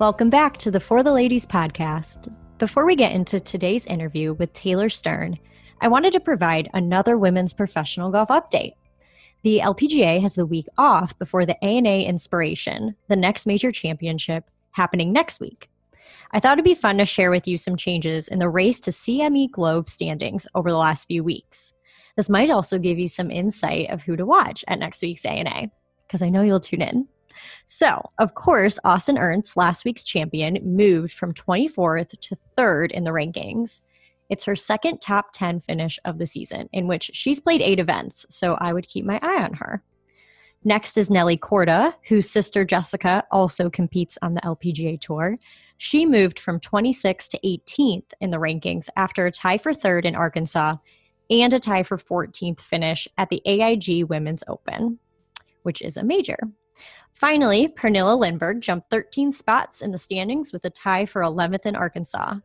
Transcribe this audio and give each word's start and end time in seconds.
Welcome 0.00 0.30
back 0.30 0.56
to 0.60 0.70
the 0.70 0.80
For 0.80 1.02
the 1.02 1.12
Ladies 1.12 1.44
podcast. 1.44 2.34
Before 2.56 2.86
we 2.86 2.96
get 2.96 3.12
into 3.12 3.38
today's 3.38 3.84
interview 3.84 4.32
with 4.32 4.50
Taylor 4.54 4.88
Stern, 4.88 5.38
I 5.82 5.88
wanted 5.88 6.14
to 6.14 6.20
provide 6.20 6.70
another 6.72 7.18
women's 7.18 7.52
professional 7.52 8.10
golf 8.10 8.30
update. 8.30 8.76
The 9.42 9.60
LPGA 9.62 10.22
has 10.22 10.36
the 10.36 10.46
week 10.46 10.68
off 10.78 11.18
before 11.18 11.44
the 11.44 11.62
ANA 11.62 11.98
Inspiration, 11.98 12.96
the 13.08 13.16
next 13.16 13.44
major 13.44 13.70
championship, 13.70 14.50
happening 14.70 15.12
next 15.12 15.38
week. 15.38 15.68
I 16.30 16.40
thought 16.40 16.54
it'd 16.54 16.64
be 16.64 16.72
fun 16.72 16.96
to 16.96 17.04
share 17.04 17.30
with 17.30 17.46
you 17.46 17.58
some 17.58 17.76
changes 17.76 18.26
in 18.26 18.38
the 18.38 18.48
race 18.48 18.80
to 18.80 18.92
CME 18.92 19.50
Globe 19.50 19.90
standings 19.90 20.46
over 20.54 20.70
the 20.70 20.78
last 20.78 21.08
few 21.08 21.22
weeks. 21.22 21.74
This 22.16 22.30
might 22.30 22.50
also 22.50 22.78
give 22.78 22.98
you 22.98 23.06
some 23.08 23.30
insight 23.30 23.90
of 23.90 24.00
who 24.00 24.16
to 24.16 24.24
watch 24.24 24.64
at 24.66 24.78
next 24.78 25.02
week's 25.02 25.26
ANA, 25.26 25.70
because 26.06 26.22
I 26.22 26.30
know 26.30 26.40
you'll 26.40 26.58
tune 26.58 26.80
in. 26.80 27.06
So, 27.66 28.02
of 28.18 28.34
course, 28.34 28.78
Austin 28.84 29.18
Ernst, 29.18 29.56
last 29.56 29.84
week's 29.84 30.04
champion, 30.04 30.58
moved 30.62 31.12
from 31.12 31.34
24th 31.34 32.18
to 32.20 32.36
3rd 32.56 32.90
in 32.90 33.04
the 33.04 33.10
rankings. 33.10 33.82
It's 34.28 34.44
her 34.44 34.56
second 34.56 35.00
top 35.00 35.32
10 35.32 35.60
finish 35.60 35.98
of 36.04 36.18
the 36.18 36.26
season, 36.26 36.68
in 36.72 36.86
which 36.86 37.10
she's 37.12 37.40
played 37.40 37.60
eight 37.60 37.80
events, 37.80 38.26
so 38.30 38.54
I 38.54 38.72
would 38.72 38.86
keep 38.86 39.04
my 39.04 39.18
eye 39.22 39.42
on 39.42 39.54
her. 39.54 39.82
Next 40.62 40.98
is 40.98 41.08
Nelly 41.08 41.38
Korda, 41.38 41.94
whose 42.08 42.30
sister 42.30 42.64
Jessica 42.64 43.24
also 43.32 43.70
competes 43.70 44.18
on 44.20 44.34
the 44.34 44.42
LPGA 44.42 45.00
Tour. 45.00 45.36
She 45.78 46.04
moved 46.04 46.38
from 46.38 46.60
26th 46.60 47.28
to 47.28 47.40
18th 47.40 48.12
in 48.20 48.30
the 48.30 48.36
rankings 48.36 48.88
after 48.96 49.24
a 49.24 49.32
tie 49.32 49.56
for 49.56 49.72
third 49.72 50.04
in 50.04 50.14
Arkansas 50.14 50.76
and 51.30 51.54
a 51.54 51.58
tie 51.58 51.82
for 51.82 51.96
14th 51.96 52.60
finish 52.60 53.08
at 53.16 53.30
the 53.30 53.40
AIG 53.46 54.04
Women's 54.04 54.44
Open, 54.48 54.98
which 55.62 55.80
is 55.80 55.96
a 55.96 56.04
major. 56.04 56.38
Finally, 57.14 57.68
Pernilla 57.68 58.18
Lindberg 58.18 58.60
jumped 58.60 58.90
13 58.90 59.32
spots 59.32 59.82
in 59.82 59.90
the 59.90 59.98
standings 59.98 60.52
with 60.52 60.64
a 60.64 60.70
tie 60.70 61.06
for 61.06 61.22
11th 61.22 61.66
in 61.66 61.76
Arkansas. 61.76 62.36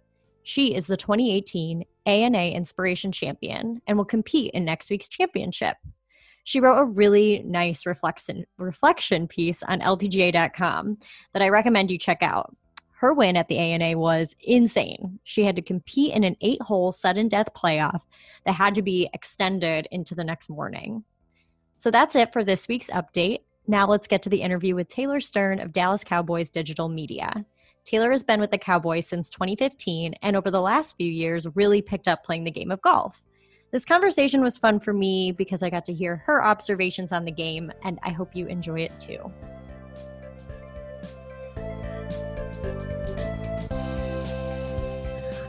She 0.43 0.75
is 0.75 0.87
the 0.87 0.97
2018 0.97 1.85
ANA 2.05 2.49
Inspiration 2.49 3.11
Champion 3.11 3.81
and 3.87 3.97
will 3.97 4.05
compete 4.05 4.51
in 4.53 4.65
next 4.65 4.89
week's 4.89 5.09
championship. 5.09 5.77
She 6.43 6.59
wrote 6.59 6.77
a 6.77 6.85
really 6.85 7.41
nice 7.43 7.87
reflection 7.87 8.45
reflection 8.57 9.27
piece 9.27 9.63
on 9.63 9.79
lpga.com 9.79 10.99
that 11.33 11.41
I 11.41 11.49
recommend 11.49 11.89
you 11.89 11.97
check 11.97 12.21
out. 12.21 12.55
Her 12.91 13.13
win 13.13 13.35
at 13.35 13.47
the 13.47 13.57
ANA 13.57 13.97
was 13.97 14.35
insane. 14.39 15.19
She 15.23 15.43
had 15.43 15.55
to 15.55 15.61
compete 15.61 16.13
in 16.13 16.23
an 16.23 16.37
eight-hole 16.41 16.91
sudden 16.91 17.27
death 17.27 17.49
playoff 17.55 18.01
that 18.45 18.53
had 18.53 18.75
to 18.75 18.81
be 18.81 19.09
extended 19.13 19.87
into 19.91 20.13
the 20.13 20.23
next 20.23 20.49
morning. 20.49 21.03
So 21.77 21.91
that's 21.91 22.15
it 22.15 22.31
for 22.31 22.43
this 22.43 22.67
week's 22.67 22.89
update. 22.91 23.39
Now 23.67 23.87
let's 23.87 24.07
get 24.07 24.21
to 24.23 24.29
the 24.29 24.41
interview 24.41 24.75
with 24.75 24.89
Taylor 24.89 25.19
Stern 25.19 25.59
of 25.59 25.73
Dallas 25.73 26.03
Cowboys 26.03 26.49
Digital 26.49 26.87
Media. 26.87 27.45
Taylor 27.83 28.11
has 28.11 28.23
been 28.23 28.39
with 28.39 28.51
the 28.51 28.57
Cowboys 28.57 29.07
since 29.07 29.29
2015 29.29 30.13
and 30.21 30.35
over 30.35 30.51
the 30.51 30.61
last 30.61 30.97
few 30.97 31.11
years 31.11 31.47
really 31.55 31.81
picked 31.81 32.07
up 32.07 32.23
playing 32.23 32.43
the 32.43 32.51
game 32.51 32.71
of 32.71 32.81
golf. 32.81 33.23
This 33.71 33.85
conversation 33.85 34.41
was 34.41 34.57
fun 34.57 34.79
for 34.79 34.93
me 34.93 35.31
because 35.31 35.63
I 35.63 35.69
got 35.69 35.83
to 35.85 35.93
hear 35.93 36.15
her 36.15 36.43
observations 36.43 37.11
on 37.11 37.25
the 37.25 37.31
game, 37.31 37.71
and 37.83 37.99
I 38.03 38.11
hope 38.11 38.35
you 38.35 38.47
enjoy 38.47 38.81
it 38.81 38.97
too. 38.99 39.31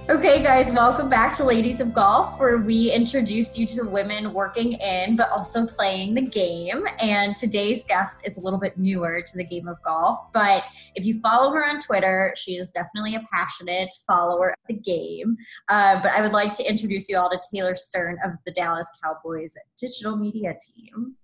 Okay, 0.08 0.40
guys, 0.40 0.70
welcome 0.70 1.08
back 1.08 1.34
to 1.34 1.42
Ladies 1.42 1.80
of 1.80 1.92
Golf, 1.92 2.38
where 2.38 2.58
we 2.58 2.92
introduce 2.92 3.58
you 3.58 3.66
to 3.66 3.82
women 3.82 4.32
working 4.32 4.74
in 4.74 5.16
but 5.16 5.28
also 5.32 5.66
playing 5.66 6.14
the 6.14 6.22
game. 6.22 6.86
And 7.02 7.34
today's 7.34 7.84
guest 7.84 8.24
is 8.24 8.38
a 8.38 8.40
little 8.40 8.60
bit 8.60 8.78
newer 8.78 9.20
to 9.20 9.36
the 9.36 9.42
game 9.42 9.66
of 9.66 9.82
golf, 9.82 10.32
but 10.32 10.62
if 10.94 11.04
you 11.04 11.18
follow 11.18 11.50
her 11.50 11.68
on 11.68 11.80
Twitter, 11.80 12.32
she 12.36 12.52
is 12.52 12.70
definitely 12.70 13.16
a 13.16 13.26
passionate 13.32 13.92
follower 14.06 14.50
of 14.50 14.56
the 14.68 14.74
game. 14.74 15.36
Uh, 15.68 16.00
but 16.00 16.12
I 16.12 16.20
would 16.20 16.32
like 16.32 16.52
to 16.52 16.70
introduce 16.70 17.08
you 17.08 17.18
all 17.18 17.28
to 17.28 17.40
Taylor 17.52 17.74
Stern 17.74 18.16
of 18.24 18.34
the 18.46 18.52
Dallas 18.52 18.88
Cowboys 19.02 19.56
digital 19.76 20.16
media 20.16 20.56
team. 20.72 21.16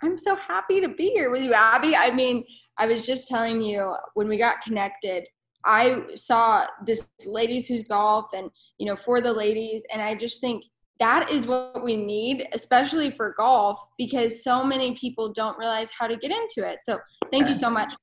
I'm 0.00 0.16
so 0.16 0.36
happy 0.36 0.80
to 0.80 0.88
be 0.88 1.10
here 1.10 1.32
with 1.32 1.42
you, 1.42 1.54
Abby. 1.54 1.96
I 1.96 2.12
mean, 2.12 2.44
I 2.78 2.86
was 2.86 3.04
just 3.04 3.26
telling 3.26 3.60
you 3.60 3.96
when 4.14 4.28
we 4.28 4.38
got 4.38 4.62
connected, 4.62 5.26
I 5.64 6.02
saw 6.14 6.66
this 6.86 7.08
ladies 7.26 7.66
who's 7.66 7.84
golf 7.84 8.26
and 8.34 8.50
you 8.78 8.86
know 8.86 8.96
for 8.96 9.20
the 9.20 9.32
ladies 9.32 9.84
and 9.92 10.02
I 10.02 10.14
just 10.14 10.40
think 10.40 10.64
that 10.98 11.30
is 11.30 11.46
what 11.46 11.82
we 11.82 11.96
need 11.96 12.46
especially 12.52 13.10
for 13.10 13.34
golf 13.36 13.80
because 13.98 14.44
so 14.44 14.62
many 14.62 14.94
people 14.94 15.32
don't 15.32 15.58
realize 15.58 15.90
how 15.90 16.06
to 16.06 16.16
get 16.16 16.30
into 16.30 16.68
it. 16.68 16.80
So 16.82 17.00
thank 17.30 17.48
you 17.48 17.54
so 17.54 17.70
much 17.70 17.88
for 17.88 17.98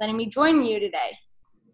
letting 0.00 0.16
me 0.16 0.26
join 0.26 0.64
you 0.64 0.80
today. 0.80 1.16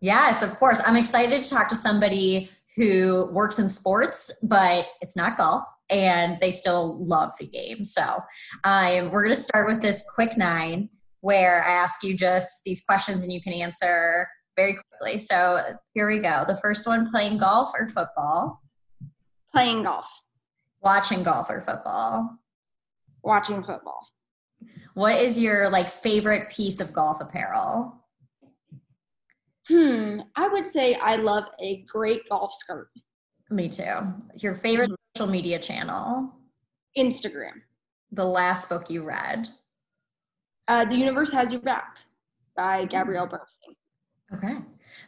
Yes, 0.01 0.43
of 0.43 0.51
course. 0.57 0.81
I'm 0.87 0.97
excited 0.97 1.43
to 1.43 1.51
talk 1.51 1.69
to 1.69 1.75
somebody 1.75 2.51
who 2.77 3.29
works 3.33 3.59
in 3.59 3.69
sports, 3.69 4.39
but 4.43 4.87
it's 5.03 5.17
not 5.17 5.37
golf, 5.37 5.65
and 5.91 6.39
they 6.41 6.51
still 6.51 7.05
love 7.05 7.33
the 7.39 7.47
game. 7.47 7.85
So 7.85 8.21
um, 8.65 9.11
we're 9.11 9.23
going 9.23 9.35
to 9.35 9.41
start 9.41 9.69
with 9.69 9.83
this 9.83 10.09
quick 10.15 10.39
nine 10.39 10.89
where 11.21 11.65
I 11.65 11.73
ask 11.73 12.03
you 12.03 12.17
just 12.17 12.63
these 12.65 12.83
questions 12.83 13.23
and 13.23 13.33
you 13.33 13.43
can 13.43 13.53
answer 13.53 14.27
very 14.61 14.79
quickly. 14.91 15.19
So 15.19 15.61
here 15.95 16.09
we 16.09 16.19
go. 16.19 16.45
The 16.47 16.57
first 16.59 16.87
one 16.87 17.11
playing 17.11 17.39
golf 17.39 17.73
or 17.79 17.89
football? 17.89 18.63
Playing 19.53 19.85
golf. 19.85 20.07
Watching 20.83 21.23
golf 21.23 21.51
or 21.51 21.61
football? 21.61 22.39
Watching 23.23 23.63
football. 23.63 24.07
What 24.95 25.17
is 25.17 25.39
your 25.39 25.71
like 25.71 25.89
favorite 25.89 26.51
piece 26.51 26.81
of 26.81 26.93
golf 26.93 27.21
apparel? 27.21 27.97
Hmm, 29.69 30.21
I 30.37 30.49
would 30.49 30.67
say 30.67 30.95
I 30.95 31.17
love 31.17 31.45
a 31.63 31.85
great 31.91 32.29
golf 32.29 32.53
skirt. 32.55 32.89
Me 33.51 33.69
too. 33.69 34.15
Your 34.37 34.55
favorite 34.55 34.91
mm-hmm. 34.91 35.17
social 35.17 35.31
media 35.31 35.59
channel? 35.59 36.31
Instagram. 36.99 37.63
The 38.13 38.25
last 38.25 38.69
book 38.69 38.91
you 38.91 39.05
read? 39.05 39.49
Uh, 40.67 40.85
the 40.85 40.97
Universe 40.97 41.33
Has 41.33 41.53
Your 41.53 41.61
Back 41.61 41.99
by 42.57 42.85
Gabrielle 42.85 43.27
Bernstein. 43.27 43.75
Okay. 44.35 44.57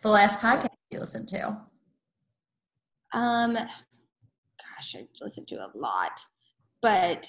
The 0.03 0.09
last 0.09 0.41
podcast 0.41 0.75
you 0.91 0.99
listened 0.99 1.29
to? 1.29 1.57
Um, 3.15 3.55
gosh, 3.55 4.97
I 4.97 5.07
listened 5.21 5.49
to 5.49 5.57
a 5.57 5.71
lot, 5.75 6.21
but 6.81 7.27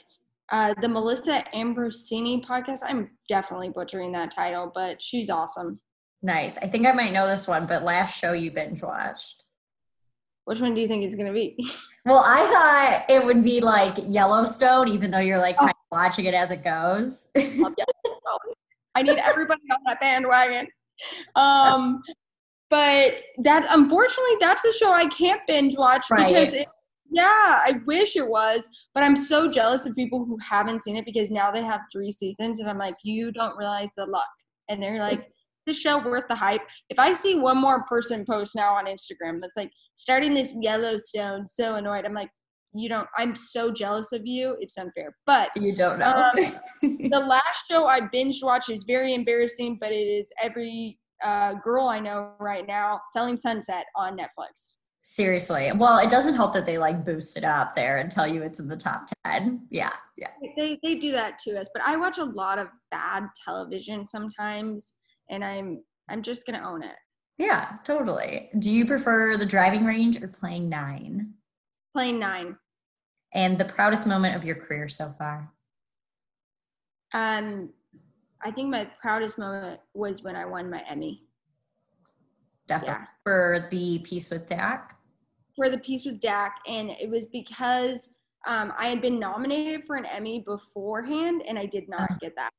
uh, 0.51 0.73
the 0.81 0.89
Melissa 0.89 1.43
Ambrosini 1.53 2.43
podcast. 2.45 2.79
I'm 2.87 3.11
definitely 3.29 3.69
butchering 3.69 4.11
that 4.13 4.33
title, 4.33 4.71
but 4.73 5.01
she's 5.01 5.29
awesome. 5.29 5.79
Nice. 6.21 6.57
I 6.57 6.67
think 6.67 6.87
I 6.87 6.91
might 6.93 7.13
know 7.13 7.27
this 7.27 7.47
one, 7.47 7.65
but 7.65 7.83
last 7.83 8.19
show 8.19 8.33
you 8.33 8.51
binge 8.51 8.81
watched. 8.81 9.43
Which 10.45 10.59
one 10.59 10.73
do 10.73 10.81
you 10.81 10.87
think 10.87 11.03
it's 11.03 11.15
going 11.15 11.27
to 11.27 11.33
be? 11.33 11.57
Well, 12.05 12.21
I 12.21 12.41
thought 12.41 13.05
it 13.07 13.25
would 13.25 13.45
be 13.45 13.61
like 13.61 13.93
Yellowstone, 14.05 14.89
even 14.89 15.09
though 15.09 15.19
you're 15.19 15.37
like 15.37 15.55
oh. 15.55 15.59
kind 15.59 15.69
of 15.69 15.75
watching 15.89 16.25
it 16.25 16.33
as 16.33 16.51
it 16.51 16.61
goes. 16.61 17.29
I 18.93 19.03
need 19.03 19.17
everybody 19.19 19.61
on 19.71 19.77
that 19.85 20.01
bandwagon 20.01 20.67
um, 21.35 22.01
but 22.69 23.15
that 23.39 23.67
unfortunately 23.69 24.35
that's 24.39 24.63
the 24.63 24.73
show 24.79 24.91
I 24.91 25.07
can't 25.07 25.41
binge 25.45 25.75
watch 25.77 26.05
right. 26.09 26.27
because 26.27 26.53
it, 26.53 26.67
yeah, 27.11 27.59
I 27.63 27.79
wish 27.85 28.15
it 28.15 28.27
was, 28.27 28.67
but 28.93 29.03
I'm 29.03 29.15
so 29.15 29.49
jealous 29.49 29.85
of 29.85 29.95
people 29.95 30.25
who 30.25 30.37
haven't 30.37 30.81
seen 30.81 30.97
it 30.97 31.05
because 31.05 31.29
now 31.29 31.51
they 31.51 31.63
have 31.63 31.81
three 31.91 32.11
seasons, 32.11 32.59
and 32.59 32.67
I'm 32.67 32.79
like, 32.79 32.95
you 33.03 33.31
don't 33.31 33.55
realize 33.55 33.89
the 33.95 34.05
luck, 34.05 34.25
and 34.67 34.81
they're 34.81 34.97
like, 34.97 35.29
this 35.65 35.79
show 35.79 35.99
worth 35.99 36.27
the 36.27 36.35
hype. 36.35 36.61
If 36.89 36.99
I 36.99 37.13
see 37.13 37.35
one 37.35 37.57
more 37.57 37.85
person 37.85 38.25
post 38.25 38.55
now 38.55 38.73
on 38.73 38.85
Instagram 38.85 39.39
that's 39.39 39.55
like 39.55 39.71
starting 39.95 40.33
this 40.33 40.55
Yellowstone, 40.59 41.47
so 41.47 41.75
annoyed. 41.75 42.05
I'm 42.05 42.13
like, 42.13 42.29
you 42.73 42.89
don't. 42.89 43.07
I'm 43.17 43.35
so 43.35 43.71
jealous 43.71 44.11
of 44.11 44.25
you. 44.25 44.57
It's 44.59 44.77
unfair, 44.77 45.15
but 45.25 45.51
you 45.55 45.75
don't 45.75 45.99
know. 45.99 46.31
um, 46.35 46.59
the 46.81 47.23
last 47.25 47.65
show 47.69 47.85
I 47.85 48.01
binge 48.11 48.39
watch 48.41 48.69
is 48.69 48.83
very 48.83 49.13
embarrassing, 49.13 49.77
but 49.79 49.91
it 49.91 49.95
is 49.95 50.31
every 50.41 50.97
uh, 51.23 51.53
girl 51.55 51.87
I 51.87 51.99
know 51.99 52.33
right 52.39 52.65
now, 52.67 53.01
Selling 53.11 53.37
Sunset 53.37 53.85
on 53.95 54.17
Netflix. 54.17 54.75
Seriously. 55.01 55.69
Well, 55.75 55.99
it 55.99 56.09
doesn't 56.09 56.35
help 56.35 56.53
that 56.53 56.65
they 56.65 56.77
like 56.77 57.05
boost 57.05 57.37
it 57.37 57.43
up 57.43 57.75
there 57.75 57.97
and 57.97 58.09
tell 58.09 58.25
you 58.25 58.41
it's 58.41 58.59
in 58.59 58.69
the 58.69 58.77
top 58.77 59.05
10. 59.25 59.67
Yeah. 59.69 59.91
Yeah. 60.17 60.29
They, 60.55 60.79
they 60.81 60.95
do 60.95 61.11
that 61.11 61.39
to 61.39 61.59
us, 61.59 61.69
but 61.73 61.83
I 61.85 61.97
watch 61.97 62.19
a 62.19 62.23
lot 62.23 62.57
of 62.57 62.67
bad 62.89 63.25
television 63.43 64.05
sometimes 64.05 64.93
and 65.29 65.43
I'm, 65.43 65.83
I'm 66.09 66.21
just 66.21 66.45
going 66.45 66.57
to 66.57 66.65
own 66.65 66.83
it. 66.83 66.95
Yeah, 67.37 67.77
totally. 67.83 68.49
Do 68.59 68.71
you 68.71 68.85
prefer 68.85 69.35
the 69.35 69.45
driving 69.45 69.85
range 69.85 70.21
or 70.21 70.27
playing 70.29 70.69
nine? 70.69 71.33
Playing 71.93 72.19
nine. 72.19 72.55
And 73.33 73.57
the 73.57 73.65
proudest 73.65 74.07
moment 74.07 74.35
of 74.35 74.45
your 74.45 74.55
career 74.55 74.87
so 74.87 75.09
far? 75.09 75.51
Um, 77.13 77.71
I 78.43 78.51
think 78.51 78.69
my 78.69 78.89
proudest 79.01 79.37
moment 79.37 79.79
was 79.93 80.23
when 80.23 80.35
I 80.35 80.45
won 80.45 80.69
my 80.69 80.83
Emmy. 80.87 81.23
Definitely. 82.67 82.95
Yeah. 82.95 83.05
For 83.23 83.67
the 83.71 83.99
piece 83.99 84.29
with 84.29 84.47
Dak? 84.47 84.97
For 85.55 85.69
the 85.69 85.77
piece 85.77 86.05
with 86.05 86.19
Dak. 86.19 86.57
And 86.67 86.89
it 86.89 87.09
was 87.09 87.27
because 87.27 88.09
um, 88.47 88.73
I 88.77 88.87
had 88.87 89.01
been 89.01 89.19
nominated 89.19 89.85
for 89.85 89.95
an 89.95 90.05
Emmy 90.05 90.43
beforehand 90.45 91.43
and 91.47 91.57
I 91.57 91.65
did 91.65 91.87
not 91.87 92.01
uh-huh. 92.01 92.17
get 92.21 92.35
that. 92.35 92.51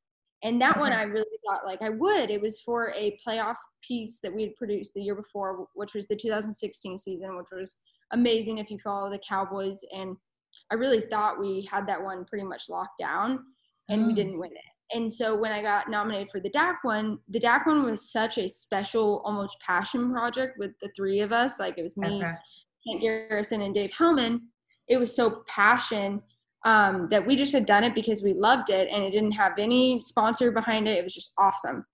And 0.43 0.61
that 0.61 0.79
one 0.79 0.91
I 0.91 1.03
really 1.03 1.25
thought 1.47 1.65
like 1.65 1.81
I 1.81 1.89
would. 1.89 2.29
It 2.29 2.41
was 2.41 2.59
for 2.59 2.93
a 2.95 3.17
playoff 3.25 3.55
piece 3.81 4.19
that 4.21 4.33
we 4.33 4.43
had 4.43 4.55
produced 4.55 4.93
the 4.93 5.01
year 5.01 5.15
before, 5.15 5.67
which 5.73 5.95
was 5.95 6.07
the 6.07 6.15
2016 6.15 6.97
season, 6.99 7.35
which 7.35 7.47
was 7.51 7.77
amazing 8.11 8.59
if 8.59 8.69
you 8.69 8.77
follow 8.83 9.09
the 9.09 9.19
Cowboys. 9.27 9.79
And 9.91 10.15
I 10.71 10.75
really 10.75 11.01
thought 11.01 11.39
we 11.39 11.67
had 11.71 11.87
that 11.87 12.01
one 12.01 12.25
pretty 12.25 12.45
much 12.45 12.63
locked 12.69 12.99
down 12.99 13.39
and 13.89 14.03
mm. 14.03 14.07
we 14.07 14.13
didn't 14.13 14.37
win 14.39 14.51
it. 14.51 14.74
And 14.91 15.11
so 15.11 15.35
when 15.35 15.51
I 15.51 15.61
got 15.61 15.89
nominated 15.89 16.29
for 16.31 16.39
the 16.39 16.49
Dak 16.49 16.83
one, 16.83 17.17
the 17.29 17.39
Dak 17.39 17.65
one 17.65 17.83
was 17.83 18.11
such 18.11 18.37
a 18.37 18.47
special, 18.47 19.21
almost 19.25 19.57
passion 19.65 20.11
project 20.11 20.57
with 20.59 20.71
the 20.81 20.89
three 20.95 21.21
of 21.21 21.31
us. 21.31 21.59
Like 21.59 21.77
it 21.77 21.83
was 21.83 21.97
me, 21.97 22.17
okay. 22.17 22.31
Kent 22.87 23.01
Garrison, 23.01 23.61
and 23.61 23.73
Dave 23.73 23.91
Helman. 23.91 24.41
It 24.87 24.97
was 24.97 25.15
so 25.15 25.43
passion 25.47 26.21
um, 26.65 27.07
that 27.09 27.25
we 27.25 27.35
just 27.35 27.53
had 27.53 27.65
done 27.65 27.83
it 27.83 27.95
because 27.95 28.21
we 28.21 28.33
loved 28.33 28.69
it 28.69 28.89
and 28.91 29.03
it 29.03 29.11
didn't 29.11 29.31
have 29.31 29.53
any 29.57 29.99
sponsor 30.01 30.51
behind 30.51 30.87
it. 30.87 30.97
It 30.97 31.03
was 31.03 31.13
just 31.13 31.33
awesome. 31.37 31.85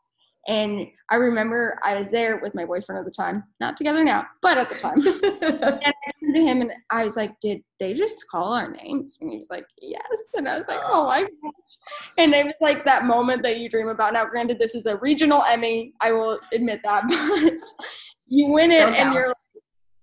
And 0.48 0.88
I 1.10 1.16
remember 1.16 1.80
I 1.84 2.00
was 2.00 2.10
there 2.10 2.40
with 2.42 2.56
my 2.56 2.66
boyfriend 2.66 2.98
at 2.98 3.06
the 3.06 3.12
time, 3.12 3.44
not 3.60 3.78
together 3.78 4.04
now, 4.04 4.26
but 4.42 4.58
at 4.58 4.70
the 4.70 4.76
time. 4.76 4.96
and 5.06 5.86
I 5.86 6.12
turned 6.20 6.36
to 6.36 6.42
him 6.42 6.62
and 6.62 6.72
I 6.90 7.04
was 7.04 7.16
like, 7.16 7.40
Did 7.42 7.62
they 7.80 7.94
just 7.94 8.28
call 8.30 8.54
our 8.54 8.72
names? 8.72 9.18
And 9.22 9.30
he 9.30 9.38
was 9.38 9.50
like, 9.52 9.66
Yes. 9.80 10.32
And 10.36 10.48
I 10.48 10.58
was 10.58 10.68
like, 10.68 10.80
Oh 10.82 11.08
my 11.08 11.24
ah. 11.24 11.28
gosh. 11.44 12.12
And 12.18 12.34
it 12.34 12.46
was 12.46 12.56
like 12.60 12.86
that 12.86 13.06
moment 13.06 13.44
that 13.44 13.60
you 13.60 13.70
dream 13.70 13.88
about. 13.88 14.14
Now, 14.14 14.26
granted, 14.26 14.58
this 14.58 14.74
is 14.74 14.88
a 14.88 14.98
regional 14.98 15.44
Emmy. 15.44 15.94
I 16.02 16.12
will 16.12 16.40
admit 16.54 16.82
that, 16.84 17.04
but 17.10 17.54
you 18.28 18.48
win 18.48 18.72
it 18.72 18.82
and 18.82 19.14
you're 19.14 19.28
like, 19.28 19.36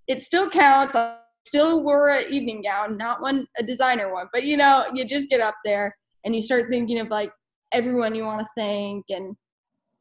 it 0.07 0.21
still 0.21 0.49
counts. 0.49 0.95
I 0.95 1.17
still 1.45 1.83
wore 1.83 2.09
an 2.09 2.31
evening 2.31 2.61
gown, 2.63 2.97
not 2.97 3.21
one 3.21 3.45
a 3.57 3.63
designer 3.63 4.13
one, 4.13 4.27
but 4.31 4.43
you 4.43 4.55
know, 4.55 4.85
you 4.93 5.03
just 5.03 5.29
get 5.29 5.41
up 5.41 5.55
there 5.65 5.95
and 6.23 6.33
you 6.33 6.41
start 6.41 6.65
thinking 6.69 6.99
of 6.99 7.09
like 7.09 7.31
everyone 7.73 8.15
you 8.15 8.23
want 8.23 8.41
to 8.41 8.47
thank 8.55 9.05
and 9.09 9.35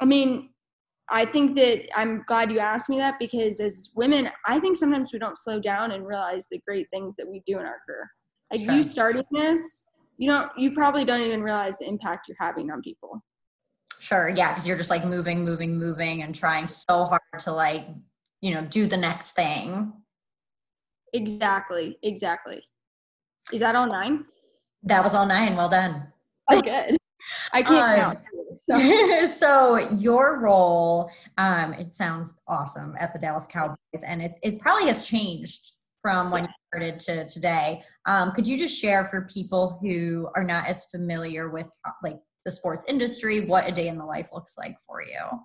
I 0.01 0.05
mean, 0.05 0.51
I 1.11 1.25
think 1.25 1.57
that 1.57 1.89
I'm 1.99 2.23
glad 2.27 2.51
you 2.51 2.59
asked 2.59 2.89
me 2.89 2.99
that 2.99 3.19
because 3.19 3.61
as 3.61 3.91
women, 3.95 4.29
I 4.47 4.61
think 4.61 4.77
sometimes 4.77 5.13
we 5.13 5.19
don't 5.19 5.39
slow 5.39 5.59
down 5.59 5.93
and 5.93 6.07
realize 6.07 6.47
the 6.51 6.61
great 6.67 6.89
things 6.91 7.17
that 7.17 7.27
we 7.27 7.43
do 7.47 7.59
in 7.59 7.65
our 7.65 7.81
career. 7.87 8.11
Like 8.53 8.61
sure. 8.63 8.75
you 8.75 8.83
starting 8.83 9.25
this, 9.31 9.85
you 10.19 10.29
don't, 10.31 10.51
you 10.59 10.73
probably 10.73 11.05
don't 11.05 11.23
even 11.23 11.43
realize 11.43 11.79
the 11.79 11.89
impact 11.89 12.29
you're 12.29 12.37
having 12.39 12.71
on 12.71 12.83
people. 12.83 13.23
Sure. 14.01 14.29
Yeah. 14.29 14.53
Cause 14.53 14.67
you're 14.67 14.77
just 14.77 14.91
like 14.91 15.05
moving, 15.05 15.45
moving, 15.45 15.79
moving 15.79 16.23
and 16.23 16.35
trying 16.35 16.67
so 16.69 17.05
hard 17.05 17.21
to 17.41 17.53
like, 17.53 17.87
you 18.41 18.55
know, 18.55 18.63
do 18.63 18.87
the 18.87 18.97
next 18.97 19.33
thing. 19.33 19.93
Exactly. 21.15 21.99
Exactly. 22.03 22.63
Is 23.53 23.61
that 23.61 23.75
all 23.75 23.87
nine? 23.87 24.27
That 24.83 25.03
was 25.03 25.15
all 25.15 25.27
nine. 25.27 25.57
Well 25.57 25.69
done. 25.69 26.13
Oh, 26.51 26.61
good. 26.61 26.97
I 27.53 27.63
can't 27.63 27.71
um, 27.71 27.97
count. 27.97 28.19
So. 28.57 29.27
so 29.37 29.77
your 29.99 30.41
role, 30.41 31.11
um, 31.37 31.73
it 31.75 31.95
sounds 31.95 32.43
awesome 32.49 32.95
at 32.99 33.13
the 33.13 33.19
Dallas 33.19 33.47
Cowboys, 33.47 33.77
and 34.07 34.23
it 34.23 34.33
it 34.43 34.61
probably 34.61 34.87
has 34.87 35.07
changed 35.07 35.73
from 36.01 36.31
when 36.31 36.45
you 36.45 36.51
started 36.73 37.01
to 37.01 37.27
today. 37.27 37.83
Um, 38.07 38.33
could 38.33 38.47
you 38.47 38.57
just 38.57 38.81
share 38.81 39.05
for 39.05 39.29
people 39.33 39.79
who 39.83 40.29
are 40.35 40.45
not 40.45 40.67
as 40.67 40.87
familiar 40.87 41.51
with 41.51 41.67
like 42.03 42.19
the 42.45 42.51
sports 42.51 42.85
industry 42.89 43.41
what 43.41 43.69
a 43.69 43.73
day 43.73 43.89
in 43.89 43.99
the 43.99 44.05
life 44.05 44.31
looks 44.33 44.57
like 44.57 44.77
for 44.87 45.03
you? 45.03 45.41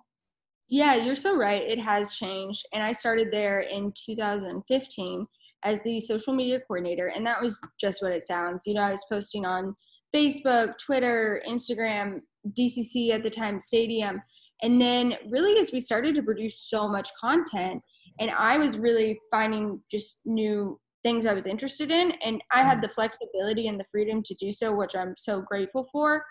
Yeah, 0.68 0.94
you're 0.94 1.16
so 1.16 1.36
right. 1.36 1.62
It 1.62 1.78
has 1.78 2.14
changed, 2.14 2.66
and 2.72 2.82
I 2.82 2.92
started 2.92 3.28
there 3.30 3.60
in 3.60 3.92
2015 4.06 5.26
as 5.62 5.80
the 5.80 6.00
social 6.00 6.34
media 6.34 6.60
coordinator, 6.60 7.08
and 7.08 7.26
that 7.26 7.40
was 7.40 7.60
just 7.80 8.02
what 8.02 8.12
it 8.12 8.26
sounds. 8.26 8.64
You 8.66 8.74
know, 8.74 8.80
I 8.80 8.90
was 8.90 9.04
posting 9.10 9.44
on 9.44 9.74
Facebook, 10.14 10.74
Twitter, 10.78 11.42
Instagram, 11.48 12.20
DCC 12.58 13.10
at 13.10 13.22
the 13.22 13.30
time, 13.30 13.60
Stadium. 13.60 14.20
And 14.62 14.80
then, 14.80 15.14
really, 15.30 15.58
as 15.58 15.72
we 15.72 15.80
started 15.80 16.14
to 16.14 16.22
produce 16.22 16.68
so 16.68 16.88
much 16.88 17.10
content, 17.20 17.82
and 18.20 18.30
I 18.30 18.58
was 18.58 18.78
really 18.78 19.18
finding 19.30 19.80
just 19.90 20.20
new 20.24 20.78
things 21.02 21.26
I 21.26 21.34
was 21.34 21.46
interested 21.46 21.90
in, 21.90 22.12
and 22.24 22.42
I 22.52 22.62
had 22.62 22.80
the 22.80 22.88
flexibility 22.88 23.68
and 23.68 23.78
the 23.78 23.84
freedom 23.90 24.22
to 24.22 24.34
do 24.34 24.52
so, 24.52 24.74
which 24.74 24.96
I'm 24.96 25.14
so 25.16 25.42
grateful 25.42 25.88
for. 25.92 26.24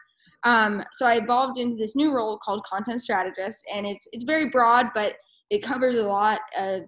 Um, 0.43 0.83
so 0.93 1.05
I 1.05 1.15
evolved 1.15 1.57
into 1.57 1.77
this 1.77 1.95
new 1.95 2.13
role 2.13 2.37
called 2.37 2.65
content 2.65 3.01
strategist, 3.01 3.63
and 3.73 3.85
it's 3.85 4.07
it's 4.11 4.23
very 4.23 4.49
broad, 4.49 4.87
but 4.93 5.15
it 5.49 5.61
covers 5.61 5.97
a 5.97 6.03
lot 6.03 6.39
of 6.57 6.81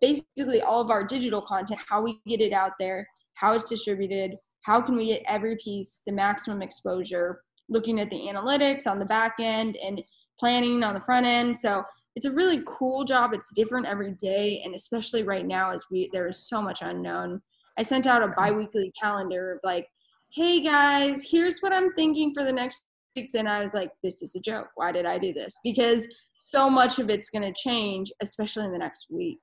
basically 0.00 0.62
all 0.62 0.80
of 0.80 0.90
our 0.90 1.04
digital 1.04 1.42
content, 1.42 1.80
how 1.88 2.02
we 2.02 2.20
get 2.26 2.40
it 2.40 2.52
out 2.52 2.72
there, 2.80 3.06
how 3.34 3.52
it's 3.52 3.68
distributed, 3.68 4.36
how 4.62 4.80
can 4.80 4.96
we 4.96 5.06
get 5.06 5.22
every 5.26 5.56
piece 5.62 6.02
the 6.06 6.12
maximum 6.12 6.62
exposure 6.62 7.42
looking 7.70 8.00
at 8.00 8.10
the 8.10 8.16
analytics 8.16 8.86
on 8.86 8.98
the 8.98 9.04
back 9.04 9.36
end 9.40 9.76
and 9.76 10.02
planning 10.38 10.82
on 10.82 10.94
the 10.94 11.00
front 11.00 11.24
end. 11.24 11.56
So 11.56 11.84
it's 12.16 12.26
a 12.26 12.32
really 12.32 12.62
cool 12.66 13.04
job 13.04 13.32
it's 13.32 13.52
different 13.54 13.86
every 13.86 14.12
day 14.20 14.60
and 14.64 14.74
especially 14.74 15.22
right 15.22 15.46
now 15.46 15.70
as 15.70 15.82
we 15.90 16.10
there 16.12 16.28
is 16.28 16.48
so 16.48 16.60
much 16.60 16.82
unknown. 16.82 17.40
I 17.78 17.82
sent 17.82 18.06
out 18.06 18.22
a 18.22 18.28
biweekly 18.28 18.92
calendar 19.00 19.52
of 19.52 19.60
like 19.62 19.86
hey 20.34 20.60
guys 20.62 21.26
here's 21.28 21.60
what 21.60 21.72
i'm 21.72 21.92
thinking 21.94 22.32
for 22.32 22.44
the 22.44 22.52
next 22.52 22.84
weeks 23.16 23.34
and 23.34 23.48
i 23.48 23.60
was 23.60 23.74
like 23.74 23.90
this 24.02 24.22
is 24.22 24.36
a 24.36 24.40
joke. 24.40 24.68
Why 24.74 24.92
did 24.92 25.06
i 25.06 25.18
do 25.18 25.32
this? 25.32 25.58
Because 25.64 26.06
so 26.38 26.68
much 26.68 26.98
of 26.98 27.10
it's 27.10 27.30
going 27.30 27.42
to 27.42 27.54
change 27.56 28.12
especially 28.20 28.64
in 28.64 28.72
the 28.72 28.78
next 28.78 29.06
week. 29.10 29.40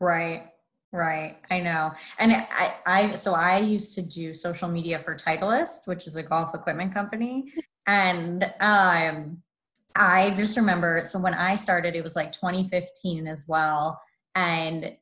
Right 0.00 0.48
Right, 0.92 1.38
I 1.50 1.60
know. 1.60 1.92
And 2.18 2.32
I, 2.32 2.74
I, 2.84 3.14
so 3.14 3.32
I 3.32 3.58
used 3.58 3.94
to 3.94 4.02
do 4.02 4.34
social 4.34 4.68
media 4.68 4.98
for 4.98 5.14
Titleist, 5.14 5.86
which 5.86 6.06
is 6.06 6.16
a 6.16 6.22
golf 6.22 6.54
equipment 6.54 6.92
company. 6.92 7.50
And 7.86 8.44
um, 8.60 9.42
I 9.96 10.30
just 10.36 10.58
remember, 10.58 11.02
so 11.06 11.18
when 11.18 11.32
I 11.32 11.54
started, 11.54 11.96
it 11.96 12.02
was 12.02 12.14
like 12.14 12.30
2015 12.32 13.26
as 13.26 13.46
well. 13.48 14.02
And 14.34 14.94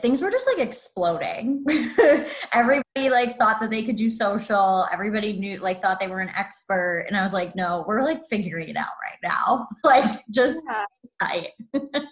things 0.00 0.20
were 0.20 0.30
just 0.30 0.48
like 0.48 0.66
exploding. 0.66 1.64
Everybody 2.52 3.10
like 3.10 3.38
thought 3.38 3.60
that 3.60 3.70
they 3.70 3.82
could 3.82 3.96
do 3.96 4.10
social. 4.10 4.86
Everybody 4.92 5.38
knew, 5.38 5.58
like, 5.58 5.80
thought 5.80 6.00
they 6.00 6.08
were 6.08 6.20
an 6.20 6.32
expert. 6.36 7.06
And 7.08 7.16
I 7.16 7.22
was 7.22 7.32
like, 7.32 7.54
no, 7.54 7.84
we're 7.86 8.02
like 8.02 8.26
figuring 8.26 8.68
it 8.68 8.76
out 8.76 8.86
right 9.02 9.18
now. 9.22 9.68
like, 9.84 10.22
just 10.30 10.62
yeah. 10.66 10.84
tight. 11.22 11.48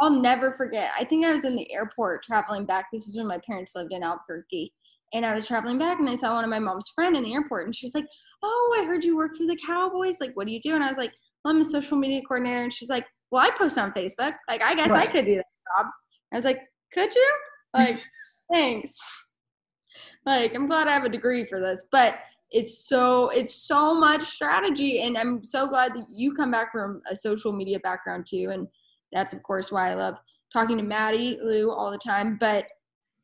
I'll 0.00 0.10
never 0.10 0.52
forget. 0.52 0.90
I 0.98 1.04
think 1.04 1.24
I 1.24 1.32
was 1.32 1.44
in 1.44 1.56
the 1.56 1.70
airport 1.72 2.22
traveling 2.22 2.66
back. 2.66 2.86
This 2.92 3.08
is 3.08 3.16
when 3.16 3.26
my 3.26 3.38
parents 3.46 3.74
lived 3.74 3.92
in 3.92 4.02
Albuquerque. 4.02 4.72
And 5.14 5.24
I 5.24 5.34
was 5.34 5.46
traveling 5.46 5.78
back 5.78 5.98
and 5.98 6.08
I 6.08 6.14
saw 6.14 6.34
one 6.34 6.44
of 6.44 6.50
my 6.50 6.58
mom's 6.58 6.90
friend 6.94 7.16
in 7.16 7.22
the 7.22 7.32
airport 7.32 7.66
and 7.66 7.74
she's 7.74 7.94
like, 7.94 8.06
Oh, 8.42 8.76
I 8.78 8.84
heard 8.84 9.04
you 9.04 9.16
work 9.16 9.36
for 9.36 9.46
the 9.46 9.58
Cowboys. 9.64 10.20
Like, 10.20 10.32
what 10.34 10.46
do 10.46 10.52
you 10.52 10.60
do? 10.60 10.74
And 10.74 10.84
I 10.84 10.88
was 10.88 10.98
like, 10.98 11.12
well, 11.44 11.54
I'm 11.54 11.60
a 11.60 11.64
social 11.64 11.96
media 11.96 12.20
coordinator. 12.26 12.62
And 12.62 12.72
she's 12.72 12.88
like, 12.88 13.06
Well, 13.30 13.42
I 13.42 13.50
post 13.56 13.78
on 13.78 13.92
Facebook. 13.92 14.34
Like, 14.48 14.62
I 14.62 14.74
guess 14.74 14.90
right. 14.90 15.08
I 15.08 15.12
could 15.12 15.24
do 15.24 15.36
that 15.36 15.46
job. 15.76 15.86
I 16.32 16.36
was 16.36 16.44
like, 16.44 16.58
Could 16.92 17.14
you? 17.14 17.32
Like, 17.72 18.04
thanks. 18.52 18.94
Like, 20.26 20.54
I'm 20.54 20.66
glad 20.66 20.88
I 20.88 20.92
have 20.92 21.04
a 21.04 21.08
degree 21.08 21.46
for 21.46 21.60
this. 21.60 21.86
But 21.90 22.16
it's 22.50 22.86
so 22.86 23.30
it's 23.30 23.54
so 23.54 23.92
much 23.92 24.24
strategy 24.24 25.02
and 25.02 25.18
i'm 25.18 25.42
so 25.42 25.66
glad 25.66 25.92
that 25.92 26.06
you 26.08 26.32
come 26.32 26.50
back 26.50 26.70
from 26.70 27.02
a 27.10 27.16
social 27.16 27.52
media 27.52 27.78
background 27.80 28.24
too 28.24 28.50
and 28.52 28.68
that's 29.12 29.32
of 29.32 29.42
course 29.42 29.70
why 29.72 29.90
I 29.90 29.94
love 29.94 30.14
talking 30.52 30.76
to 30.78 30.82
Maddie 30.82 31.38
Lou 31.42 31.70
all 31.70 31.90
the 31.90 31.98
time. 31.98 32.36
But 32.38 32.66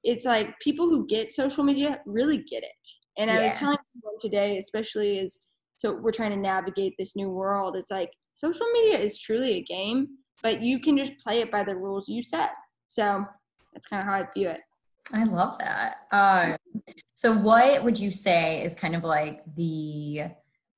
it's 0.05 0.25
like 0.25 0.59
people 0.61 0.89
who 0.89 1.07
get 1.07 1.33
social 1.33 1.65
media 1.65 2.01
really 2.07 2.39
get 2.39 2.63
it. 2.63 2.73
And 3.19 3.31
yeah. 3.31 3.39
I 3.39 3.43
was 3.43 3.55
telling 3.55 3.79
people 3.95 4.13
today, 4.21 4.59
especially 4.59 5.19
as 5.21 5.41
so 5.77 5.95
we're 6.01 6.13
trying 6.13 6.31
to 6.31 6.37
navigate 6.37 6.95
this 6.99 7.17
new 7.17 7.29
world. 7.29 7.77
It's 7.77 7.91
like 7.91 8.11
social 8.35 8.67
media 8.73 8.99
is 8.99 9.19
truly 9.19 9.55
a 9.55 9.63
game, 9.65 10.09
but 10.43 10.61
you 10.61 10.79
can 10.81 10.97
just 10.97 11.19
play 11.19 11.41
it 11.41 11.51
by 11.51 11.65
the 11.65 11.75
rules 11.75 12.09
you 12.09 12.23
set. 12.23 12.51
So 12.89 13.25
that's 13.73 13.87
kind 13.87 14.01
of 14.01 14.07
how 14.07 14.15
I 14.15 14.29
view 14.35 14.49
it. 14.49 14.61
I 15.13 15.25
love 15.25 15.59
that. 15.59 15.97
Uh, 16.11 16.57
so, 17.15 17.33
what 17.37 17.83
would 17.83 17.99
you 17.99 18.13
say 18.13 18.65
is 18.65 18.75
kind 18.75 18.95
of 18.95 19.05
like 19.05 19.43
the 19.57 20.23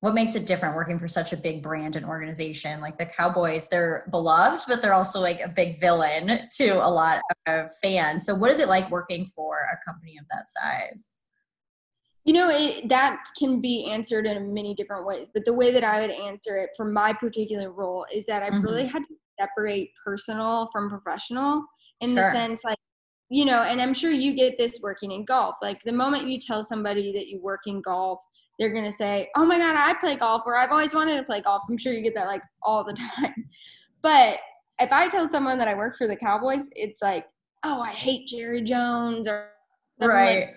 what 0.04 0.12
makes 0.12 0.34
it 0.34 0.46
different 0.46 0.76
working 0.76 0.98
for 0.98 1.08
such 1.08 1.32
a 1.32 1.36
big 1.36 1.62
brand 1.62 1.96
and 1.96 2.04
organization 2.04 2.78
like 2.82 2.98
the 2.98 3.06
cowboys 3.06 3.68
they're 3.68 4.06
beloved 4.10 4.62
but 4.68 4.82
they're 4.82 4.92
also 4.92 5.18
like 5.18 5.40
a 5.40 5.48
big 5.48 5.80
villain 5.80 6.40
to 6.50 6.72
a 6.72 6.90
lot 6.90 7.22
of 7.46 7.74
fans 7.82 8.26
so 8.26 8.34
what 8.34 8.50
is 8.50 8.60
it 8.60 8.68
like 8.68 8.90
working 8.90 9.26
for 9.34 9.60
a 9.72 9.90
company 9.90 10.18
of 10.20 10.26
that 10.30 10.44
size 10.50 11.14
you 12.26 12.34
know 12.34 12.50
it, 12.50 12.86
that 12.86 13.24
can 13.38 13.62
be 13.62 13.90
answered 13.90 14.26
in 14.26 14.52
many 14.52 14.74
different 14.74 15.06
ways 15.06 15.30
but 15.32 15.42
the 15.46 15.52
way 15.54 15.72
that 15.72 15.84
i 15.84 16.02
would 16.02 16.10
answer 16.10 16.58
it 16.58 16.68
for 16.76 16.84
my 16.84 17.10
particular 17.14 17.72
role 17.72 18.04
is 18.12 18.26
that 18.26 18.42
i 18.42 18.50
mm-hmm. 18.50 18.60
really 18.60 18.86
had 18.86 18.98
to 19.08 19.14
separate 19.40 19.90
personal 20.04 20.68
from 20.70 20.90
professional 20.90 21.64
in 22.02 22.14
sure. 22.14 22.22
the 22.22 22.30
sense 22.30 22.62
like 22.62 22.78
you 23.30 23.46
know 23.46 23.62
and 23.62 23.80
i'm 23.80 23.94
sure 23.94 24.10
you 24.10 24.36
get 24.36 24.58
this 24.58 24.80
working 24.82 25.12
in 25.12 25.24
golf 25.24 25.54
like 25.62 25.80
the 25.86 25.92
moment 25.92 26.28
you 26.28 26.38
tell 26.38 26.62
somebody 26.62 27.10
that 27.10 27.28
you 27.28 27.40
work 27.40 27.60
in 27.64 27.80
golf 27.80 28.20
they're 28.58 28.72
going 28.72 28.84
to 28.84 28.92
say, 28.92 29.28
Oh 29.36 29.44
my 29.44 29.58
God, 29.58 29.76
I 29.76 29.94
play 29.94 30.16
golf, 30.16 30.42
or 30.46 30.56
I've 30.56 30.70
always 30.70 30.94
wanted 30.94 31.16
to 31.16 31.24
play 31.24 31.40
golf. 31.40 31.62
I'm 31.68 31.78
sure 31.78 31.92
you 31.92 32.02
get 32.02 32.14
that 32.14 32.26
like 32.26 32.42
all 32.62 32.84
the 32.84 32.94
time. 33.16 33.34
But 34.02 34.38
if 34.80 34.90
I 34.92 35.08
tell 35.08 35.28
someone 35.28 35.58
that 35.58 35.68
I 35.68 35.74
work 35.74 35.96
for 35.96 36.06
the 36.06 36.16
Cowboys, 36.16 36.68
it's 36.72 37.02
like, 37.02 37.26
Oh, 37.64 37.80
I 37.80 37.92
hate 37.92 38.28
Jerry 38.28 38.62
Jones, 38.62 39.26
or 39.26 39.48
right. 40.00 40.48
Like, 40.48 40.54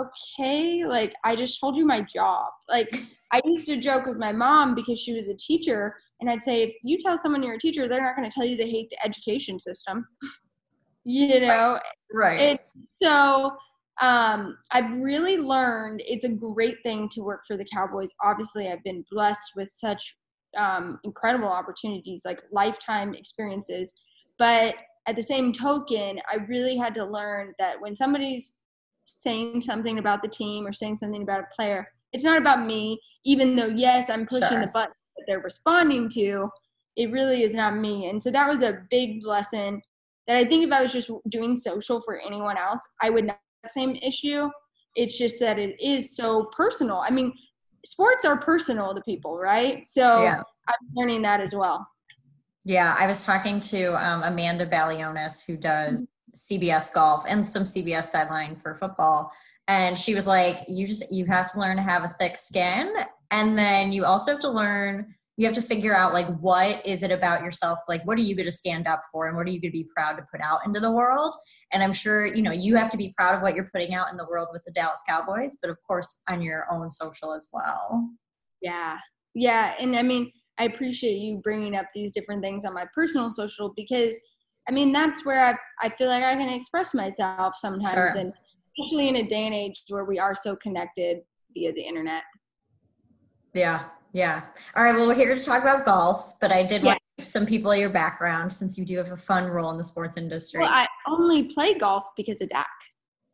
okay, 0.00 0.84
like 0.86 1.14
I 1.24 1.36
just 1.36 1.60
told 1.60 1.76
you 1.76 1.84
my 1.84 2.02
job. 2.02 2.46
Like 2.68 2.88
I 3.32 3.40
used 3.44 3.66
to 3.68 3.76
joke 3.76 4.06
with 4.06 4.16
my 4.16 4.32
mom 4.32 4.74
because 4.74 4.98
she 4.98 5.12
was 5.12 5.28
a 5.28 5.34
teacher, 5.34 5.94
and 6.20 6.30
I'd 6.30 6.42
say, 6.42 6.62
if 6.62 6.74
you 6.82 6.98
tell 6.98 7.18
someone 7.18 7.42
you're 7.42 7.54
a 7.54 7.58
teacher, 7.58 7.88
they're 7.88 8.02
not 8.02 8.16
going 8.16 8.28
to 8.28 8.34
tell 8.34 8.44
you 8.44 8.56
they 8.56 8.70
hate 8.70 8.90
the 8.90 9.04
education 9.04 9.58
system. 9.58 10.06
you 11.04 11.40
know, 11.40 11.78
right? 12.12 12.38
right. 12.38 12.60
so 13.02 13.52
um, 14.00 14.56
I've 14.70 14.98
really 14.98 15.36
learned 15.38 16.02
it's 16.06 16.24
a 16.24 16.28
great 16.28 16.76
thing 16.84 17.08
to 17.10 17.20
work 17.20 17.42
for 17.46 17.56
the 17.56 17.64
Cowboys. 17.64 18.12
Obviously, 18.22 18.68
I've 18.68 18.84
been 18.84 19.04
blessed 19.10 19.52
with 19.56 19.70
such 19.70 20.16
um, 20.56 20.98
incredible 21.04 21.48
opportunities, 21.48 22.22
like 22.24 22.40
lifetime 22.52 23.14
experiences. 23.14 23.92
But 24.38 24.76
at 25.06 25.16
the 25.16 25.22
same 25.22 25.52
token, 25.52 26.20
I 26.30 26.36
really 26.48 26.76
had 26.76 26.94
to 26.94 27.04
learn 27.04 27.54
that 27.58 27.80
when 27.80 27.96
somebody's 27.96 28.58
saying 29.04 29.62
something 29.62 29.98
about 29.98 30.22
the 30.22 30.28
team 30.28 30.66
or 30.66 30.72
saying 30.72 30.96
something 30.96 31.22
about 31.22 31.40
a 31.40 31.54
player, 31.54 31.88
it's 32.12 32.24
not 32.24 32.38
about 32.38 32.66
me, 32.66 33.00
even 33.24 33.56
though, 33.56 33.66
yes, 33.66 34.10
I'm 34.10 34.26
pushing 34.26 34.48
sure. 34.48 34.60
the 34.60 34.68
button 34.68 34.92
that 35.16 35.24
they're 35.26 35.40
responding 35.40 36.08
to. 36.10 36.48
It 36.96 37.10
really 37.10 37.42
is 37.42 37.54
not 37.54 37.76
me. 37.76 38.08
And 38.08 38.22
so 38.22 38.30
that 38.30 38.48
was 38.48 38.62
a 38.62 38.82
big 38.90 39.24
lesson 39.24 39.82
that 40.26 40.36
I 40.36 40.44
think 40.44 40.64
if 40.64 40.72
I 40.72 40.82
was 40.82 40.92
just 40.92 41.10
doing 41.28 41.56
social 41.56 42.00
for 42.00 42.20
anyone 42.20 42.56
else, 42.56 42.86
I 43.00 43.10
would 43.10 43.26
not 43.26 43.38
same 43.66 43.96
issue. 43.96 44.48
It's 44.94 45.16
just 45.16 45.40
that 45.40 45.58
it 45.58 45.80
is 45.80 46.16
so 46.16 46.48
personal. 46.56 46.98
I 46.98 47.10
mean, 47.10 47.32
sports 47.84 48.24
are 48.24 48.38
personal 48.38 48.94
to 48.94 49.00
people, 49.02 49.38
right? 49.38 49.86
So 49.86 50.22
yeah. 50.22 50.42
I'm 50.68 50.74
learning 50.94 51.22
that 51.22 51.40
as 51.40 51.54
well. 51.54 51.86
Yeah, 52.64 52.96
I 52.98 53.06
was 53.06 53.24
talking 53.24 53.60
to 53.60 53.94
um, 54.04 54.22
Amanda 54.24 54.66
Balionis, 54.66 55.44
who 55.46 55.56
does 55.56 56.04
CBS 56.36 56.92
golf 56.92 57.24
and 57.26 57.46
some 57.46 57.64
CBS 57.64 58.04
sideline 58.04 58.56
for 58.56 58.74
football. 58.74 59.32
And 59.68 59.98
she 59.98 60.14
was 60.14 60.26
like, 60.26 60.58
you 60.68 60.86
just, 60.86 61.12
you 61.12 61.26
have 61.26 61.50
to 61.52 61.60
learn 61.60 61.76
to 61.76 61.82
have 61.82 62.04
a 62.04 62.08
thick 62.08 62.36
skin. 62.36 62.92
And 63.30 63.58
then 63.58 63.92
you 63.92 64.04
also 64.04 64.32
have 64.32 64.40
to 64.40 64.50
learn, 64.50 65.14
you 65.38 65.46
have 65.46 65.54
to 65.54 65.62
figure 65.62 65.96
out 65.96 66.12
like, 66.12 66.26
what 66.40 66.84
is 66.84 67.04
it 67.04 67.12
about 67.12 67.42
yourself? 67.42 67.78
Like, 67.88 68.04
what 68.04 68.18
are 68.18 68.22
you 68.22 68.34
going 68.34 68.46
to 68.46 68.52
stand 68.52 68.88
up 68.88 69.02
for? 69.12 69.28
And 69.28 69.36
what 69.36 69.46
are 69.46 69.50
you 69.50 69.60
going 69.60 69.70
to 69.70 69.78
be 69.78 69.88
proud 69.96 70.16
to 70.16 70.26
put 70.32 70.40
out 70.40 70.60
into 70.66 70.80
the 70.80 70.90
world? 70.90 71.32
And 71.72 71.80
I'm 71.80 71.92
sure, 71.92 72.26
you 72.26 72.42
know, 72.42 72.50
you 72.50 72.74
have 72.74 72.90
to 72.90 72.96
be 72.96 73.14
proud 73.16 73.36
of 73.36 73.42
what 73.42 73.54
you're 73.54 73.70
putting 73.72 73.94
out 73.94 74.10
in 74.10 74.16
the 74.16 74.26
world 74.28 74.48
with 74.52 74.64
the 74.66 74.72
Dallas 74.72 75.00
Cowboys, 75.08 75.56
but 75.62 75.70
of 75.70 75.76
course 75.86 76.22
on 76.28 76.42
your 76.42 76.66
own 76.72 76.90
social 76.90 77.32
as 77.32 77.48
well. 77.52 78.10
Yeah. 78.60 78.96
Yeah. 79.36 79.74
And 79.78 79.94
I 79.94 80.02
mean, 80.02 80.32
I 80.58 80.64
appreciate 80.64 81.18
you 81.18 81.36
bringing 81.36 81.76
up 81.76 81.86
these 81.94 82.12
different 82.12 82.42
things 82.42 82.64
on 82.64 82.74
my 82.74 82.86
personal 82.92 83.30
social 83.30 83.72
because 83.76 84.18
I 84.68 84.72
mean, 84.72 84.90
that's 84.90 85.24
where 85.24 85.46
I 85.46 85.56
I 85.80 85.88
feel 85.90 86.08
like 86.08 86.24
I 86.24 86.34
can 86.34 86.48
express 86.48 86.94
myself 86.94 87.54
sometimes. 87.58 87.94
Sure. 87.94 88.16
And 88.16 88.32
especially 88.76 89.08
in 89.08 89.16
a 89.16 89.28
day 89.28 89.46
and 89.46 89.54
age 89.54 89.84
where 89.86 90.04
we 90.04 90.18
are 90.18 90.34
so 90.34 90.56
connected 90.56 91.18
via 91.54 91.72
the 91.72 91.80
internet. 91.80 92.24
Yeah. 93.54 93.84
Yeah. 94.12 94.42
All 94.74 94.84
right. 94.84 94.94
Well, 94.94 95.06
we're 95.06 95.14
here 95.14 95.34
to 95.34 95.42
talk 95.42 95.62
about 95.62 95.84
golf, 95.84 96.38
but 96.40 96.50
I 96.50 96.62
did 96.62 96.82
yeah. 96.82 96.88
want 96.88 97.00
some 97.20 97.46
people 97.46 97.74
your 97.74 97.90
background 97.90 98.54
since 98.54 98.78
you 98.78 98.84
do 98.84 98.96
have 98.96 99.12
a 99.12 99.16
fun 99.16 99.46
role 99.46 99.70
in 99.70 99.76
the 99.76 99.84
sports 99.84 100.16
industry. 100.16 100.60
Well, 100.60 100.70
I 100.70 100.86
only 101.06 101.44
play 101.44 101.74
golf 101.74 102.04
because 102.16 102.40
of 102.40 102.48
Dak. 102.48 102.66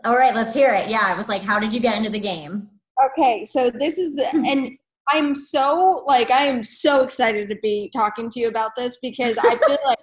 All 0.04 0.16
right, 0.16 0.34
let's 0.34 0.54
hear 0.54 0.72
it. 0.74 0.88
Yeah, 0.88 1.12
it 1.12 1.16
was 1.16 1.28
like, 1.28 1.42
how 1.42 1.58
did 1.58 1.72
you 1.72 1.80
get 1.80 1.96
into 1.96 2.10
the 2.10 2.20
game? 2.20 2.68
Okay, 3.06 3.44
so 3.44 3.70
this 3.70 3.98
is 3.98 4.16
the, 4.16 4.28
and 4.34 4.76
I'm 5.08 5.34
so 5.34 6.04
like 6.06 6.30
I 6.30 6.46
am 6.46 6.64
so 6.64 7.02
excited 7.02 7.48
to 7.48 7.56
be 7.62 7.90
talking 7.94 8.30
to 8.30 8.40
you 8.40 8.48
about 8.48 8.72
this 8.76 8.98
because 9.02 9.36
I 9.38 9.56
feel 9.66 9.78
like 9.86 9.98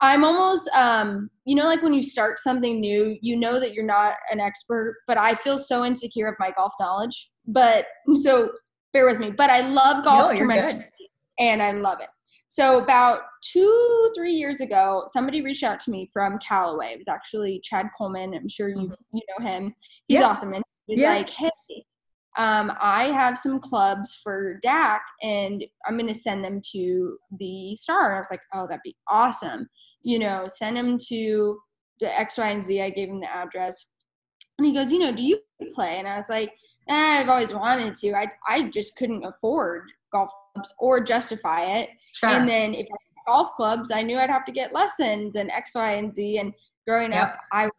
I'm 0.00 0.24
almost 0.24 0.68
um 0.70 1.30
you 1.44 1.54
know 1.54 1.64
like 1.64 1.82
when 1.82 1.94
you 1.94 2.02
start 2.02 2.38
something 2.38 2.80
new, 2.80 3.16
you 3.20 3.36
know 3.36 3.60
that 3.60 3.74
you're 3.74 3.84
not 3.84 4.14
an 4.30 4.40
expert, 4.40 4.96
but 5.06 5.18
I 5.18 5.34
feel 5.34 5.58
so 5.58 5.84
insecure 5.84 6.26
of 6.26 6.34
my 6.38 6.50
golf 6.56 6.72
knowledge. 6.80 7.30
But 7.46 7.86
so 8.14 8.50
bear 8.94 9.04
with 9.04 9.18
me. 9.18 9.30
But 9.30 9.50
I 9.50 9.60
love 9.68 10.04
golf 10.04 10.32
no, 10.32 10.46
good. 10.46 10.86
and 11.38 11.62
I 11.62 11.72
love 11.72 12.00
it. 12.00 12.08
So 12.48 12.78
about 12.78 13.22
two, 13.42 14.12
three 14.16 14.32
years 14.32 14.60
ago, 14.60 15.04
somebody 15.12 15.42
reached 15.42 15.64
out 15.64 15.80
to 15.80 15.90
me 15.90 16.08
from 16.12 16.38
Callaway. 16.38 16.92
It 16.92 16.98
was 16.98 17.08
actually 17.08 17.60
Chad 17.64 17.86
Coleman. 17.98 18.32
I'm 18.32 18.48
sure 18.48 18.68
you 18.68 18.76
mm-hmm. 18.76 18.92
you 19.12 19.22
know 19.28 19.44
him. 19.44 19.74
He's 20.06 20.20
yeah. 20.20 20.26
awesome. 20.26 20.54
And 20.54 20.62
he's 20.86 21.00
yeah. 21.00 21.14
like, 21.14 21.30
hey, 21.30 21.50
um, 22.36 22.72
I 22.80 23.06
have 23.06 23.36
some 23.36 23.58
clubs 23.58 24.20
for 24.22 24.60
Dak, 24.62 25.02
and 25.20 25.64
I'm 25.86 25.98
gonna 25.98 26.14
send 26.14 26.44
them 26.44 26.60
to 26.72 27.16
the 27.38 27.74
star. 27.76 28.06
And 28.06 28.14
I 28.14 28.18
was 28.18 28.30
like, 28.30 28.42
oh, 28.54 28.66
that'd 28.68 28.82
be 28.84 28.96
awesome. 29.08 29.66
You 30.02 30.20
know, 30.20 30.46
send 30.46 30.76
them 30.76 30.96
to 31.08 31.58
the 32.00 32.18
X, 32.18 32.38
Y, 32.38 32.48
and 32.48 32.62
Z. 32.62 32.80
I 32.80 32.90
gave 32.90 33.08
him 33.08 33.20
the 33.20 33.34
address, 33.34 33.88
and 34.58 34.66
he 34.66 34.72
goes, 34.72 34.92
you 34.92 35.00
know, 35.00 35.12
do 35.12 35.24
you 35.24 35.40
play? 35.74 35.98
And 35.98 36.06
I 36.06 36.16
was 36.16 36.28
like, 36.28 36.52
eh, 36.88 37.20
I've 37.20 37.28
always 37.28 37.52
wanted 37.52 37.94
to. 37.96 38.14
I 38.14 38.30
I 38.46 38.68
just 38.68 38.96
couldn't 38.96 39.24
afford 39.24 39.90
golf 40.12 40.30
clubs 40.54 40.74
or 40.78 41.02
justify 41.02 41.64
it. 41.78 41.90
Sure. 42.12 42.30
And 42.30 42.48
then 42.48 42.74
if 42.74 42.86
I 42.92 42.96
golf 43.26 43.52
clubs, 43.56 43.90
I 43.90 44.02
knew 44.02 44.18
I'd 44.18 44.30
have 44.30 44.44
to 44.46 44.52
get 44.52 44.72
lessons 44.72 45.34
and 45.34 45.50
X, 45.50 45.74
Y, 45.74 45.92
and 45.92 46.12
Z. 46.12 46.38
And 46.38 46.52
growing 46.86 47.12
yep. 47.12 47.34
up, 47.34 47.38
I 47.52 47.70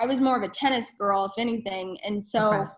I 0.00 0.06
was 0.06 0.20
more 0.20 0.36
of 0.36 0.42
a 0.42 0.48
tennis 0.48 0.94
girl, 0.98 1.24
if 1.26 1.32
anything. 1.38 1.98
And 2.04 2.22
so 2.22 2.52
okay. 2.52 2.70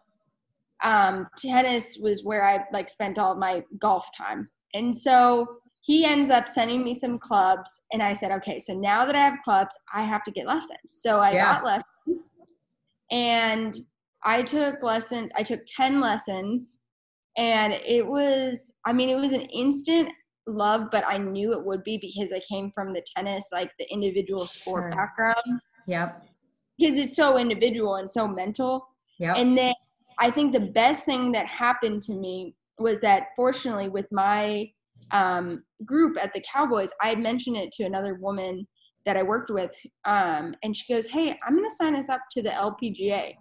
um, 0.82 1.28
tennis 1.38 1.98
was 1.98 2.24
where 2.24 2.46
I 2.46 2.64
like 2.72 2.88
spent 2.88 3.18
all 3.18 3.36
my 3.36 3.64
golf 3.80 4.08
time. 4.16 4.48
And 4.74 4.94
so 4.94 5.46
he 5.80 6.04
ends 6.04 6.30
up 6.30 6.48
sending 6.48 6.84
me 6.84 6.94
some 6.94 7.18
clubs 7.18 7.86
and 7.92 8.02
I 8.02 8.12
said, 8.12 8.32
okay, 8.32 8.58
so 8.58 8.74
now 8.74 9.06
that 9.06 9.14
I 9.14 9.24
have 9.24 9.38
clubs, 9.44 9.74
I 9.94 10.04
have 10.04 10.24
to 10.24 10.30
get 10.30 10.46
lessons. 10.46 10.78
So 10.86 11.18
I 11.20 11.32
yeah. 11.32 11.54
got 11.54 11.64
lessons 11.64 12.32
and 13.10 13.74
I 14.26 14.42
took 14.42 14.82
lessons, 14.82 15.30
I 15.36 15.44
took 15.44 15.60
10 15.76 16.00
lessons 16.00 16.78
and 17.38 17.72
it 17.72 18.04
was, 18.04 18.72
I 18.84 18.92
mean, 18.92 19.08
it 19.08 19.14
was 19.14 19.32
an 19.32 19.42
instant 19.42 20.08
love, 20.48 20.88
but 20.90 21.04
I 21.06 21.16
knew 21.16 21.52
it 21.52 21.64
would 21.64 21.84
be 21.84 21.96
because 21.96 22.32
I 22.32 22.40
came 22.40 22.72
from 22.74 22.92
the 22.92 23.04
tennis, 23.16 23.46
like 23.52 23.70
the 23.78 23.90
individual 23.90 24.46
sport 24.46 24.84
sure. 24.84 24.90
background. 24.90 25.60
Yep. 25.86 26.24
Because 26.76 26.98
it's 26.98 27.14
so 27.14 27.38
individual 27.38 27.96
and 27.96 28.10
so 28.10 28.26
mental. 28.26 28.88
Yeah. 29.20 29.34
And 29.34 29.56
then 29.56 29.74
I 30.18 30.30
think 30.32 30.52
the 30.52 30.60
best 30.60 31.04
thing 31.04 31.30
that 31.32 31.46
happened 31.46 32.02
to 32.02 32.14
me 32.14 32.56
was 32.78 32.98
that 33.00 33.28
fortunately 33.36 33.88
with 33.88 34.06
my 34.10 34.68
um, 35.12 35.62
group 35.84 36.16
at 36.20 36.34
the 36.34 36.42
Cowboys, 36.52 36.90
I 37.00 37.10
had 37.10 37.20
mentioned 37.20 37.56
it 37.56 37.70
to 37.74 37.84
another 37.84 38.14
woman 38.14 38.66
that 39.04 39.16
I 39.16 39.22
worked 39.22 39.50
with, 39.50 39.70
um, 40.04 40.52
and 40.64 40.76
she 40.76 40.92
goes, 40.92 41.06
"Hey, 41.06 41.38
I'm 41.46 41.56
going 41.56 41.68
to 41.68 41.74
sign 41.76 41.94
us 41.94 42.08
up 42.08 42.22
to 42.32 42.42
the 42.42 42.48
LPGA." 42.48 43.34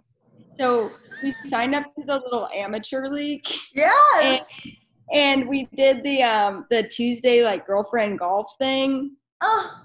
So 0.58 0.90
we 1.22 1.32
signed 1.48 1.74
up 1.74 1.94
to 1.94 2.02
the 2.04 2.14
little 2.14 2.48
amateur 2.54 3.08
league. 3.08 3.46
Yes. 3.74 4.48
And, 4.64 4.72
and 5.12 5.48
we 5.48 5.68
did 5.74 6.02
the 6.02 6.22
um 6.22 6.66
the 6.70 6.82
Tuesday 6.84 7.42
like 7.42 7.66
girlfriend 7.66 8.18
golf 8.18 8.54
thing. 8.58 9.12
Oh. 9.40 9.82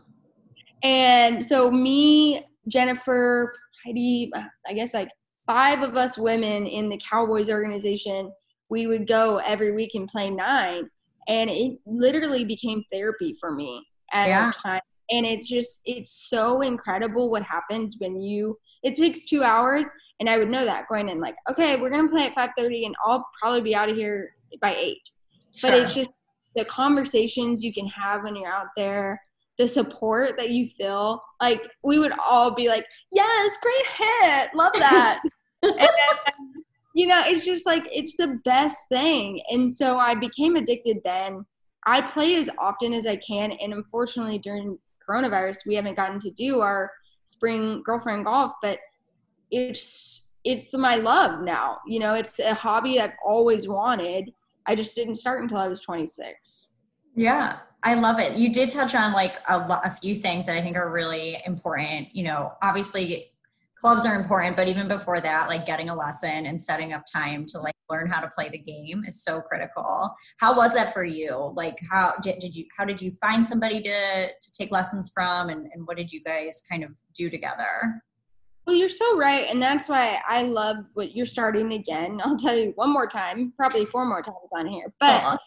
And 0.83 1.45
so 1.45 1.69
me, 1.69 2.45
Jennifer, 2.67 3.53
Heidi, 3.85 4.31
I 4.67 4.73
guess 4.73 4.93
like 4.93 5.11
five 5.45 5.81
of 5.81 5.95
us 5.95 6.17
women 6.17 6.65
in 6.65 6.89
the 6.89 6.97
Cowboys 6.97 7.49
organization, 7.49 8.31
we 8.69 8.87
would 8.87 9.07
go 9.07 9.37
every 9.37 9.73
week 9.73 9.91
and 9.93 10.07
play 10.07 10.29
nine. 10.29 10.89
And 11.27 11.49
it 11.49 11.77
literally 11.85 12.45
became 12.45 12.83
therapy 12.91 13.35
for 13.39 13.53
me 13.53 13.85
at 14.11 14.27
yeah. 14.27 14.51
time. 14.55 14.81
And 15.11 15.25
it's 15.25 15.47
just 15.47 15.81
it's 15.85 16.29
so 16.29 16.61
incredible 16.61 17.29
what 17.29 17.43
happens 17.43 17.97
when 17.99 18.21
you 18.21 18.57
it 18.83 18.95
takes 18.95 19.25
two 19.25 19.43
hours 19.43 19.85
and 20.21 20.29
I 20.29 20.37
would 20.37 20.51
know 20.51 20.63
that 20.65 20.87
going 20.87 21.09
in 21.09 21.19
like, 21.19 21.35
okay, 21.49 21.81
we're 21.81 21.89
gonna 21.89 22.07
play 22.07 22.27
at 22.27 22.35
five 22.35 22.51
thirty 22.55 22.85
and 22.85 22.95
I'll 23.03 23.27
probably 23.39 23.61
be 23.61 23.75
out 23.75 23.89
of 23.89 23.97
here 23.97 24.35
by 24.61 24.75
eight. 24.75 25.09
Sure. 25.55 25.71
But 25.71 25.79
it's 25.79 25.95
just 25.95 26.11
the 26.55 26.63
conversations 26.65 27.63
you 27.63 27.73
can 27.73 27.87
have 27.87 28.23
when 28.23 28.35
you're 28.35 28.47
out 28.47 28.67
there, 28.77 29.19
the 29.57 29.67
support 29.67 30.37
that 30.37 30.51
you 30.51 30.67
feel. 30.67 31.23
Like 31.41 31.63
we 31.83 31.97
would 31.97 32.13
all 32.23 32.53
be 32.53 32.67
like, 32.67 32.85
Yes, 33.11 33.57
great 33.63 33.87
hit. 33.97 34.51
Love 34.53 34.73
that. 34.73 35.23
and, 35.63 35.89
you 36.93 37.07
know, 37.07 37.23
it's 37.25 37.43
just 37.43 37.65
like 37.65 37.83
it's 37.91 38.15
the 38.15 38.39
best 38.45 38.77
thing. 38.89 39.41
And 39.49 39.71
so 39.71 39.97
I 39.97 40.13
became 40.13 40.55
addicted 40.55 40.97
then. 41.03 41.47
I 41.87 41.99
play 42.01 42.35
as 42.35 42.47
often 42.59 42.93
as 42.93 43.07
I 43.07 43.15
can 43.15 43.53
and 43.53 43.73
unfortunately 43.73 44.37
during 44.37 44.77
coronavirus 45.09 45.65
we 45.65 45.73
haven't 45.73 45.95
gotten 45.95 46.19
to 46.19 46.29
do 46.29 46.59
our 46.59 46.91
spring 47.25 47.81
girlfriend 47.83 48.25
golf, 48.25 48.53
but 48.61 48.77
it's 49.51 50.29
it's 50.43 50.73
my 50.73 50.95
love 50.95 51.41
now. 51.41 51.79
You 51.85 51.99
know, 51.99 52.15
it's 52.15 52.39
a 52.39 52.53
hobby 52.53 52.99
I've 52.99 53.13
always 53.23 53.67
wanted 53.67 54.31
I 54.65 54.75
just 54.75 54.95
didn't 54.95 55.15
start 55.15 55.41
until 55.41 55.57
I 55.57 55.67
was 55.67 55.81
26. 55.81 56.69
Yeah, 57.15 57.57
I 57.83 57.95
love 57.95 58.19
it. 58.19 58.37
You 58.37 58.53
did 58.53 58.69
touch 58.69 58.95
on 58.95 59.13
like 59.13 59.35
a, 59.49 59.57
lot, 59.57 59.85
a 59.85 59.91
few 59.91 60.15
things 60.15 60.45
that 60.45 60.55
I 60.55 60.61
think 60.61 60.77
are 60.77 60.91
really 60.91 61.41
important. 61.45 62.15
You 62.15 62.23
know, 62.23 62.53
obviously 62.61 63.31
clubs 63.79 64.05
are 64.05 64.15
important, 64.15 64.55
but 64.55 64.67
even 64.67 64.87
before 64.87 65.19
that, 65.21 65.49
like 65.49 65.65
getting 65.65 65.89
a 65.89 65.95
lesson 65.95 66.45
and 66.45 66.61
setting 66.61 66.93
up 66.93 67.03
time 67.11 67.45
to 67.47 67.59
like 67.59 67.73
learn 67.89 68.07
how 68.07 68.21
to 68.21 68.29
play 68.37 68.47
the 68.49 68.59
game 68.59 69.03
is 69.05 69.23
so 69.23 69.41
critical. 69.41 70.13
How 70.37 70.55
was 70.55 70.73
that 70.75 70.93
for 70.93 71.03
you? 71.03 71.51
Like 71.55 71.77
how 71.89 72.13
did, 72.21 72.39
did 72.39 72.55
you 72.55 72.65
how 72.77 72.85
did 72.85 73.01
you 73.01 73.11
find 73.19 73.45
somebody 73.45 73.81
to 73.81 74.27
to 74.27 74.53
take 74.53 74.71
lessons 74.71 75.11
from 75.13 75.49
and, 75.49 75.67
and 75.73 75.85
what 75.87 75.97
did 75.97 76.11
you 76.11 76.23
guys 76.23 76.63
kind 76.69 76.83
of 76.83 76.91
do 77.15 77.29
together? 77.29 78.01
Well, 78.71 78.79
you're 78.79 78.87
so 78.87 79.17
right. 79.17 79.49
And 79.49 79.61
that's 79.61 79.89
why 79.89 80.21
I 80.25 80.43
love 80.43 80.77
what 80.93 81.13
you're 81.13 81.25
starting 81.25 81.73
again. 81.73 82.21
I'll 82.23 82.37
tell 82.37 82.55
you 82.55 82.71
one 82.75 82.89
more 82.89 83.05
time, 83.05 83.51
probably 83.57 83.83
four 83.83 84.05
more 84.05 84.21
times 84.21 84.37
on 84.55 84.65
here. 84.65 84.93
But 84.97 85.25
uh, 85.25 85.37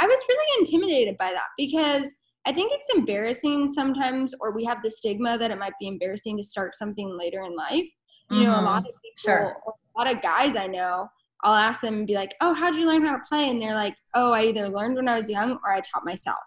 I 0.00 0.04
was 0.04 0.20
really 0.28 0.58
intimidated 0.58 1.16
by 1.16 1.30
that 1.30 1.46
because 1.56 2.12
I 2.44 2.52
think 2.52 2.72
it's 2.74 2.88
embarrassing 2.92 3.70
sometimes, 3.70 4.34
or 4.40 4.52
we 4.52 4.64
have 4.64 4.82
the 4.82 4.90
stigma 4.90 5.38
that 5.38 5.52
it 5.52 5.60
might 5.60 5.74
be 5.78 5.86
embarrassing 5.86 6.36
to 6.38 6.42
start 6.42 6.74
something 6.74 7.16
later 7.16 7.42
in 7.42 7.54
life. 7.54 7.86
You 8.30 8.38
mm-hmm. 8.38 8.42
know, 8.42 8.50
a 8.50 8.54
mm-hmm. 8.56 8.64
lot 8.64 8.78
of 8.78 8.86
people, 8.86 9.00
sure. 9.18 9.56
a 9.64 9.98
lot 9.98 10.12
of 10.12 10.20
guys 10.20 10.56
I 10.56 10.66
know, 10.66 11.08
I'll 11.44 11.54
ask 11.54 11.82
them 11.82 11.98
and 11.98 12.06
be 12.08 12.14
like, 12.14 12.34
"Oh, 12.40 12.52
how'd 12.52 12.74
you 12.74 12.84
learn 12.84 13.06
how 13.06 13.12
to 13.12 13.22
play?" 13.28 13.48
And 13.48 13.62
they're 13.62 13.76
like, 13.76 13.94
"Oh, 14.14 14.32
I 14.32 14.46
either 14.46 14.68
learned 14.68 14.96
when 14.96 15.06
I 15.06 15.16
was 15.16 15.30
young 15.30 15.52
or 15.52 15.72
I 15.72 15.82
taught 15.82 16.04
myself." 16.04 16.38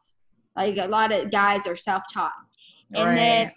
Like 0.53 0.75
a 0.75 0.87
lot 0.87 1.13
of 1.13 1.31
guys 1.31 1.65
are 1.65 1.77
self-taught, 1.77 2.33
and 2.93 3.05
right. 3.05 3.15
then 3.15 3.51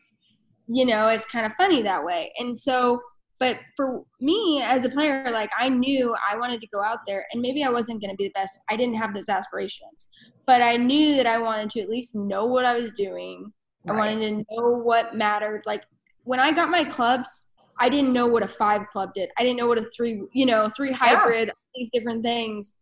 you 0.67 0.85
know 0.85 1.09
it's 1.09 1.25
kind 1.25 1.47
of 1.47 1.53
funny 1.55 1.83
that 1.83 2.03
way. 2.03 2.33
And 2.39 2.57
so, 2.57 3.01
but 3.41 3.57
for 3.77 4.05
me 4.21 4.63
as 4.63 4.85
a 4.85 4.91
player, 4.91 5.31
like 5.31 5.51
I 5.59 5.69
knew 5.69 6.15
I 6.31 6.37
wanted 6.37 6.61
to 6.61 6.69
go 6.69 6.83
out 6.83 7.01
there, 7.07 7.27
and 7.33 7.43
maybe 7.43 7.65
I 7.65 7.71
wasn't 7.71 8.01
going 8.01 8.11
to 8.11 8.17
be 8.17 8.25
the 8.25 8.33
best. 8.35 8.59
I 8.71 8.77
didn't 8.77 8.97
have 8.97 9.15
those 9.15 9.29
aspirations, 9.29 10.09
but 10.47 10.63
I 10.63 10.77
knew 10.77 11.17
that 11.17 11.27
I 11.27 11.39
wanted 11.39 11.71
to 11.71 11.81
at 11.81 11.89
least 11.89 12.15
know 12.15 12.47
what 12.47 12.65
I 12.65 12.77
was 12.77 12.93
doing. 12.93 13.53
Right. 13.85 13.95
I 13.95 13.99
wanted 13.99 14.21
to 14.21 14.45
know 14.51 14.79
what 14.79 15.15
mattered. 15.15 15.63
Like 15.67 15.83
when 16.25 16.41
I 16.41 16.53
got 16.53 16.71
my 16.71 16.85
clubs, 16.85 17.49
I 17.81 17.89
didn't 17.89 18.13
know 18.13 18.27
what 18.27 18.43
a 18.43 18.49
five 18.49 18.87
club 18.93 19.13
did. 19.15 19.31
I 19.39 19.43
didn't 19.43 19.57
know 19.57 19.67
what 19.67 19.79
a 19.79 19.89
three, 19.97 20.23
you 20.33 20.47
know, 20.47 20.71
three 20.77 20.93
hybrid, 20.93 21.49
yeah. 21.49 21.55
these 21.75 21.91
different 21.93 22.23
things. 22.23 22.75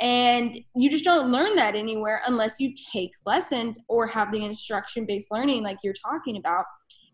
And 0.00 0.58
you 0.74 0.90
just 0.90 1.04
don't 1.04 1.30
learn 1.30 1.56
that 1.56 1.74
anywhere 1.74 2.22
unless 2.26 2.58
you 2.58 2.72
take 2.92 3.10
lessons 3.26 3.78
or 3.88 4.06
have 4.06 4.32
the 4.32 4.42
instruction 4.44 5.04
based 5.04 5.26
learning 5.30 5.62
like 5.62 5.76
you're 5.84 5.94
talking 5.94 6.38
about. 6.38 6.64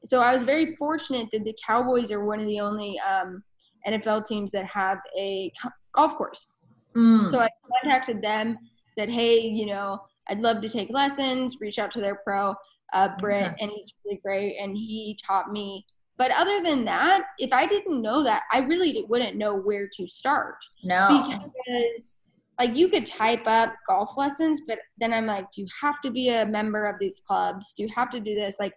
So 0.06 0.20
I 0.20 0.32
was 0.32 0.44
very 0.44 0.74
fortunate 0.76 1.28
that 1.32 1.44
the 1.44 1.56
Cowboys 1.64 2.10
are 2.10 2.24
one 2.24 2.40
of 2.40 2.46
the 2.46 2.60
only 2.60 2.98
um, 3.00 3.42
NFL 3.86 4.26
teams 4.26 4.52
that 4.52 4.66
have 4.66 4.98
a 5.18 5.52
golf 5.92 6.16
course. 6.16 6.54
Mm. 6.96 7.30
So 7.30 7.40
I 7.40 7.48
contacted 7.82 8.22
them, 8.22 8.58
said, 8.96 9.10
hey, 9.10 9.40
you 9.40 9.66
know, 9.66 10.00
I'd 10.28 10.40
love 10.40 10.62
to 10.62 10.68
take 10.68 10.90
lessons, 10.90 11.56
reach 11.60 11.78
out 11.78 11.90
to 11.92 12.00
their 12.00 12.20
pro, 12.24 12.54
uh, 12.92 13.10
Britt, 13.18 13.54
and 13.60 13.70
he's 13.70 13.92
really 14.04 14.20
great. 14.24 14.56
And 14.58 14.76
he 14.76 15.18
taught 15.24 15.52
me 15.52 15.84
but 16.18 16.30
other 16.30 16.62
than 16.62 16.84
that, 16.86 17.24
if 17.38 17.52
I 17.52 17.66
didn't 17.66 18.00
know 18.00 18.22
that, 18.22 18.44
I 18.52 18.60
really 18.60 19.04
wouldn't 19.08 19.36
know 19.36 19.54
where 19.54 19.88
to 19.96 20.06
start. 20.06 20.56
No. 20.82 21.24
Because 21.28 22.20
like 22.58 22.74
you 22.74 22.88
could 22.88 23.04
type 23.04 23.42
up 23.44 23.74
golf 23.86 24.16
lessons, 24.16 24.62
but 24.66 24.78
then 24.96 25.12
I'm 25.12 25.26
like, 25.26 25.52
do 25.52 25.60
you 25.60 25.68
have 25.80 26.00
to 26.00 26.10
be 26.10 26.30
a 26.30 26.46
member 26.46 26.86
of 26.86 26.96
these 26.98 27.20
clubs? 27.20 27.74
Do 27.74 27.82
you 27.82 27.90
have 27.94 28.10
to 28.10 28.20
do 28.20 28.34
this? 28.34 28.56
Like, 28.58 28.72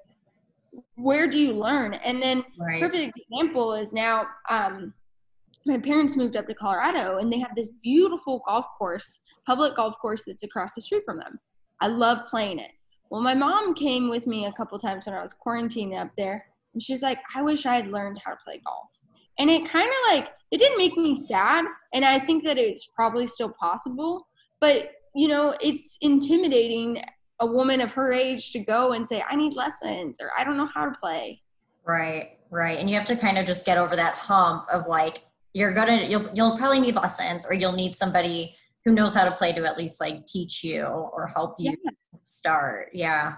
where 1.01 1.27
do 1.27 1.39
you 1.39 1.53
learn? 1.53 1.93
And 1.95 2.21
then 2.21 2.43
right. 2.59 2.81
perfect 2.81 3.17
example 3.17 3.73
is 3.73 3.93
now 3.93 4.27
um, 4.49 4.93
my 5.65 5.77
parents 5.77 6.15
moved 6.15 6.35
up 6.35 6.47
to 6.47 6.53
Colorado 6.53 7.17
and 7.17 7.31
they 7.31 7.39
have 7.39 7.55
this 7.55 7.71
beautiful 7.81 8.41
golf 8.47 8.65
course, 8.77 9.21
public 9.45 9.75
golf 9.75 9.97
course 10.01 10.25
that's 10.25 10.43
across 10.43 10.75
the 10.75 10.81
street 10.81 11.03
from 11.05 11.17
them. 11.17 11.39
I 11.81 11.87
love 11.87 12.27
playing 12.29 12.59
it. 12.59 12.71
Well, 13.09 13.21
my 13.21 13.33
mom 13.33 13.73
came 13.73 14.09
with 14.09 14.27
me 14.27 14.45
a 14.45 14.53
couple 14.53 14.77
times 14.77 15.05
when 15.05 15.15
I 15.15 15.21
was 15.21 15.33
quarantining 15.33 15.99
up 15.99 16.11
there 16.17 16.45
and 16.73 16.83
she's 16.83 17.01
like, 17.01 17.19
I 17.35 17.41
wish 17.41 17.65
I 17.65 17.75
had 17.75 17.87
learned 17.87 18.21
how 18.23 18.31
to 18.31 18.37
play 18.45 18.61
golf. 18.65 18.87
And 19.39 19.49
it 19.49 19.67
kind 19.67 19.87
of 19.87 20.15
like, 20.15 20.29
it 20.51 20.57
didn't 20.57 20.77
make 20.77 20.97
me 20.97 21.17
sad. 21.17 21.65
And 21.93 22.03
I 22.03 22.19
think 22.19 22.43
that 22.43 22.57
it's 22.57 22.89
probably 22.95 23.25
still 23.25 23.53
possible. 23.59 24.27
But, 24.59 24.91
you 25.15 25.27
know, 25.27 25.55
it's 25.61 25.97
intimidating 26.01 27.01
a 27.39 27.45
woman 27.45 27.81
of 27.81 27.91
her 27.91 28.13
age 28.13 28.51
to 28.51 28.59
go 28.59 28.93
and 28.93 29.05
say, 29.05 29.23
I 29.27 29.35
need 29.35 29.53
lessons 29.53 30.17
or 30.21 30.31
I 30.37 30.43
don't 30.43 30.57
know 30.57 30.67
how 30.67 30.85
to 30.85 30.95
play. 30.99 31.41
Right, 31.85 32.37
right. 32.49 32.77
And 32.79 32.89
you 32.89 32.95
have 32.95 33.05
to 33.05 33.15
kind 33.15 33.37
of 33.37 33.45
just 33.45 33.65
get 33.65 33.77
over 33.77 33.95
that 33.95 34.15
hump 34.15 34.65
of 34.71 34.87
like, 34.87 35.23
you're 35.53 35.73
gonna 35.73 36.03
you'll 36.03 36.29
you'll 36.35 36.55
probably 36.57 36.79
need 36.79 36.93
lessons 36.93 37.43
or 37.43 37.55
you'll 37.55 37.73
need 37.73 37.95
somebody 37.95 38.55
who 38.85 38.91
knows 38.91 39.15
how 39.15 39.25
to 39.25 39.31
play 39.31 39.51
to 39.51 39.65
at 39.65 39.79
least 39.79 39.99
like 39.99 40.25
teach 40.27 40.63
you 40.63 40.83
or 40.83 41.25
help 41.35 41.55
you 41.57 41.75
yeah. 41.83 41.91
start. 42.23 42.89
Yeah 42.93 43.37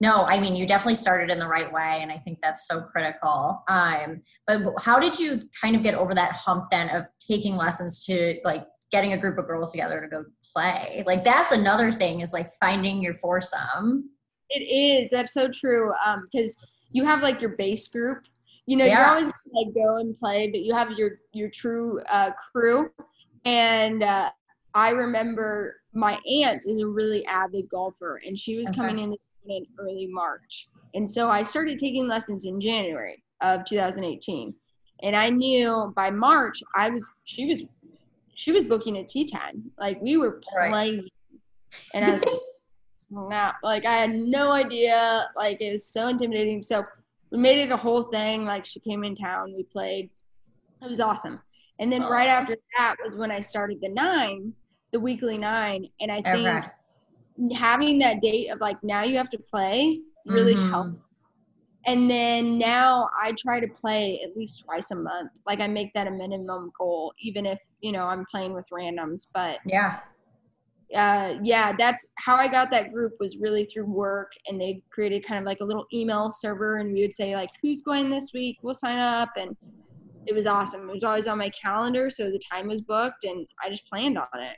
no 0.00 0.24
i 0.24 0.38
mean 0.38 0.54
you 0.54 0.66
definitely 0.66 0.94
started 0.94 1.30
in 1.30 1.38
the 1.38 1.46
right 1.46 1.72
way 1.72 1.98
and 2.00 2.12
i 2.12 2.16
think 2.16 2.38
that's 2.42 2.66
so 2.66 2.80
critical 2.80 3.62
um 3.68 4.20
but 4.46 4.62
how 4.80 4.98
did 4.98 5.18
you 5.18 5.40
kind 5.60 5.74
of 5.74 5.82
get 5.82 5.94
over 5.94 6.14
that 6.14 6.32
hump 6.32 6.70
then 6.70 6.88
of 6.90 7.06
taking 7.18 7.56
lessons 7.56 8.04
to 8.04 8.36
like 8.44 8.64
getting 8.90 9.12
a 9.12 9.18
group 9.18 9.38
of 9.38 9.46
girls 9.46 9.70
together 9.70 10.00
to 10.00 10.08
go 10.08 10.24
play 10.52 11.02
like 11.06 11.24
that's 11.24 11.52
another 11.52 11.92
thing 11.92 12.20
is 12.20 12.32
like 12.32 12.48
finding 12.60 13.02
your 13.02 13.14
foursome 13.14 14.08
it 14.50 14.60
is 14.60 15.10
that's 15.10 15.32
so 15.32 15.48
true 15.48 15.92
um 16.04 16.26
because 16.30 16.56
you 16.92 17.04
have 17.04 17.22
like 17.22 17.40
your 17.40 17.56
base 17.56 17.88
group 17.88 18.18
you 18.66 18.76
know 18.76 18.84
yeah. 18.84 19.00
you're 19.00 19.08
always 19.08 19.30
like 19.52 19.74
go 19.74 19.96
and 19.96 20.16
play 20.16 20.50
but 20.50 20.60
you 20.60 20.74
have 20.74 20.90
your 20.92 21.18
your 21.32 21.50
true 21.50 22.00
uh 22.08 22.30
crew 22.52 22.90
and 23.44 24.02
uh 24.02 24.30
i 24.74 24.90
remember 24.90 25.76
my 25.92 26.18
aunt 26.30 26.64
is 26.66 26.80
a 26.80 26.86
really 26.86 27.24
avid 27.26 27.68
golfer 27.68 28.20
and 28.26 28.38
she 28.38 28.56
was 28.56 28.68
okay. 28.68 28.76
coming 28.76 28.98
in 28.98 29.16
in 29.48 29.66
early 29.78 30.06
March. 30.06 30.68
And 30.94 31.08
so 31.08 31.30
I 31.30 31.42
started 31.42 31.78
taking 31.78 32.06
lessons 32.06 32.44
in 32.44 32.60
January 32.60 33.22
of 33.40 33.64
2018. 33.64 34.54
And 35.02 35.14
I 35.14 35.30
knew 35.30 35.92
by 35.94 36.10
March 36.10 36.60
I 36.74 36.90
was 36.90 37.10
she 37.24 37.46
was 37.46 37.62
she 38.38 38.52
was 38.52 38.64
booking 38.64 38.98
a 38.98 39.04
tee 39.04 39.26
time. 39.26 39.70
Like 39.78 40.00
we 40.00 40.16
were 40.16 40.40
playing 40.42 40.72
right. 40.72 41.04
and 41.92 42.04
I 42.04 42.12
was 42.12 42.24
not 43.10 43.56
like 43.64 43.84
I 43.84 43.98
had 43.98 44.14
no 44.14 44.52
idea. 44.52 45.28
Like 45.36 45.60
it 45.60 45.72
was 45.72 45.86
so 45.86 46.08
intimidating. 46.08 46.62
So 46.62 46.84
we 47.30 47.38
made 47.38 47.58
it 47.58 47.72
a 47.72 47.76
whole 47.76 48.04
thing. 48.04 48.44
Like 48.44 48.64
she 48.64 48.78
came 48.80 49.02
in 49.02 49.16
town, 49.16 49.54
we 49.56 49.64
played. 49.64 50.08
It 50.80 50.88
was 50.88 51.00
awesome. 51.00 51.40
And 51.80 51.90
then 51.92 52.04
oh. 52.04 52.10
right 52.10 52.28
after 52.28 52.56
that 52.76 52.96
was 53.02 53.16
when 53.16 53.32
I 53.32 53.40
started 53.40 53.80
the 53.80 53.88
nine, 53.88 54.52
the 54.92 55.00
weekly 55.00 55.36
nine. 55.36 55.88
And 56.00 56.12
I 56.12 56.22
think 56.22 56.46
okay 56.46 56.68
having 57.54 57.98
that 58.00 58.20
date 58.20 58.48
of 58.48 58.60
like 58.60 58.82
now 58.82 59.02
you 59.02 59.16
have 59.16 59.30
to 59.30 59.38
play 59.38 60.00
really 60.26 60.54
mm-hmm. 60.54 60.70
helped. 60.70 61.00
And 61.86 62.10
then 62.10 62.58
now 62.58 63.08
I 63.20 63.32
try 63.38 63.60
to 63.60 63.68
play 63.68 64.20
at 64.24 64.36
least 64.36 64.64
twice 64.64 64.90
a 64.90 64.96
month. 64.96 65.30
Like 65.46 65.60
I 65.60 65.66
make 65.68 65.92
that 65.94 66.06
a 66.06 66.10
minimum 66.10 66.70
goal, 66.78 67.12
even 67.20 67.46
if 67.46 67.58
you 67.80 67.92
know 67.92 68.04
I'm 68.04 68.24
playing 68.30 68.54
with 68.54 68.64
randoms. 68.72 69.26
But 69.32 69.58
yeah, 69.64 70.00
uh, 70.94 71.34
yeah, 71.42 71.74
that's 71.76 72.08
how 72.16 72.36
I 72.36 72.48
got 72.48 72.70
that 72.70 72.92
group 72.92 73.14
was 73.20 73.36
really 73.38 73.64
through 73.64 73.86
work, 73.86 74.32
and 74.46 74.60
they 74.60 74.82
created 74.90 75.26
kind 75.26 75.38
of 75.38 75.46
like 75.46 75.60
a 75.60 75.64
little 75.64 75.86
email 75.92 76.30
server, 76.30 76.78
and 76.78 76.92
we 76.92 77.02
would 77.02 77.12
say 77.12 77.36
like, 77.36 77.50
"Who's 77.62 77.82
going 77.82 78.10
this 78.10 78.30
week? 78.32 78.58
We'll 78.62 78.74
sign 78.74 78.98
up," 78.98 79.30
and 79.36 79.56
it 80.26 80.34
was 80.34 80.46
awesome. 80.46 80.88
It 80.88 80.92
was 80.92 81.04
always 81.04 81.26
on 81.26 81.38
my 81.38 81.50
calendar, 81.50 82.10
so 82.10 82.30
the 82.30 82.40
time 82.50 82.68
was 82.68 82.80
booked, 82.80 83.24
and 83.24 83.46
I 83.64 83.70
just 83.70 83.88
planned 83.88 84.18
on 84.18 84.26
it. 84.34 84.56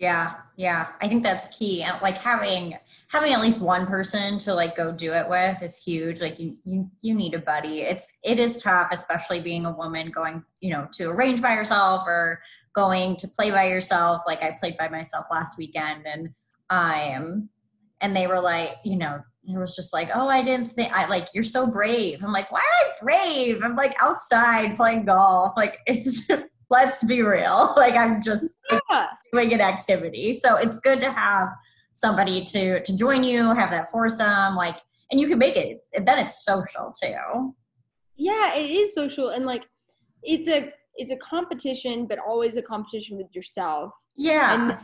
Yeah, 0.00 0.36
yeah. 0.56 0.88
I 1.02 1.08
think 1.08 1.22
that's 1.22 1.58
key. 1.58 1.82
And 1.82 2.00
like 2.00 2.16
having 2.16 2.78
having 3.08 3.34
at 3.34 3.40
least 3.42 3.60
one 3.60 3.86
person 3.86 4.38
to 4.38 4.54
like 4.54 4.74
go 4.74 4.90
do 4.90 5.12
it 5.12 5.28
with 5.28 5.62
is 5.62 5.76
huge. 5.76 6.22
Like 6.22 6.38
you 6.38 6.56
you 6.64 6.90
you 7.02 7.14
need 7.14 7.34
a 7.34 7.38
buddy. 7.38 7.82
It's 7.82 8.18
it 8.24 8.38
is 8.38 8.62
tough, 8.62 8.88
especially 8.92 9.42
being 9.42 9.66
a 9.66 9.70
woman 9.70 10.10
going, 10.10 10.42
you 10.60 10.72
know, 10.72 10.88
to 10.92 11.10
arrange 11.10 11.42
by 11.42 11.52
yourself 11.52 12.04
or 12.06 12.40
going 12.74 13.16
to 13.16 13.28
play 13.28 13.50
by 13.50 13.68
yourself. 13.68 14.22
Like 14.26 14.42
I 14.42 14.56
played 14.60 14.76
by 14.76 14.88
myself 14.88 15.26
last 15.30 15.58
weekend 15.58 16.06
and 16.06 16.30
I 16.68 17.00
am 17.00 17.50
and 18.00 18.16
they 18.16 18.26
were 18.26 18.40
like, 18.40 18.76
you 18.84 18.96
know, 18.96 19.20
there 19.44 19.60
was 19.60 19.74
just 19.74 19.92
like, 19.92 20.10
oh, 20.14 20.28
I 20.28 20.42
didn't 20.42 20.72
think 20.72 20.92
I 20.92 21.06
like 21.08 21.28
you're 21.34 21.42
so 21.42 21.66
brave. 21.66 22.22
I'm 22.22 22.32
like, 22.32 22.52
why 22.52 22.60
am 22.60 22.90
I 22.90 23.04
brave? 23.04 23.62
I'm 23.62 23.76
like 23.76 23.94
outside 24.02 24.76
playing 24.76 25.06
golf. 25.06 25.56
Like 25.56 25.78
it's 25.86 26.28
let's 26.70 27.04
be 27.04 27.22
real. 27.22 27.74
Like 27.76 27.94
I'm 27.94 28.22
just 28.22 28.58
yeah. 28.70 29.06
doing 29.32 29.52
an 29.52 29.60
activity. 29.60 30.34
So 30.34 30.56
it's 30.56 30.76
good 30.76 31.00
to 31.00 31.10
have 31.10 31.48
somebody 31.92 32.44
to 32.44 32.82
to 32.82 32.96
join 32.96 33.24
you, 33.24 33.54
have 33.54 33.70
that 33.70 33.90
foursome, 33.90 34.56
like 34.56 34.76
and 35.10 35.18
you 35.18 35.26
can 35.26 35.38
make 35.38 35.56
it 35.56 35.80
then 36.04 36.18
it's 36.18 36.44
social 36.44 36.92
too. 37.00 37.54
Yeah, 38.16 38.54
it 38.54 38.70
is 38.70 38.94
social 38.94 39.30
and 39.30 39.46
like 39.46 39.64
it's 40.22 40.48
a 40.48 40.72
it's 40.96 41.10
a 41.10 41.16
competition, 41.16 42.06
but 42.06 42.18
always 42.18 42.56
a 42.56 42.62
competition 42.62 43.16
with 43.16 43.34
yourself. 43.34 43.92
Yeah. 44.16 44.54
And 44.54 44.78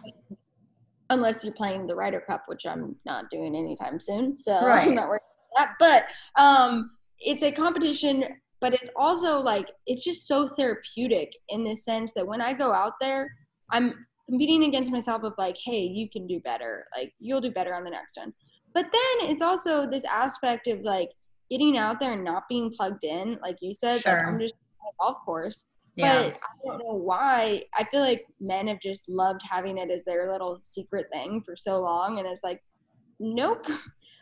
unless 1.11 1.45
you're 1.45 1.55
playing 1.55 1.87
the 1.87 1.95
Ryder 1.95 2.21
Cup, 2.21 2.45
which 2.47 2.67
I'm 2.67 2.97
not 3.05 3.31
doing 3.31 3.55
anytime 3.55 4.01
soon. 4.01 4.37
So 4.37 4.65
right. 4.65 4.89
I'm 4.89 4.95
not 4.95 5.09
worried 5.09 5.21
about 5.57 5.69
that. 5.79 6.07
But 6.37 6.41
um 6.43 6.91
it's 7.19 7.43
a 7.43 7.51
competition 7.51 8.25
but 8.61 8.75
it's 8.75 8.91
also 8.97 9.39
like 9.39 9.71
it's 9.87 10.03
just 10.03 10.27
so 10.27 10.49
therapeutic 10.49 11.33
in 11.51 11.65
the 11.65 11.75
sense 11.75 12.13
that 12.15 12.27
when 12.27 12.41
I 12.41 12.53
go 12.53 12.73
out 12.73 12.95
there, 13.01 13.31
I'm 13.71 14.07
competing 14.29 14.65
against 14.65 14.91
myself 14.91 15.23
of 15.25 15.35
like, 15.39 15.57
hey, 15.63 15.81
you 15.83 16.09
can 16.09 16.27
do 16.27 16.41
better. 16.41 16.87
Like 16.97 17.13
you'll 17.19 17.41
do 17.41 17.51
better 17.51 17.75
on 17.75 17.85
the 17.85 17.91
next 17.91 18.17
one. 18.17 18.33
But 18.75 18.87
then 18.93 19.31
it's 19.31 19.43
also 19.43 19.89
this 19.89 20.05
aspect 20.05 20.67
of 20.69 20.81
like 20.81 21.11
getting 21.51 21.77
out 21.77 22.01
there 22.01 22.13
and 22.13 22.25
not 22.25 22.45
being 22.49 22.71
plugged 22.71 23.05
in, 23.05 23.39
like 23.43 23.57
you 23.61 23.73
said, 23.73 24.01
sure. 24.01 24.17
like 24.17 24.27
I'm 24.27 24.41
just 24.41 24.55
on 24.81 24.89
a 24.89 25.05
golf 25.05 25.25
course. 25.25 25.71
Yeah. 25.97 26.31
But 26.31 26.35
I 26.35 26.67
don't 26.67 26.79
know 26.79 26.95
why. 26.95 27.65
I 27.75 27.85
feel 27.85 28.01
like 28.01 28.27
men 28.41 28.69
have 28.69 28.81
just 28.81 29.09
loved 29.09 29.41
having 29.49 29.79
it 29.79 29.91
as 29.91 30.05
their 30.05 30.31
little 30.31 30.59
secret 30.61 31.07
thing 31.13 31.43
for 31.45 31.57
so 31.57 31.81
long. 31.81 32.19
And 32.19 32.29
it's 32.29 32.45
like, 32.45 32.63
nope. 33.19 33.67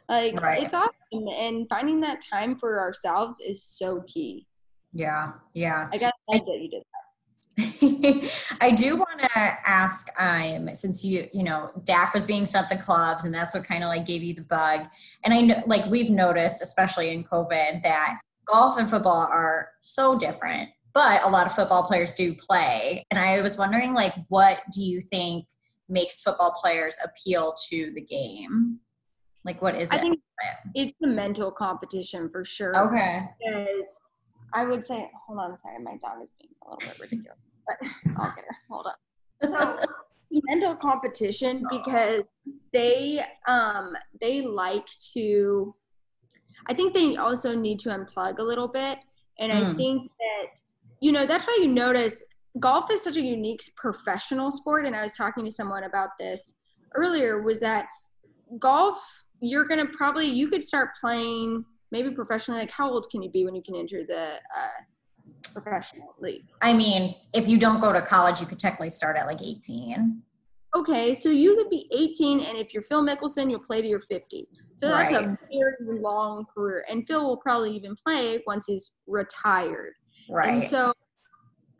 Like 0.06 0.38
right. 0.42 0.62
it's 0.62 0.74
awesome, 0.74 1.28
and 1.34 1.66
finding 1.70 1.98
that 2.02 2.18
time 2.30 2.58
for 2.58 2.78
ourselves 2.78 3.40
is 3.40 3.62
so 3.62 4.02
key. 4.06 4.46
Yeah, 4.92 5.32
yeah. 5.54 5.88
I 5.94 5.96
got 5.96 6.12
like 6.28 6.44
that 6.44 6.60
you 6.60 6.68
did 6.68 6.82
I 8.60 8.72
do 8.72 8.96
want 8.96 9.20
to 9.20 9.30
ask, 9.32 10.08
um, 10.18 10.74
since 10.74 11.04
you, 11.04 11.28
you 11.32 11.44
know, 11.44 11.70
Dak 11.84 12.12
was 12.12 12.26
being 12.26 12.46
sent 12.46 12.68
the 12.68 12.76
clubs, 12.76 13.24
and 13.24 13.34
that's 13.34 13.54
what 13.54 13.64
kind 13.64 13.84
of 13.84 13.88
like 13.88 14.06
gave 14.06 14.22
you 14.22 14.34
the 14.34 14.42
bug. 14.42 14.86
And 15.22 15.32
I 15.32 15.40
know, 15.40 15.62
like, 15.66 15.86
we've 15.86 16.10
noticed, 16.10 16.62
especially 16.62 17.10
in 17.10 17.22
COVID, 17.22 17.82
that 17.84 18.18
golf 18.46 18.76
and 18.76 18.90
football 18.90 19.28
are 19.30 19.68
so 19.80 20.18
different, 20.18 20.70
but 20.94 21.24
a 21.24 21.28
lot 21.28 21.46
of 21.46 21.52
football 21.52 21.82
players 21.82 22.14
do 22.14 22.34
play. 22.34 23.04
And 23.10 23.18
I 23.18 23.40
was 23.40 23.58
wondering, 23.58 23.94
like, 23.94 24.14
what 24.28 24.60
do 24.72 24.80
you 24.80 25.00
think 25.00 25.46
makes 25.88 26.22
football 26.22 26.52
players 26.52 26.98
appeal 27.04 27.54
to 27.70 27.92
the 27.94 28.00
game? 28.00 28.78
Like, 29.44 29.60
what 29.60 29.74
is 29.74 29.90
it? 29.92 29.96
I 29.96 29.98
think 29.98 30.20
it's 30.74 30.94
the 31.00 31.08
mental 31.08 31.50
competition 31.50 32.30
for 32.30 32.44
sure. 32.44 32.76
Okay. 32.86 33.28
Because 33.38 34.00
I 34.54 34.64
would 34.64 34.86
say, 34.86 35.10
hold 35.26 35.40
on, 35.40 35.58
sorry, 35.58 35.82
my 35.82 35.96
dog 35.96 36.22
is 36.22 36.30
being 36.40 36.52
a 36.62 36.70
little 36.70 36.88
bit 36.88 37.00
ridiculous, 37.00 37.38
but 37.66 37.76
I'll 38.16 38.34
get 38.34 38.44
her. 38.44 38.56
Hold 38.70 38.86
on. 38.86 39.50
So 39.50 39.86
mental 40.46 40.74
competition 40.74 41.64
because 41.70 42.22
they 42.72 43.24
um 43.46 43.92
they 44.20 44.42
like 44.42 44.86
to 45.12 45.74
I 46.66 46.74
think 46.74 46.94
they 46.94 47.16
also 47.16 47.54
need 47.54 47.78
to 47.80 47.90
unplug 47.90 48.38
a 48.38 48.42
little 48.42 48.68
bit. 48.68 48.98
And 49.38 49.52
mm. 49.52 49.56
I 49.56 49.64
hmm. 49.70 49.76
think 49.76 50.10
that 50.18 50.60
you 51.04 51.12
know, 51.12 51.26
that's 51.26 51.46
why 51.46 51.58
you 51.60 51.68
notice 51.68 52.22
golf 52.58 52.90
is 52.90 53.02
such 53.04 53.18
a 53.18 53.20
unique 53.20 53.62
professional 53.76 54.50
sport 54.50 54.86
and 54.86 54.96
I 54.96 55.02
was 55.02 55.12
talking 55.12 55.44
to 55.44 55.50
someone 55.50 55.84
about 55.84 56.10
this 56.18 56.54
earlier 56.94 57.42
was 57.42 57.60
that 57.60 57.84
golf 58.58 58.98
you're 59.40 59.66
going 59.66 59.84
to 59.84 59.92
probably 59.92 60.24
you 60.24 60.48
could 60.48 60.64
start 60.64 60.90
playing 60.98 61.62
maybe 61.92 62.10
professionally 62.10 62.60
like 62.60 62.70
how 62.70 62.88
old 62.88 63.10
can 63.10 63.20
you 63.20 63.28
be 63.28 63.44
when 63.44 63.54
you 63.54 63.62
can 63.62 63.76
enter 63.76 64.02
the 64.02 64.36
uh, 64.56 65.52
professional 65.52 66.14
league? 66.20 66.46
I 66.62 66.72
mean 66.72 67.14
if 67.34 67.46
you 67.48 67.58
don't 67.58 67.82
go 67.82 67.92
to 67.92 68.00
college 68.00 68.40
you 68.40 68.46
could 68.46 68.58
technically 68.58 68.88
start 68.88 69.18
at 69.18 69.26
like 69.26 69.42
18 69.42 70.22
okay 70.74 71.12
so 71.12 71.28
you 71.28 71.54
could 71.56 71.68
be 71.68 71.86
18 71.92 72.40
and 72.40 72.56
if 72.56 72.72
you're 72.72 72.82
phil 72.84 73.04
mickelson 73.04 73.50
you'll 73.50 73.60
play 73.60 73.82
to 73.82 73.88
your 73.88 74.00
50 74.00 74.48
so 74.76 74.88
that's 74.88 75.12
right. 75.12 75.24
a 75.26 75.38
very 75.52 76.00
long 76.00 76.46
career 76.54 76.82
and 76.88 77.06
phil 77.06 77.28
will 77.28 77.36
probably 77.36 77.72
even 77.76 77.94
play 78.06 78.42
once 78.46 78.64
he's 78.66 78.94
retired 79.06 79.92
right 80.28 80.62
and 80.62 80.70
so 80.70 80.92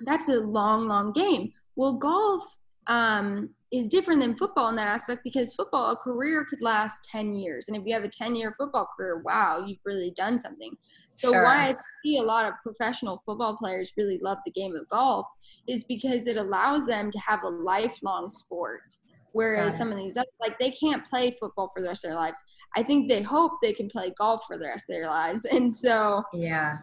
that's 0.00 0.28
a 0.28 0.40
long 0.40 0.87
long 0.87 1.12
game 1.12 1.52
well 1.76 1.92
golf 1.92 2.57
um, 2.87 3.50
is 3.72 3.88
different 3.88 4.20
than 4.20 4.37
football 4.37 4.68
in 4.68 4.76
that 4.76 4.88
aspect 4.88 5.22
because 5.24 5.54
football, 5.54 5.90
a 5.90 5.96
career 5.96 6.46
could 6.48 6.61
last 6.61 7.09
10 7.11 7.35
years. 7.35 7.68
And 7.68 7.76
if 7.76 7.83
you 7.85 7.94
have 7.94 8.04
a 8.04 8.09
10 8.09 8.37
year 8.37 8.54
football 8.59 8.88
career, 8.96 9.22
wow, 9.24 9.64
you've 9.66 9.80
really 9.85 10.12
done 10.16 10.38
something. 10.38 10.76
So, 11.12 11.33
sure. 11.33 11.44
why 11.44 11.68
I 11.68 11.74
see 12.02 12.18
a 12.18 12.22
lot 12.22 12.46
of 12.46 12.54
professional 12.62 13.22
football 13.24 13.57
players 13.57 13.92
really 13.96 14.18
love 14.22 14.38
the 14.44 14.50
game 14.50 14.74
of 14.76 14.88
golf 14.88 15.26
is 15.68 15.85
because 15.85 16.26
it 16.26 16.37
allows 16.37 16.87
them 16.87 17.11
to 17.11 17.18
have 17.18 17.42
a 17.44 17.48
lifelong 17.48 18.30
sport. 18.30 18.96
Whereas 19.33 19.76
some 19.76 19.90
of 19.90 19.98
these 19.98 20.16
other, 20.16 20.28
like 20.40 20.57
they 20.61 20.70
can't 20.70 21.04
play 21.09 21.33
football 21.40 21.68
for 21.74 21.83
the 21.83 21.88
rest 21.88 22.04
of 22.04 22.11
their 22.11 22.18
lives. 22.18 22.40
I 22.76 22.85
think 22.85 23.09
they 23.09 23.20
hope 23.20 23.52
they 23.61 23.72
can 23.72 23.88
play 23.88 24.12
golf 24.16 24.44
for 24.46 24.57
the 24.57 24.66
rest 24.66 24.85
of 24.88 24.94
their 24.94 25.09
lives. 25.09 25.44
And 25.50 25.74
so, 25.74 26.22
yeah. 26.33 26.78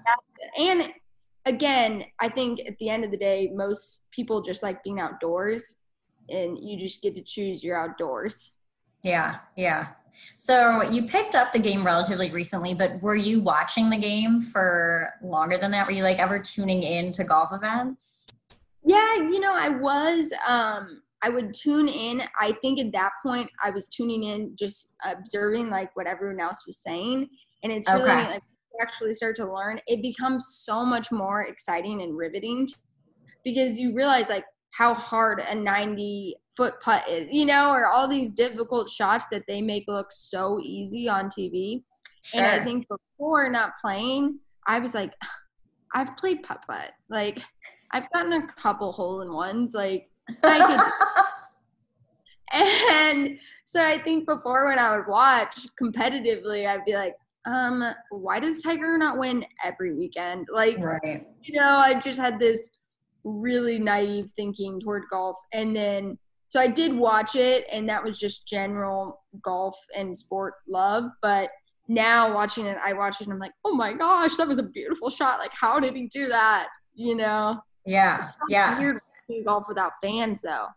And 0.57 0.91
again, 1.45 2.05
I 2.19 2.29
think 2.29 2.61
at 2.67 2.77
the 2.77 2.89
end 2.89 3.03
of 3.03 3.11
the 3.11 3.17
day, 3.17 3.51
most 3.53 4.07
people 4.11 4.41
just 4.41 4.63
like 4.63 4.83
being 4.83 4.99
outdoors 4.99 5.75
and 6.29 6.57
you 6.57 6.77
just 6.79 7.01
get 7.01 7.15
to 7.15 7.21
choose 7.21 7.63
your 7.63 7.77
outdoors. 7.77 8.51
Yeah, 9.03 9.37
yeah. 9.55 9.87
So 10.37 10.83
you 10.83 11.07
picked 11.07 11.35
up 11.35 11.53
the 11.53 11.59
game 11.59 11.85
relatively 11.85 12.31
recently, 12.31 12.73
but 12.73 13.01
were 13.01 13.15
you 13.15 13.39
watching 13.39 13.89
the 13.89 13.97
game 13.97 14.41
for 14.41 15.13
longer 15.23 15.57
than 15.57 15.71
that? 15.71 15.87
Were 15.87 15.93
you 15.93 16.03
like 16.03 16.19
ever 16.19 16.39
tuning 16.39 16.83
in 16.83 17.11
to 17.13 17.23
golf 17.23 17.51
events? 17.51 18.41
Yeah, 18.83 19.15
you 19.15 19.39
know, 19.39 19.55
I 19.55 19.69
was. 19.69 20.33
Um, 20.45 21.01
I 21.23 21.29
would 21.29 21.53
tune 21.53 21.87
in. 21.87 22.23
I 22.39 22.53
think 22.61 22.79
at 22.79 22.91
that 22.93 23.11
point 23.23 23.49
I 23.63 23.69
was 23.69 23.87
tuning 23.87 24.23
in, 24.23 24.55
just 24.55 24.93
observing 25.05 25.69
like 25.69 25.95
what 25.95 26.07
everyone 26.07 26.39
else 26.39 26.65
was 26.65 26.77
saying, 26.77 27.29
and 27.63 27.71
it's 27.71 27.87
really 27.87 28.09
okay. 28.09 28.27
like 28.27 28.43
actually 28.81 29.13
start 29.13 29.35
to 29.37 29.51
learn. 29.51 29.79
It 29.87 30.01
becomes 30.01 30.61
so 30.63 30.85
much 30.85 31.11
more 31.11 31.43
exciting 31.43 32.01
and 32.01 32.17
riveting 32.17 32.67
because 33.43 33.79
you 33.79 33.93
realize 33.93 34.29
like 34.29 34.45
how 34.71 34.93
hard 34.93 35.39
a 35.39 35.53
90 35.53 36.35
foot 36.55 36.73
putt 36.81 37.07
is, 37.09 37.27
you 37.31 37.45
know, 37.45 37.71
or 37.71 37.87
all 37.87 38.07
these 38.07 38.33
difficult 38.33 38.89
shots 38.89 39.27
that 39.31 39.43
they 39.47 39.61
make 39.61 39.85
look 39.87 40.07
so 40.11 40.59
easy 40.63 41.07
on 41.07 41.25
TV. 41.27 41.83
Sure. 42.23 42.41
And 42.41 42.61
I 42.61 42.63
think 42.63 42.87
before 42.87 43.49
not 43.49 43.73
playing, 43.81 44.39
I 44.67 44.79
was 44.79 44.93
like, 44.93 45.13
I've 45.93 46.15
played 46.17 46.43
putt 46.43 46.63
putt. 46.67 46.91
Like, 47.09 47.41
I've 47.91 48.09
gotten 48.11 48.33
a 48.33 48.47
couple 48.47 48.91
hole 48.91 49.21
in 49.21 49.33
ones. 49.33 49.73
Like, 49.73 50.09
I 50.43 50.65
could. 50.65 50.79
and 52.91 53.39
so 53.65 53.81
I 53.81 53.97
think 53.97 54.25
before 54.25 54.67
when 54.67 54.79
I 54.79 54.95
would 54.95 55.07
watch 55.07 55.67
competitively, 55.81 56.67
I'd 56.67 56.85
be 56.85 56.93
like, 56.93 57.15
um, 57.45 57.83
why 58.09 58.39
does 58.39 58.61
Tiger 58.61 58.97
not 58.97 59.17
win 59.17 59.45
every 59.63 59.93
weekend? 59.93 60.47
Like, 60.51 60.77
right. 60.79 61.25
you 61.41 61.59
know, 61.59 61.67
I 61.67 61.99
just 61.99 62.19
had 62.19 62.39
this 62.39 62.69
really 63.23 63.79
naive 63.79 64.31
thinking 64.35 64.79
toward 64.79 65.03
golf. 65.09 65.37
And 65.53 65.75
then, 65.75 66.17
so 66.49 66.59
I 66.59 66.67
did 66.67 66.95
watch 66.95 67.35
it, 67.35 67.65
and 67.71 67.87
that 67.89 68.03
was 68.03 68.19
just 68.19 68.47
general 68.47 69.21
golf 69.41 69.77
and 69.95 70.17
sport 70.17 70.55
love. 70.67 71.05
But 71.21 71.49
now 71.87 72.33
watching 72.33 72.65
it, 72.65 72.77
I 72.83 72.93
watch 72.93 73.21
it 73.21 73.25
and 73.25 73.33
I'm 73.33 73.39
like, 73.39 73.53
oh 73.65 73.73
my 73.75 73.93
gosh, 73.93 74.35
that 74.37 74.47
was 74.47 74.59
a 74.59 74.63
beautiful 74.63 75.09
shot. 75.09 75.39
Like, 75.39 75.51
how 75.53 75.79
did 75.79 75.95
he 75.95 76.07
do 76.07 76.27
that? 76.27 76.67
You 76.93 77.15
know? 77.15 77.61
Yeah. 77.85 78.27
yeah. 78.49 78.77
Weird 78.77 79.01
golf 79.45 79.65
without 79.67 79.93
fans, 80.01 80.39
though. 80.43 80.67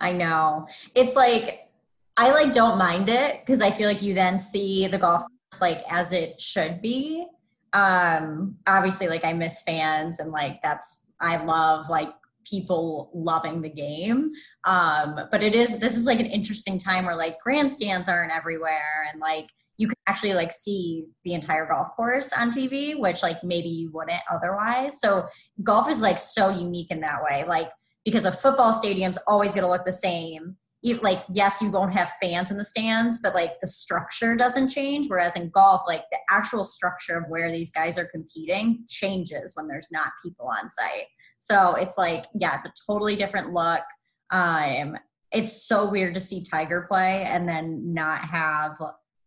I 0.00 0.12
know. 0.12 0.66
It's 0.94 1.16
like, 1.16 1.70
I 2.16 2.32
like 2.32 2.52
don't 2.52 2.76
mind 2.76 3.08
it 3.08 3.40
because 3.40 3.62
I 3.62 3.70
feel 3.70 3.88
like 3.88 4.02
you 4.02 4.12
then 4.12 4.38
see 4.38 4.86
the 4.86 4.98
golf 4.98 5.22
like 5.60 5.82
as 5.90 6.12
it 6.12 6.40
should 6.40 6.80
be. 6.80 7.26
Um, 7.72 8.56
obviously, 8.66 9.08
like 9.08 9.24
I 9.24 9.32
miss 9.32 9.62
fans 9.62 10.20
and 10.20 10.30
like 10.30 10.60
that's 10.62 11.04
I 11.20 11.42
love 11.42 11.88
like 11.88 12.10
people 12.44 13.10
loving 13.14 13.62
the 13.62 13.68
game. 13.68 14.32
Um, 14.64 15.20
but 15.30 15.42
it 15.42 15.54
is 15.54 15.78
this 15.78 15.96
is 15.96 16.06
like 16.06 16.20
an 16.20 16.26
interesting 16.26 16.78
time 16.78 17.06
where 17.06 17.16
like 17.16 17.38
grandstands 17.40 18.08
aren't 18.08 18.32
everywhere 18.32 19.06
and 19.10 19.20
like 19.20 19.48
you 19.78 19.88
can 19.88 19.96
actually 20.06 20.34
like 20.34 20.52
see 20.52 21.06
the 21.24 21.34
entire 21.34 21.66
golf 21.66 21.88
course 21.96 22.32
on 22.32 22.50
TV, 22.50 22.96
which 22.98 23.22
like 23.22 23.42
maybe 23.42 23.68
you 23.68 23.90
wouldn't 23.92 24.20
otherwise. 24.30 25.00
So 25.00 25.26
golf 25.62 25.88
is 25.88 26.02
like 26.02 26.18
so 26.18 26.50
unique 26.50 26.90
in 26.90 27.00
that 27.00 27.22
way. 27.22 27.44
Like 27.46 27.70
because 28.04 28.24
a 28.24 28.32
football 28.32 28.72
stadium's 28.72 29.18
always 29.26 29.54
gonna 29.54 29.68
look 29.68 29.84
the 29.84 29.92
same. 29.92 30.56
Like 31.00 31.22
yes, 31.32 31.62
you 31.62 31.70
won't 31.70 31.92
have 31.92 32.10
fans 32.20 32.50
in 32.50 32.56
the 32.56 32.64
stands, 32.64 33.18
but 33.22 33.34
like 33.34 33.60
the 33.60 33.68
structure 33.68 34.34
doesn't 34.34 34.68
change. 34.68 35.08
Whereas 35.08 35.36
in 35.36 35.50
golf, 35.50 35.82
like 35.86 36.02
the 36.10 36.18
actual 36.28 36.64
structure 36.64 37.18
of 37.18 37.24
where 37.28 37.52
these 37.52 37.70
guys 37.70 37.98
are 37.98 38.08
competing 38.08 38.84
changes 38.88 39.54
when 39.54 39.68
there's 39.68 39.90
not 39.92 40.12
people 40.24 40.48
on 40.48 40.68
site. 40.68 41.06
So 41.38 41.74
it's 41.74 41.98
like, 41.98 42.26
yeah, 42.34 42.56
it's 42.56 42.66
a 42.66 42.72
totally 42.86 43.16
different 43.16 43.50
look. 43.50 43.82
Um, 44.30 44.96
it's 45.32 45.66
so 45.66 45.88
weird 45.88 46.14
to 46.14 46.20
see 46.20 46.44
Tiger 46.44 46.86
play 46.88 47.24
and 47.24 47.48
then 47.48 47.94
not 47.94 48.20
have, 48.20 48.76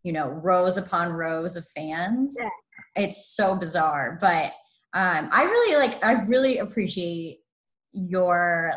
you 0.02 0.12
know, 0.12 0.28
rows 0.28 0.76
upon 0.76 1.12
rows 1.12 1.56
of 1.56 1.66
fans. 1.68 2.36
Yeah. 2.38 2.48
It's 2.96 3.34
so 3.34 3.54
bizarre. 3.54 4.18
But 4.20 4.52
um, 4.94 5.28
I 5.32 5.42
really 5.44 5.76
like, 5.76 6.04
I 6.04 6.24
really 6.24 6.58
appreciate 6.58 7.40
your, 7.92 8.72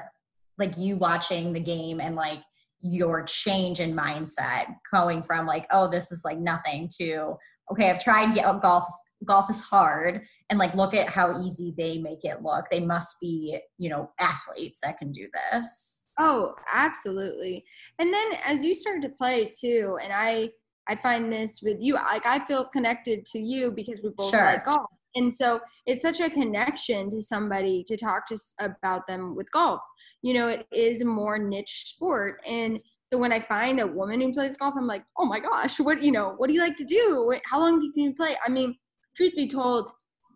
like, 0.57 0.77
you 0.77 0.97
watching 0.97 1.53
the 1.53 1.59
game 1.59 2.01
and 2.01 2.15
like 2.15 2.39
your 2.81 3.23
change 3.23 3.79
in 3.79 3.95
mindset 3.95 4.67
going 4.91 5.23
from 5.23 5.45
like, 5.45 5.65
oh, 5.71 5.87
this 5.87 6.11
is 6.11 6.23
like 6.23 6.39
nothing 6.39 6.89
to, 6.99 7.35
okay, 7.71 7.89
I've 7.89 8.03
tried 8.03 8.35
golf. 8.61 8.85
Golf 9.25 9.49
is 9.49 9.59
hard 9.59 10.21
and 10.49 10.57
like 10.57 10.73
look 10.75 10.93
at 10.93 11.09
how 11.09 11.41
easy 11.41 11.73
they 11.77 11.97
make 11.97 12.23
it 12.23 12.41
look 12.41 12.65
they 12.69 12.79
must 12.79 13.19
be 13.21 13.59
you 13.77 13.89
know 13.89 14.09
athletes 14.19 14.79
that 14.83 14.97
can 14.97 15.11
do 15.11 15.27
this 15.51 16.09
oh 16.19 16.53
absolutely 16.73 17.63
and 17.99 18.13
then 18.13 18.31
as 18.43 18.63
you 18.63 18.73
start 18.73 19.01
to 19.01 19.09
play 19.09 19.51
too 19.59 19.97
and 20.03 20.11
i 20.11 20.49
i 20.87 20.95
find 20.95 21.31
this 21.31 21.61
with 21.61 21.77
you 21.79 21.93
like 21.93 22.25
i 22.25 22.39
feel 22.45 22.65
connected 22.65 23.25
to 23.25 23.39
you 23.39 23.71
because 23.71 24.01
we 24.03 24.09
both 24.09 24.31
sure. 24.31 24.43
like 24.43 24.65
golf 24.65 24.89
and 25.15 25.33
so 25.33 25.59
it's 25.85 26.01
such 26.01 26.19
a 26.19 26.29
connection 26.29 27.09
to 27.11 27.21
somebody 27.21 27.83
to 27.85 27.97
talk 27.97 28.27
to 28.27 28.37
about 28.59 29.07
them 29.07 29.35
with 29.35 29.51
golf 29.51 29.81
you 30.21 30.33
know 30.33 30.47
it 30.47 30.65
is 30.71 31.01
a 31.01 31.05
more 31.05 31.37
niche 31.37 31.85
sport 31.87 32.39
and 32.47 32.79
so 33.03 33.17
when 33.17 33.31
i 33.31 33.39
find 33.39 33.79
a 33.79 33.87
woman 33.87 34.21
who 34.21 34.33
plays 34.33 34.55
golf 34.55 34.73
i'm 34.77 34.87
like 34.87 35.03
oh 35.17 35.25
my 35.25 35.39
gosh 35.39 35.79
what 35.79 36.03
you 36.03 36.11
know 36.11 36.33
what 36.37 36.47
do 36.47 36.53
you 36.53 36.61
like 36.61 36.77
to 36.77 36.85
do 36.85 37.33
how 37.45 37.59
long 37.59 37.79
can 37.79 38.03
you 38.03 38.13
play 38.15 38.35
i 38.45 38.49
mean 38.49 38.75
truth 39.15 39.33
be 39.35 39.47
told 39.47 39.89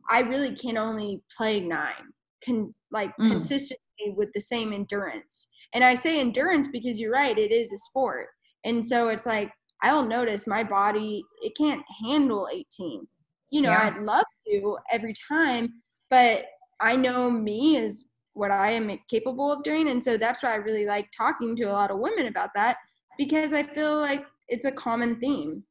I 0.09 0.19
really 0.19 0.55
can 0.55 0.77
only 0.77 1.21
play 1.35 1.59
nine, 1.59 2.11
can 2.41 2.73
like 2.91 3.15
mm. 3.17 3.29
consistently 3.29 4.13
with 4.15 4.31
the 4.33 4.41
same 4.41 4.73
endurance. 4.73 5.49
And 5.73 5.83
I 5.83 5.95
say 5.95 6.19
endurance 6.19 6.67
because 6.67 6.99
you're 6.99 7.11
right, 7.11 7.37
it 7.37 7.51
is 7.51 7.71
a 7.71 7.77
sport. 7.77 8.27
And 8.65 8.85
so 8.85 9.09
it's 9.09 9.25
like 9.25 9.51
I'll 9.81 10.07
notice 10.07 10.47
my 10.47 10.63
body 10.63 11.23
it 11.41 11.53
can't 11.57 11.81
handle 12.03 12.47
18. 12.51 13.07
You 13.49 13.61
know, 13.61 13.71
yeah. 13.71 13.91
I'd 13.95 14.03
love 14.03 14.25
to 14.47 14.77
every 14.91 15.13
time, 15.27 15.73
but 16.09 16.45
I 16.79 16.95
know 16.95 17.29
me 17.29 17.77
is 17.77 18.09
what 18.33 18.51
I 18.51 18.71
am 18.71 18.91
capable 19.09 19.51
of 19.51 19.63
doing. 19.63 19.89
And 19.89 20.03
so 20.03 20.17
that's 20.17 20.43
why 20.43 20.53
I 20.53 20.55
really 20.55 20.85
like 20.85 21.07
talking 21.15 21.55
to 21.57 21.63
a 21.63 21.71
lot 21.71 21.91
of 21.91 21.99
women 21.99 22.27
about 22.27 22.49
that 22.55 22.77
because 23.17 23.53
I 23.53 23.63
feel 23.63 23.99
like 23.99 24.25
it's 24.47 24.65
a 24.65 24.71
common 24.71 25.19
theme. 25.19 25.63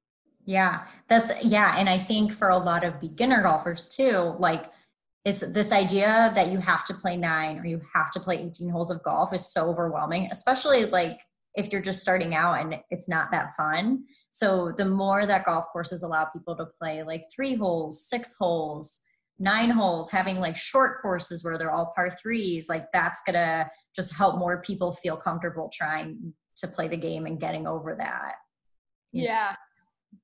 Yeah, 0.44 0.84
that's 1.08 1.32
yeah, 1.44 1.76
and 1.78 1.88
I 1.88 1.98
think 1.98 2.32
for 2.32 2.48
a 2.48 2.58
lot 2.58 2.82
of 2.82 3.00
beginner 3.00 3.42
golfers 3.42 3.88
too, 3.88 4.34
like 4.38 4.66
it's 5.24 5.40
this 5.40 5.70
idea 5.70 6.32
that 6.34 6.50
you 6.50 6.58
have 6.58 6.84
to 6.86 6.94
play 6.94 7.16
9 7.16 7.58
or 7.58 7.64
you 7.64 7.80
have 7.94 8.10
to 8.12 8.20
play 8.20 8.38
18 8.38 8.68
holes 8.68 8.90
of 8.90 9.02
golf 9.04 9.32
is 9.32 9.46
so 9.46 9.68
overwhelming, 9.68 10.28
especially 10.32 10.86
like 10.86 11.20
if 11.54 11.70
you're 11.70 11.82
just 11.82 12.00
starting 12.00 12.34
out 12.34 12.60
and 12.60 12.76
it's 12.90 13.08
not 13.08 13.30
that 13.30 13.54
fun. 13.56 14.04
So 14.30 14.72
the 14.76 14.86
more 14.86 15.26
that 15.26 15.44
golf 15.44 15.66
courses 15.72 16.02
allow 16.02 16.24
people 16.24 16.56
to 16.56 16.66
play 16.78 17.02
like 17.02 17.24
3 17.34 17.54
holes, 17.56 18.08
6 18.08 18.36
holes, 18.38 19.02
9 19.38 19.70
holes, 19.70 20.10
having 20.10 20.40
like 20.40 20.56
short 20.56 21.02
courses 21.02 21.44
where 21.44 21.58
they're 21.58 21.72
all 21.72 21.92
par 21.94 22.08
3s, 22.08 22.68
like 22.68 22.86
that's 22.92 23.22
to 23.24 23.70
just 23.94 24.14
help 24.14 24.38
more 24.38 24.62
people 24.62 24.92
feel 24.92 25.16
comfortable 25.16 25.70
trying 25.72 26.32
to 26.56 26.68
play 26.68 26.88
the 26.88 26.96
game 26.96 27.26
and 27.26 27.40
getting 27.40 27.66
over 27.66 27.94
that. 27.96 28.34
Yeah. 29.12 29.54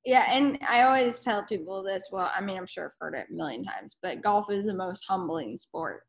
Yeah, 0.04 0.26
and 0.30 0.58
I 0.66 0.82
always 0.82 1.20
tell 1.20 1.44
people 1.44 1.82
this. 1.82 2.08
Well, 2.12 2.30
I 2.34 2.42
mean, 2.42 2.58
I'm 2.58 2.66
sure 2.66 2.86
I've 2.86 2.90
heard 3.00 3.14
it 3.14 3.28
a 3.30 3.34
million 3.34 3.64
times, 3.64 3.96
but 4.02 4.22
golf 4.22 4.50
is 4.50 4.66
the 4.66 4.74
most 4.74 5.04
humbling 5.08 5.56
sport. 5.56 6.02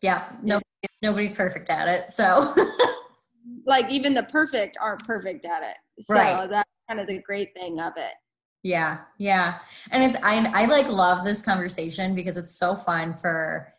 Yeah, 0.00 0.30
nobody's, 0.42 0.96
nobody's 1.02 1.32
perfect 1.32 1.70
at 1.70 1.88
it. 1.88 2.12
So, 2.12 2.54
like, 3.66 3.90
even 3.90 4.14
the 4.14 4.24
perfect 4.24 4.76
aren't 4.80 5.04
perfect 5.04 5.44
at 5.44 5.62
it. 5.62 6.04
So 6.04 6.14
right. 6.14 6.48
that's 6.48 6.68
kind 6.88 7.00
of 7.00 7.06
the 7.06 7.20
great 7.22 7.52
thing 7.54 7.80
of 7.80 7.92
it. 7.96 8.12
Yeah, 8.62 8.98
yeah, 9.18 9.58
and 9.92 10.02
it's, 10.02 10.18
I 10.24 10.44
I 10.52 10.64
like 10.64 10.88
love 10.88 11.24
this 11.24 11.40
conversation 11.40 12.16
because 12.16 12.36
it's 12.36 12.58
so 12.58 12.74
fun 12.74 13.16
for 13.20 13.72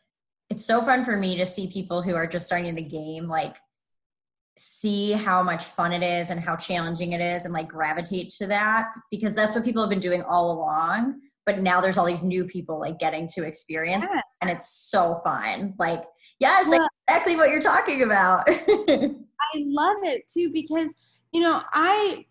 it's 0.49 0.65
so 0.65 0.81
fun 0.81 1.03
for 1.03 1.17
me 1.17 1.37
to 1.37 1.45
see 1.45 1.67
people 1.67 2.01
who 2.01 2.15
are 2.15 2.27
just 2.27 2.45
starting 2.45 2.75
the 2.75 2.81
game 2.81 3.27
like 3.27 3.57
see 4.57 5.11
how 5.11 5.43
much 5.43 5.63
fun 5.63 5.93
it 5.93 6.01
is 6.01 6.29
and 6.29 6.39
how 6.39 6.55
challenging 6.55 7.11
it 7.11 7.21
is 7.21 7.45
and 7.45 7.53
like 7.53 7.67
gravitate 7.67 8.29
to 8.29 8.47
that 8.47 8.87
because 9.11 9.35
that's 9.35 9.55
what 9.55 9.63
people 9.63 9.83
have 9.83 9.89
been 9.89 9.99
doing 9.99 10.23
all 10.23 10.51
along 10.51 11.19
but 11.45 11.59
now 11.59 11.79
there's 11.79 11.97
all 11.97 12.05
these 12.05 12.23
new 12.23 12.45
people 12.45 12.79
like 12.79 12.97
getting 12.97 13.27
to 13.27 13.43
experience 13.43 14.07
yeah. 14.11 14.21
and 14.41 14.49
it's 14.49 14.69
so 14.89 15.21
fun 15.23 15.73
like 15.77 16.03
yes 16.39 16.67
well, 16.69 16.87
exactly 17.07 17.35
what 17.35 17.51
you're 17.51 17.59
talking 17.59 18.01
about 18.01 18.47
i 19.53 19.63
love 19.65 19.97
it 20.03 20.27
too 20.27 20.49
because 20.51 20.95
you 21.31 21.41
know 21.41 21.61
i 21.73 22.25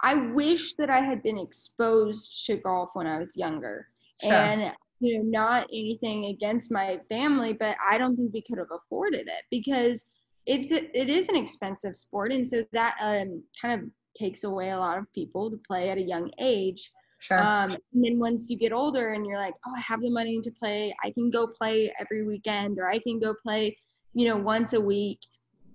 i 0.00 0.14
wish 0.14 0.74
that 0.74 0.90
i 0.90 1.00
had 1.00 1.22
been 1.22 1.38
exposed 1.38 2.44
to 2.46 2.56
golf 2.56 2.90
when 2.94 3.06
i 3.06 3.18
was 3.18 3.36
younger 3.36 3.88
sure. 4.20 4.32
and 4.32 4.72
you 5.00 5.18
know 5.18 5.24
not 5.24 5.66
anything 5.72 6.26
against 6.26 6.70
my 6.70 7.00
family 7.08 7.52
but 7.52 7.76
i 7.90 7.98
don't 7.98 8.16
think 8.16 8.32
we 8.32 8.42
could 8.42 8.58
have 8.58 8.70
afforded 8.70 9.26
it 9.26 9.44
because 9.50 10.10
it's 10.46 10.72
it 10.72 11.08
is 11.08 11.28
an 11.28 11.36
expensive 11.36 11.96
sport, 11.96 12.32
and 12.32 12.46
so 12.46 12.64
that 12.72 12.96
um, 13.00 13.42
kind 13.60 13.80
of 13.80 13.88
takes 14.16 14.44
away 14.44 14.70
a 14.70 14.78
lot 14.78 14.98
of 14.98 15.12
people 15.12 15.50
to 15.50 15.60
play 15.66 15.90
at 15.90 15.98
a 15.98 16.02
young 16.02 16.30
age. 16.40 16.90
Sure. 17.20 17.40
Um, 17.40 17.70
and 17.70 18.04
then 18.04 18.18
once 18.18 18.50
you 18.50 18.58
get 18.58 18.72
older 18.72 19.10
and 19.10 19.24
you're 19.24 19.38
like, 19.38 19.54
oh, 19.64 19.72
I 19.76 19.80
have 19.80 20.00
the 20.00 20.10
money 20.10 20.40
to 20.40 20.50
play, 20.50 20.94
I 21.04 21.12
can 21.12 21.30
go 21.30 21.46
play 21.46 21.92
every 22.00 22.26
weekend, 22.26 22.78
or 22.78 22.90
I 22.90 22.98
can 22.98 23.20
go 23.20 23.34
play, 23.40 23.76
you 24.14 24.26
know, 24.26 24.36
once 24.36 24.72
a 24.72 24.80
week. 24.80 25.20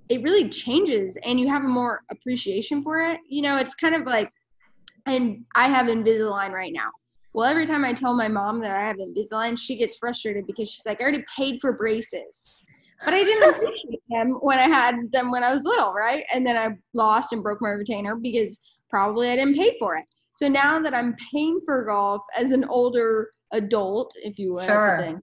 It 0.09 0.23
really 0.23 0.49
changes, 0.49 1.17
and 1.23 1.39
you 1.39 1.47
have 1.49 1.63
a 1.63 1.67
more 1.67 2.03
appreciation 2.09 2.83
for 2.83 3.01
it. 3.01 3.19
You 3.27 3.41
know, 3.41 3.57
it's 3.57 3.75
kind 3.75 3.95
of 3.95 4.03
like, 4.05 4.31
and 5.05 5.45
I 5.55 5.67
have 5.69 5.87
Invisalign 5.87 6.51
right 6.51 6.73
now. 6.73 6.89
Well, 7.33 7.45
every 7.45 7.67
time 7.67 7.85
I 7.85 7.93
tell 7.93 8.15
my 8.15 8.27
mom 8.27 8.61
that 8.61 8.71
I 8.71 8.87
have 8.87 8.97
Invisalign, 8.97 9.59
she 9.59 9.77
gets 9.77 9.97
frustrated 9.97 10.47
because 10.47 10.69
she's 10.69 10.85
like, 10.85 10.99
I 11.01 11.03
already 11.03 11.25
paid 11.35 11.59
for 11.61 11.73
braces 11.73 12.57
but 13.03 13.13
I 13.13 13.23
didn't 13.23 13.55
appreciate 13.55 14.01
them 14.09 14.37
when 14.41 14.59
I 14.59 14.67
had 14.67 15.11
them 15.11 15.31
when 15.31 15.43
I 15.43 15.51
was 15.51 15.63
little, 15.63 15.93
right? 15.93 16.23
And 16.33 16.45
then 16.45 16.57
I 16.57 16.69
lost 16.93 17.33
and 17.33 17.43
broke 17.43 17.61
my 17.61 17.69
retainer 17.69 18.15
because 18.15 18.59
probably 18.89 19.29
I 19.29 19.35
didn't 19.35 19.55
pay 19.55 19.75
for 19.77 19.97
it. 19.97 20.05
So 20.33 20.47
now 20.47 20.79
that 20.79 20.93
I'm 20.93 21.15
paying 21.31 21.59
for 21.65 21.83
golf 21.85 22.21
as 22.37 22.51
an 22.51 22.65
older 22.65 23.29
adult, 23.51 24.13
if 24.17 24.37
you 24.37 24.53
will, 24.53 24.65
sure. 24.65 25.21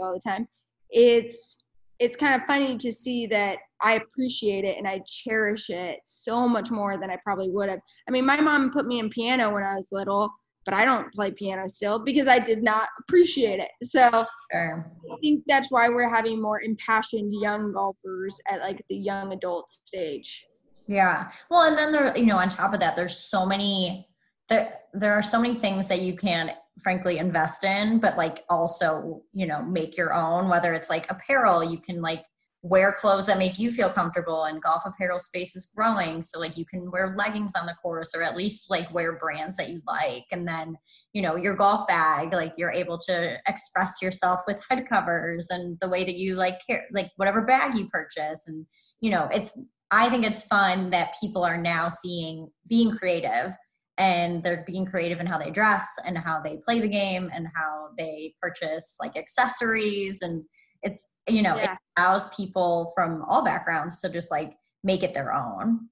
all 0.00 0.14
the 0.14 0.20
time, 0.20 0.48
it's 0.90 1.58
it's 1.98 2.16
kind 2.16 2.40
of 2.40 2.46
funny 2.46 2.76
to 2.76 2.92
see 2.92 3.26
that 3.28 3.58
I 3.82 3.94
appreciate 3.94 4.64
it 4.64 4.78
and 4.78 4.86
I 4.86 5.02
cherish 5.06 5.70
it 5.70 6.00
so 6.04 6.48
much 6.48 6.70
more 6.70 6.96
than 6.96 7.10
I 7.10 7.18
probably 7.22 7.50
would 7.50 7.68
have. 7.68 7.80
I 8.08 8.10
mean, 8.10 8.24
my 8.24 8.40
mom 8.40 8.72
put 8.72 8.86
me 8.86 8.98
in 8.98 9.10
piano 9.10 9.52
when 9.52 9.62
I 9.62 9.76
was 9.76 9.88
little, 9.92 10.30
but 10.64 10.74
I 10.74 10.84
don't 10.84 11.12
play 11.12 11.30
piano 11.30 11.68
still 11.68 11.98
because 11.98 12.26
I 12.26 12.38
did 12.38 12.62
not 12.62 12.88
appreciate 13.00 13.60
it. 13.60 13.70
So 13.82 14.26
sure. 14.52 14.92
I 15.12 15.16
think 15.20 15.44
that's 15.46 15.70
why 15.70 15.88
we're 15.88 16.12
having 16.12 16.42
more 16.42 16.62
impassioned 16.62 17.32
young 17.40 17.72
golfers 17.72 18.40
at 18.50 18.60
like 18.60 18.84
the 18.88 18.96
young 18.96 19.32
adult 19.32 19.70
stage. 19.70 20.44
Yeah. 20.86 21.30
Well, 21.50 21.68
and 21.68 21.76
then 21.76 21.92
there, 21.92 22.16
you 22.16 22.26
know, 22.26 22.38
on 22.38 22.48
top 22.48 22.72
of 22.72 22.80
that, 22.80 22.96
there's 22.96 23.18
so 23.18 23.46
many 23.46 24.08
there 24.48 24.78
there 24.92 25.12
are 25.14 25.22
so 25.22 25.40
many 25.40 25.54
things 25.54 25.88
that 25.88 26.02
you 26.02 26.16
can 26.16 26.52
frankly 26.82 27.18
invest 27.18 27.64
in, 27.64 27.98
but 28.00 28.16
like 28.16 28.44
also, 28.48 29.22
you 29.32 29.46
know, 29.46 29.62
make 29.62 29.96
your 29.96 30.14
own, 30.14 30.48
whether 30.48 30.74
it's 30.74 30.90
like 30.90 31.10
apparel, 31.10 31.64
you 31.64 31.78
can 31.78 32.00
like 32.00 32.24
wear 32.68 32.92
clothes 32.92 33.26
that 33.26 33.38
make 33.38 33.58
you 33.58 33.70
feel 33.70 33.88
comfortable 33.88 34.44
and 34.44 34.62
golf 34.62 34.82
apparel 34.84 35.18
space 35.18 35.54
is 35.54 35.70
growing. 35.74 36.22
So 36.22 36.40
like 36.40 36.56
you 36.56 36.64
can 36.64 36.90
wear 36.90 37.14
leggings 37.16 37.52
on 37.58 37.66
the 37.66 37.74
course 37.74 38.14
or 38.14 38.22
at 38.22 38.36
least 38.36 38.70
like 38.70 38.92
wear 38.92 39.18
brands 39.18 39.56
that 39.56 39.70
you 39.70 39.80
like. 39.86 40.24
And 40.32 40.46
then 40.46 40.76
you 41.12 41.22
know 41.22 41.36
your 41.36 41.54
golf 41.54 41.86
bag 41.86 42.32
like 42.32 42.54
you're 42.56 42.72
able 42.72 42.98
to 42.98 43.38
express 43.46 44.02
yourself 44.02 44.40
with 44.46 44.62
head 44.68 44.86
covers 44.88 45.48
and 45.50 45.78
the 45.80 45.88
way 45.88 46.04
that 46.04 46.16
you 46.16 46.34
like 46.34 46.58
care 46.66 46.86
like 46.92 47.10
whatever 47.16 47.42
bag 47.42 47.76
you 47.76 47.88
purchase. 47.88 48.46
And 48.46 48.66
you 49.00 49.10
know 49.10 49.28
it's 49.32 49.58
i 49.90 50.08
think 50.08 50.24
it's 50.24 50.42
fun 50.42 50.90
that 50.90 51.14
people 51.20 51.44
are 51.44 51.60
now 51.60 51.88
seeing 51.88 52.48
being 52.68 52.90
creative 52.90 53.54
and 53.98 54.42
they're 54.42 54.64
being 54.66 54.84
creative 54.84 55.20
in 55.20 55.26
how 55.26 55.38
they 55.38 55.50
dress 55.50 55.86
and 56.04 56.18
how 56.18 56.40
they 56.40 56.58
play 56.66 56.80
the 56.80 56.88
game 56.88 57.30
and 57.34 57.46
how 57.54 57.88
they 57.96 58.34
purchase 58.42 58.96
like 59.00 59.16
accessories 59.16 60.20
and 60.22 60.44
it's 60.86 61.12
you 61.28 61.42
know 61.42 61.56
yeah. 61.56 61.72
it 61.72 61.78
allows 61.98 62.34
people 62.34 62.92
from 62.94 63.22
all 63.28 63.44
backgrounds 63.44 64.00
to 64.00 64.08
just 64.08 64.30
like 64.30 64.54
make 64.84 65.02
it 65.02 65.12
their 65.12 65.34
own. 65.34 65.88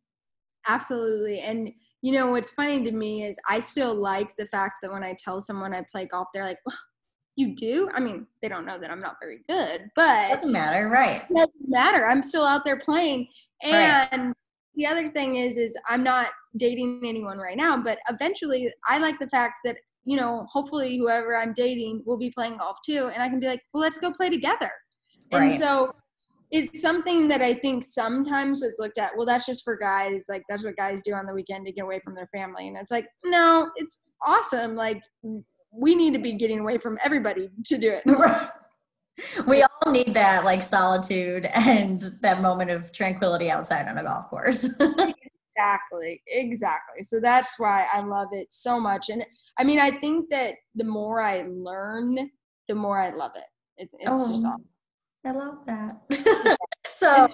Absolutely 0.66 1.40
and 1.40 1.70
you 2.00 2.12
know 2.12 2.28
what's 2.28 2.50
funny 2.50 2.84
to 2.84 2.90
me 2.90 3.24
is 3.24 3.36
i 3.48 3.58
still 3.58 3.94
like 3.94 4.36
the 4.36 4.46
fact 4.46 4.76
that 4.82 4.92
when 4.92 5.02
i 5.02 5.16
tell 5.22 5.40
someone 5.40 5.74
i 5.74 5.82
play 5.90 6.06
golf 6.06 6.28
they're 6.32 6.44
like 6.44 6.58
well, 6.66 6.76
you 7.36 7.54
do? 7.56 7.90
I 7.92 7.98
mean 7.98 8.26
they 8.40 8.48
don't 8.48 8.64
know 8.64 8.78
that 8.78 8.90
i'm 8.90 9.00
not 9.00 9.16
very 9.20 9.40
good 9.48 9.90
but 9.96 10.26
it 10.26 10.34
doesn't 10.34 10.52
matter 10.52 10.88
right. 10.88 11.22
It 11.28 11.34
doesn't 11.34 11.68
matter 11.68 12.06
i'm 12.06 12.22
still 12.22 12.44
out 12.44 12.64
there 12.64 12.78
playing. 12.78 13.26
And 13.62 14.22
right. 14.22 14.34
the 14.76 14.86
other 14.86 15.10
thing 15.10 15.36
is 15.36 15.58
is 15.58 15.74
i'm 15.88 16.04
not 16.04 16.28
dating 16.56 17.00
anyone 17.04 17.38
right 17.38 17.56
now 17.56 17.76
but 17.76 17.98
eventually 18.08 18.72
i 18.88 18.98
like 18.98 19.18
the 19.18 19.28
fact 19.28 19.54
that 19.64 19.76
you 20.04 20.16
know 20.16 20.46
hopefully 20.52 20.96
whoever 20.98 21.36
i'm 21.36 21.54
dating 21.54 22.02
will 22.06 22.18
be 22.18 22.30
playing 22.30 22.58
golf 22.58 22.76
too 22.84 23.10
and 23.12 23.22
i 23.22 23.28
can 23.28 23.40
be 23.40 23.46
like 23.46 23.62
well 23.72 23.80
let's 23.80 23.98
go 23.98 24.12
play 24.12 24.30
together 24.30 24.70
Right. 25.34 25.52
And 25.52 25.60
so 25.60 25.94
it's 26.54 26.80
something 26.80 27.26
that 27.28 27.42
I 27.42 27.54
think 27.54 27.82
sometimes 27.82 28.62
was 28.62 28.76
looked 28.78 28.98
at, 28.98 29.10
well, 29.16 29.26
that's 29.26 29.44
just 29.44 29.64
for 29.64 29.76
guys. 29.76 30.26
Like, 30.28 30.44
that's 30.48 30.62
what 30.62 30.76
guys 30.76 31.02
do 31.02 31.12
on 31.12 31.26
the 31.26 31.32
weekend 31.32 31.66
to 31.66 31.72
get 31.72 31.82
away 31.82 32.00
from 32.04 32.14
their 32.14 32.28
family. 32.28 32.68
And 32.68 32.76
it's 32.76 32.92
like, 32.92 33.06
no, 33.24 33.70
it's 33.74 34.02
awesome. 34.24 34.76
Like, 34.76 35.02
we 35.72 35.96
need 35.96 36.12
to 36.12 36.20
be 36.20 36.34
getting 36.34 36.60
away 36.60 36.78
from 36.78 36.96
everybody 37.02 37.50
to 37.66 37.76
do 37.76 37.90
it. 37.92 38.04
we 39.48 39.62
all 39.64 39.90
need 39.90 40.14
that, 40.14 40.44
like, 40.44 40.62
solitude 40.62 41.46
and 41.46 42.12
that 42.20 42.40
moment 42.40 42.70
of 42.70 42.92
tranquility 42.92 43.50
outside 43.50 43.88
on 43.88 43.98
a 43.98 44.04
golf 44.04 44.28
course. 44.30 44.64
exactly. 45.56 46.22
Exactly. 46.28 47.02
So 47.02 47.18
that's 47.20 47.58
why 47.58 47.86
I 47.92 48.00
love 48.00 48.28
it 48.30 48.52
so 48.52 48.78
much. 48.78 49.08
And 49.08 49.24
I 49.58 49.64
mean, 49.64 49.80
I 49.80 49.98
think 49.98 50.30
that 50.30 50.54
the 50.76 50.84
more 50.84 51.20
I 51.20 51.44
learn, 51.48 52.30
the 52.68 52.74
more 52.76 53.00
I 53.00 53.10
love 53.10 53.32
it. 53.34 53.82
it 53.82 53.88
it's 53.98 54.08
oh. 54.08 54.28
just 54.28 54.44
awesome. 54.44 54.64
I 55.24 55.30
love 55.30 55.58
that. 55.66 56.56
so 56.92 57.26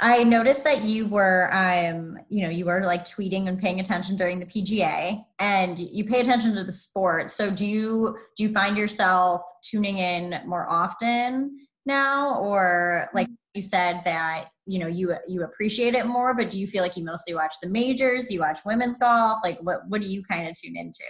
I 0.00 0.24
noticed 0.24 0.64
that 0.64 0.82
you 0.82 1.06
were, 1.06 1.52
um, 1.52 2.18
you 2.28 2.42
know, 2.42 2.48
you 2.48 2.64
were 2.64 2.82
like 2.84 3.04
tweeting 3.04 3.48
and 3.48 3.58
paying 3.58 3.80
attention 3.80 4.16
during 4.16 4.40
the 4.40 4.46
PGA, 4.46 5.22
and 5.38 5.78
you 5.78 6.04
pay 6.04 6.20
attention 6.20 6.54
to 6.54 6.64
the 6.64 6.72
sport. 6.72 7.30
So 7.30 7.50
do 7.50 7.66
you 7.66 8.16
do 8.36 8.42
you 8.42 8.48
find 8.48 8.76
yourself 8.76 9.42
tuning 9.62 9.98
in 9.98 10.40
more 10.46 10.66
often 10.70 11.58
now, 11.84 12.38
or 12.40 13.10
like 13.12 13.28
you 13.54 13.62
said 13.62 14.02
that 14.06 14.46
you 14.66 14.78
know 14.78 14.86
you 14.86 15.14
you 15.28 15.42
appreciate 15.42 15.94
it 15.94 16.06
more, 16.06 16.34
but 16.34 16.48
do 16.48 16.58
you 16.58 16.66
feel 16.66 16.82
like 16.82 16.96
you 16.96 17.04
mostly 17.04 17.34
watch 17.34 17.54
the 17.62 17.68
majors? 17.68 18.30
You 18.30 18.40
watch 18.40 18.60
women's 18.64 18.96
golf? 18.96 19.40
Like 19.44 19.58
what 19.60 19.80
what 19.88 20.00
do 20.00 20.08
you 20.08 20.22
kind 20.22 20.48
of 20.48 20.54
tune 20.58 20.76
into? 20.76 21.04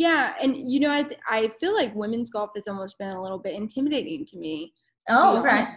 Yeah, 0.00 0.32
and 0.40 0.56
you 0.66 0.80
know, 0.80 0.90
I 0.90 1.06
I 1.28 1.48
feel 1.60 1.74
like 1.74 1.94
women's 1.94 2.30
golf 2.30 2.52
has 2.54 2.66
almost 2.66 2.96
been 2.96 3.10
a 3.10 3.22
little 3.22 3.36
bit 3.36 3.52
intimidating 3.52 4.24
to 4.28 4.38
me. 4.38 4.72
Oh, 5.10 5.42
right. 5.42 5.68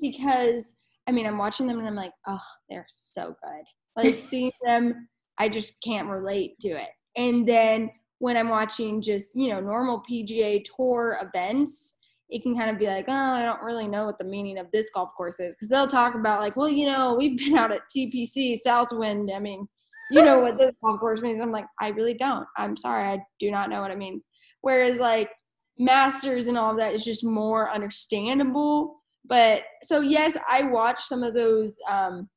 Because 0.00 0.72
I 1.06 1.12
mean, 1.12 1.26
I'm 1.26 1.36
watching 1.36 1.66
them 1.66 1.78
and 1.78 1.86
I'm 1.86 1.94
like, 1.94 2.14
oh, 2.26 2.40
they're 2.70 2.86
so 2.88 3.36
good. 3.44 3.64
Like 4.02 4.14
seeing 4.18 4.50
them, 4.64 5.08
I 5.36 5.50
just 5.50 5.78
can't 5.82 6.08
relate 6.08 6.58
to 6.60 6.70
it. 6.70 6.88
And 7.18 7.46
then 7.46 7.90
when 8.18 8.38
I'm 8.38 8.48
watching 8.48 9.02
just 9.02 9.36
you 9.36 9.50
know 9.50 9.60
normal 9.60 10.02
PGA 10.10 10.64
Tour 10.74 11.18
events, 11.20 11.98
it 12.30 12.42
can 12.42 12.56
kind 12.56 12.70
of 12.70 12.78
be 12.78 12.86
like, 12.86 13.04
oh, 13.08 13.12
I 13.12 13.44
don't 13.44 13.60
really 13.60 13.88
know 13.88 14.06
what 14.06 14.16
the 14.16 14.24
meaning 14.24 14.56
of 14.56 14.70
this 14.72 14.88
golf 14.94 15.10
course 15.18 15.38
is. 15.38 15.54
Cause 15.54 15.68
they'll 15.68 15.86
talk 15.86 16.14
about 16.14 16.40
like, 16.40 16.56
well, 16.56 16.70
you 16.70 16.86
know, 16.86 17.14
we've 17.14 17.36
been 17.36 17.58
out 17.58 17.72
at 17.72 17.90
TPC 17.94 18.56
Southwind. 18.56 19.30
I 19.36 19.38
mean, 19.38 19.68
you 20.10 20.24
know 20.24 20.38
what 20.38 20.58
this 20.58 20.72
golf 20.82 21.00
course 21.00 21.20
means. 21.20 21.40
I'm 21.40 21.52
like, 21.52 21.66
I 21.80 21.88
really 21.88 22.14
don't. 22.14 22.46
I'm 22.56 22.76
sorry. 22.76 23.04
I 23.04 23.18
do 23.38 23.50
not 23.50 23.70
know 23.70 23.80
what 23.80 23.90
it 23.90 23.98
means. 23.98 24.26
Whereas 24.60 24.98
like 24.98 25.30
masters 25.78 26.46
and 26.46 26.56
all 26.56 26.70
of 26.70 26.78
that 26.78 26.94
is 26.94 27.04
just 27.04 27.24
more 27.24 27.70
understandable. 27.70 29.02
But 29.24 29.62
so 29.82 30.00
yes, 30.00 30.36
I 30.48 30.64
watch 30.64 31.00
some 31.02 31.22
of 31.22 31.34
those 31.34 31.76
um 31.88 32.28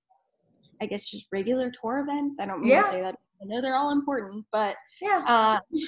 I 0.82 0.86
guess 0.86 1.10
just 1.10 1.27
regular 1.32 1.71
tour 1.82 1.99
events. 1.99 2.39
I 2.39 2.45
don't 2.45 2.62
mean 2.62 2.71
yeah. 2.71 2.84
to 2.84 2.89
say 2.89 3.01
that. 3.01 3.15
I 3.41 3.45
know 3.45 3.62
they're 3.62 3.75
all 3.75 3.91
important, 3.91 4.45
but 4.51 4.75
yeah. 5.01 5.23
Uh, 5.25 5.60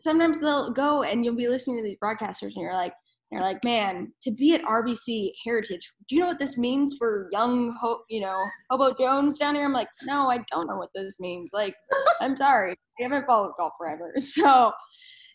sometimes 0.00 0.38
they'll 0.38 0.70
go 0.70 1.02
and 1.02 1.24
you'll 1.24 1.36
be 1.36 1.48
listening 1.48 1.76
to 1.78 1.82
these 1.82 1.96
broadcasters 2.02 2.54
and 2.54 2.62
you're 2.62 2.72
like, 2.72 2.92
they're 3.30 3.40
like, 3.40 3.62
man, 3.62 4.12
to 4.22 4.30
be 4.30 4.54
at 4.54 4.62
RBC 4.62 5.32
Heritage, 5.44 5.92
do 6.08 6.14
you 6.14 6.20
know 6.20 6.28
what 6.28 6.38
this 6.38 6.56
means 6.56 6.96
for 6.98 7.28
young, 7.30 7.76
Ho- 7.80 8.02
you 8.08 8.20
know, 8.20 8.42
Hobo 8.70 8.94
Jones 8.98 9.38
down 9.38 9.54
here? 9.54 9.64
I'm 9.64 9.72
like, 9.72 9.88
no, 10.04 10.30
I 10.30 10.38
don't 10.50 10.66
know 10.66 10.76
what 10.76 10.88
this 10.94 11.20
means. 11.20 11.50
Like, 11.52 11.74
I'm 12.20 12.36
sorry, 12.36 12.72
I 12.72 13.02
haven't 13.02 13.26
followed 13.26 13.52
golf 13.58 13.74
forever. 13.78 14.14
So 14.20 14.72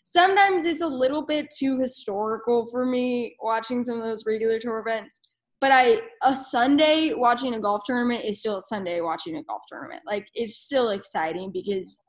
sometimes 0.04 0.64
it's 0.64 0.80
a 0.80 0.86
little 0.86 1.24
bit 1.24 1.48
too 1.56 1.78
historical 1.78 2.68
for 2.70 2.84
me 2.84 3.36
watching 3.40 3.84
some 3.84 3.96
of 3.96 4.02
those 4.02 4.24
regular 4.26 4.58
tour 4.58 4.80
events. 4.84 5.20
But 5.60 5.70
I, 5.70 6.00
a 6.22 6.34
Sunday 6.34 7.14
watching 7.14 7.54
a 7.54 7.60
golf 7.60 7.82
tournament 7.86 8.24
is 8.24 8.40
still 8.40 8.56
a 8.56 8.62
Sunday 8.62 9.00
watching 9.00 9.36
a 9.36 9.42
golf 9.44 9.62
tournament. 9.68 10.02
Like, 10.04 10.26
it's 10.34 10.58
still 10.58 10.90
exciting 10.90 11.52
because 11.52 12.00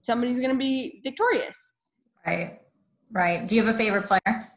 somebody's 0.00 0.38
going 0.38 0.52
to 0.52 0.58
be 0.58 1.00
victorious. 1.04 1.72
Right. 2.26 2.60
Right. 3.10 3.46
Do 3.46 3.56
you 3.56 3.64
have 3.64 3.74
a 3.74 3.76
favorite 3.76 4.06
player? 4.06 4.48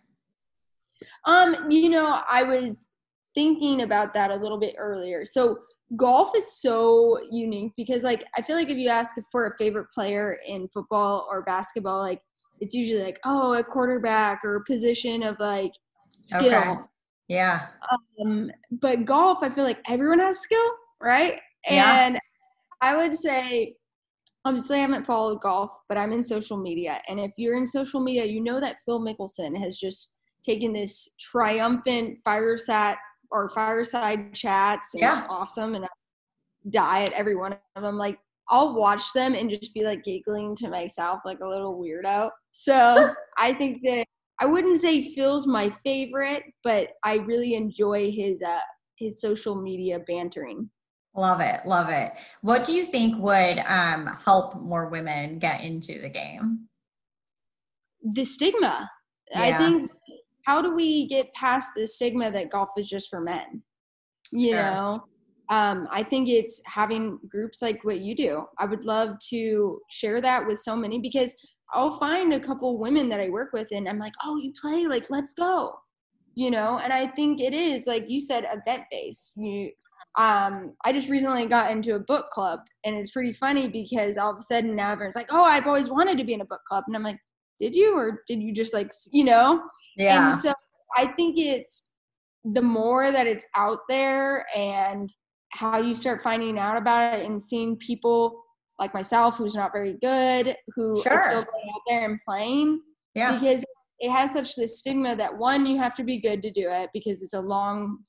Um, 1.25 1.69
you 1.69 1.89
know, 1.89 2.21
I 2.29 2.43
was 2.43 2.87
thinking 3.35 3.81
about 3.81 4.13
that 4.13 4.31
a 4.31 4.35
little 4.35 4.59
bit 4.59 4.75
earlier. 4.77 5.25
So 5.25 5.59
golf 5.95 6.35
is 6.35 6.59
so 6.59 7.19
unique 7.31 7.71
because 7.77 8.03
like 8.03 8.25
I 8.35 8.41
feel 8.41 8.55
like 8.55 8.69
if 8.69 8.77
you 8.77 8.89
ask 8.89 9.15
for 9.31 9.47
a 9.47 9.57
favorite 9.57 9.87
player 9.93 10.39
in 10.45 10.67
football 10.67 11.27
or 11.31 11.43
basketball, 11.43 12.01
like 12.01 12.21
it's 12.59 12.73
usually 12.73 13.03
like, 13.03 13.19
oh, 13.25 13.53
a 13.53 13.63
quarterback 13.63 14.41
or 14.43 14.55
a 14.55 14.63
position 14.63 15.23
of 15.23 15.39
like 15.39 15.71
skill. 16.21 16.47
Okay. 16.47 16.75
Yeah. 17.27 17.67
Um, 18.19 18.51
but 18.71 19.05
golf, 19.05 19.39
I 19.43 19.49
feel 19.49 19.63
like 19.63 19.79
everyone 19.87 20.19
has 20.19 20.39
skill, 20.39 20.69
right? 21.01 21.39
Yeah. 21.69 22.07
And 22.07 22.19
I 22.81 22.95
would 22.95 23.13
say 23.13 23.75
obviously 24.45 24.77
I 24.77 24.81
haven't 24.81 25.05
followed 25.05 25.41
golf, 25.41 25.71
but 25.89 25.97
I'm 25.97 26.13
in 26.13 26.23
social 26.23 26.57
media. 26.57 27.01
And 27.07 27.19
if 27.19 27.31
you're 27.37 27.57
in 27.57 27.67
social 27.67 27.99
media, 27.99 28.25
you 28.25 28.41
know 28.41 28.59
that 28.59 28.77
Phil 28.85 29.01
Mickelson 29.01 29.57
has 29.61 29.77
just 29.77 30.16
taken 30.47 30.73
this 30.73 31.09
triumphant 31.19 32.19
fireside 32.23 32.97
or 33.31 33.49
fireside 33.49 34.33
chats 34.33 34.93
and 34.93 35.01
yeah. 35.01 35.19
it's 35.19 35.27
awesome 35.29 35.75
and 35.75 35.85
I 35.85 35.89
die 36.69 37.03
at 37.03 37.13
every 37.13 37.35
one 37.35 37.57
of 37.75 37.83
them. 37.83 37.97
Like 37.97 38.17
I'll 38.49 38.75
watch 38.75 39.13
them 39.13 39.35
and 39.35 39.49
just 39.49 39.73
be 39.73 39.83
like 39.83 40.03
giggling 40.03 40.55
to 40.57 40.69
myself 40.69 41.19
like 41.25 41.39
a 41.41 41.47
little 41.47 41.79
weirdo. 41.79 42.29
So 42.51 43.13
I 43.37 43.53
think 43.53 43.81
that 43.83 44.05
I 44.39 44.45
wouldn't 44.45 44.79
say 44.79 45.13
Phil's 45.13 45.47
my 45.47 45.69
favorite, 45.83 46.43
but 46.63 46.89
I 47.03 47.15
really 47.15 47.55
enjoy 47.55 48.11
his 48.11 48.41
uh 48.41 48.59
his 48.97 49.21
social 49.21 49.61
media 49.61 49.99
bantering. 50.07 50.69
Love 51.15 51.39
it, 51.41 51.61
love 51.65 51.89
it. 51.89 52.11
What 52.41 52.63
do 52.63 52.73
you 52.73 52.85
think 52.85 53.17
would 53.17 53.59
um, 53.59 54.17
help 54.23 54.61
more 54.61 54.87
women 54.89 55.39
get 55.39 55.61
into 55.63 55.99
the 55.99 56.09
game? 56.09 56.67
The 58.03 58.23
stigma. 58.23 58.89
Yeah. 59.31 59.41
I 59.41 59.57
think 59.57 59.91
how 60.47 60.61
do 60.61 60.73
we 60.73 61.07
get 61.09 61.33
past 61.33 61.71
the 61.75 61.85
stigma 61.85 62.31
that 62.31 62.49
golf 62.49 62.69
is 62.77 62.87
just 62.87 63.09
for 63.09 63.19
men? 63.19 63.61
You 64.31 64.51
sure. 64.51 64.63
know, 64.63 65.03
um, 65.49 65.89
I 65.91 66.03
think 66.03 66.29
it's 66.29 66.61
having 66.65 67.19
groups 67.27 67.61
like 67.61 67.83
what 67.83 67.99
you 67.99 68.15
do. 68.15 68.45
I 68.57 68.65
would 68.65 68.85
love 68.85 69.17
to 69.29 69.79
share 69.89 70.21
that 70.21 70.47
with 70.47 70.59
so 70.61 70.73
many 70.73 70.99
because 70.99 71.33
I'll 71.73 71.99
find 71.99 72.33
a 72.33 72.39
couple 72.39 72.77
women 72.77 73.09
that 73.09 73.19
I 73.19 73.27
work 73.27 73.51
with 73.51 73.67
and 73.71 73.89
I'm 73.89 73.99
like, 73.99 74.13
oh, 74.23 74.37
you 74.37 74.53
play, 74.59 74.87
like, 74.87 75.09
let's 75.09 75.33
go. 75.33 75.73
You 76.35 76.49
know, 76.49 76.79
and 76.81 76.93
I 76.93 77.07
think 77.07 77.41
it 77.41 77.53
is 77.53 77.85
like 77.85 78.05
you 78.07 78.21
said, 78.21 78.45
event 78.49 78.83
based. 78.89 79.33
You 79.35 79.71
um, 80.17 80.73
I 80.85 80.93
just 80.93 81.09
recently 81.09 81.45
got 81.45 81.71
into 81.71 81.95
a 81.95 81.99
book 81.99 82.29
club, 82.29 82.61
and 82.85 82.95
it's 82.95 83.11
pretty 83.11 83.33
funny 83.33 83.67
because 83.67 84.17
all 84.17 84.31
of 84.31 84.37
a 84.37 84.41
sudden 84.41 84.75
now 84.75 84.91
everyone's 84.91 85.15
like, 85.15 85.27
"Oh, 85.29 85.43
I've 85.43 85.67
always 85.67 85.89
wanted 85.89 86.17
to 86.19 86.23
be 86.23 86.33
in 86.33 86.41
a 86.41 86.45
book 86.45 86.61
club," 86.67 86.83
and 86.87 86.95
I'm 86.95 87.03
like, 87.03 87.19
"Did 87.59 87.75
you, 87.75 87.95
or 87.95 88.23
did 88.27 88.41
you 88.41 88.53
just 88.53 88.73
like, 88.73 88.91
you 89.11 89.23
know?" 89.23 89.61
Yeah. 89.97 90.31
And 90.31 90.39
so 90.39 90.53
I 90.97 91.07
think 91.07 91.37
it's 91.37 91.89
the 92.43 92.61
more 92.61 93.11
that 93.11 93.27
it's 93.27 93.45
out 93.55 93.79
there, 93.89 94.45
and 94.55 95.11
how 95.51 95.79
you 95.79 95.95
start 95.95 96.21
finding 96.21 96.59
out 96.59 96.77
about 96.77 97.13
it 97.15 97.25
and 97.25 97.41
seeing 97.41 97.77
people 97.77 98.43
like 98.79 98.93
myself 98.93 99.37
who's 99.37 99.55
not 99.55 99.71
very 99.73 99.97
good 100.01 100.55
who 100.75 101.01
sure. 101.01 101.13
is 101.17 101.25
still 101.25 101.41
going 101.41 101.69
out 101.73 101.81
there 101.87 102.05
and 102.05 102.19
playing. 102.27 102.81
Yeah. 103.15 103.33
Because 103.33 103.65
it 103.99 104.11
has 104.11 104.31
such 104.31 104.55
this 104.55 104.79
stigma 104.79 105.15
that 105.15 105.35
one, 105.35 105.65
you 105.65 105.77
have 105.79 105.95
to 105.95 106.03
be 106.03 106.21
good 106.21 106.43
to 106.43 106.51
do 106.51 106.69
it 106.69 106.91
because 106.93 107.23
it's 107.23 107.33
a 107.33 107.41
long, 107.41 107.99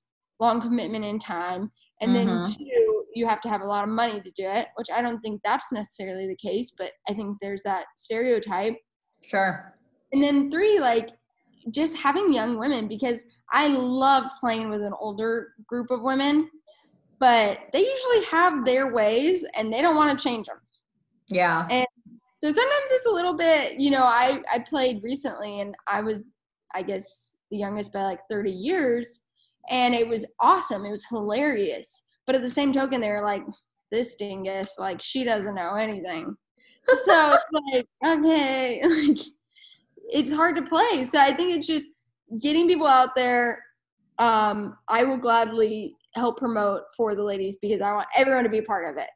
long 0.40 0.60
commitment 0.60 1.04
in 1.04 1.18
time 1.18 1.70
and 2.00 2.14
mm-hmm. 2.14 2.28
then 2.28 2.46
two 2.46 3.04
you 3.14 3.26
have 3.26 3.40
to 3.40 3.48
have 3.48 3.62
a 3.62 3.66
lot 3.66 3.84
of 3.84 3.90
money 3.90 4.20
to 4.20 4.30
do 4.36 4.44
it 4.44 4.68
which 4.76 4.88
i 4.94 5.02
don't 5.02 5.20
think 5.20 5.40
that's 5.44 5.72
necessarily 5.72 6.26
the 6.26 6.36
case 6.36 6.72
but 6.76 6.92
i 7.08 7.14
think 7.14 7.36
there's 7.40 7.62
that 7.62 7.86
stereotype 7.96 8.76
sure 9.22 9.74
and 10.12 10.22
then 10.22 10.50
three 10.50 10.78
like 10.78 11.10
just 11.70 11.96
having 11.96 12.32
young 12.32 12.58
women 12.58 12.88
because 12.88 13.24
i 13.52 13.68
love 13.68 14.24
playing 14.40 14.70
with 14.70 14.82
an 14.82 14.92
older 15.00 15.54
group 15.66 15.90
of 15.90 16.02
women 16.02 16.50
but 17.18 17.58
they 17.72 17.80
usually 17.80 18.24
have 18.26 18.64
their 18.64 18.92
ways 18.92 19.44
and 19.54 19.72
they 19.72 19.82
don't 19.82 19.96
want 19.96 20.16
to 20.16 20.22
change 20.22 20.46
them 20.46 20.58
yeah 21.28 21.66
and 21.70 21.86
so 22.40 22.48
sometimes 22.50 22.90
it's 22.90 23.06
a 23.06 23.10
little 23.10 23.34
bit 23.34 23.78
you 23.78 23.90
know 23.90 24.04
i 24.04 24.40
i 24.52 24.58
played 24.58 25.02
recently 25.02 25.60
and 25.60 25.74
i 25.86 26.00
was 26.00 26.22
i 26.74 26.82
guess 26.82 27.32
the 27.50 27.56
youngest 27.56 27.92
by 27.92 28.02
like 28.02 28.20
30 28.30 28.50
years 28.50 29.24
and 29.68 29.94
it 29.94 30.06
was 30.06 30.26
awesome. 30.40 30.84
It 30.84 30.90
was 30.90 31.04
hilarious. 31.04 32.06
But 32.26 32.34
at 32.34 32.42
the 32.42 32.50
same 32.50 32.72
token, 32.72 33.00
they're 33.00 33.22
like, 33.22 33.42
"This 33.90 34.14
dingus, 34.14 34.76
like 34.78 35.00
she 35.02 35.24
doesn't 35.24 35.54
know 35.54 35.74
anything." 35.74 36.36
so 37.04 37.32
it's 37.32 37.44
like, 37.72 37.86
okay, 38.04 38.82
like 39.06 39.18
it's 40.08 40.32
hard 40.32 40.56
to 40.56 40.62
play. 40.62 41.04
So 41.04 41.18
I 41.18 41.34
think 41.34 41.56
it's 41.56 41.66
just 41.66 41.88
getting 42.40 42.66
people 42.66 42.86
out 42.86 43.14
there. 43.14 43.62
Um, 44.18 44.76
I 44.88 45.04
will 45.04 45.18
gladly 45.18 45.94
help 46.14 46.38
promote 46.38 46.82
for 46.96 47.14
the 47.14 47.22
ladies 47.22 47.56
because 47.60 47.80
I 47.80 47.92
want 47.92 48.08
everyone 48.16 48.44
to 48.44 48.50
be 48.50 48.60
part 48.60 48.88
of 48.88 48.96
it. 48.96 49.10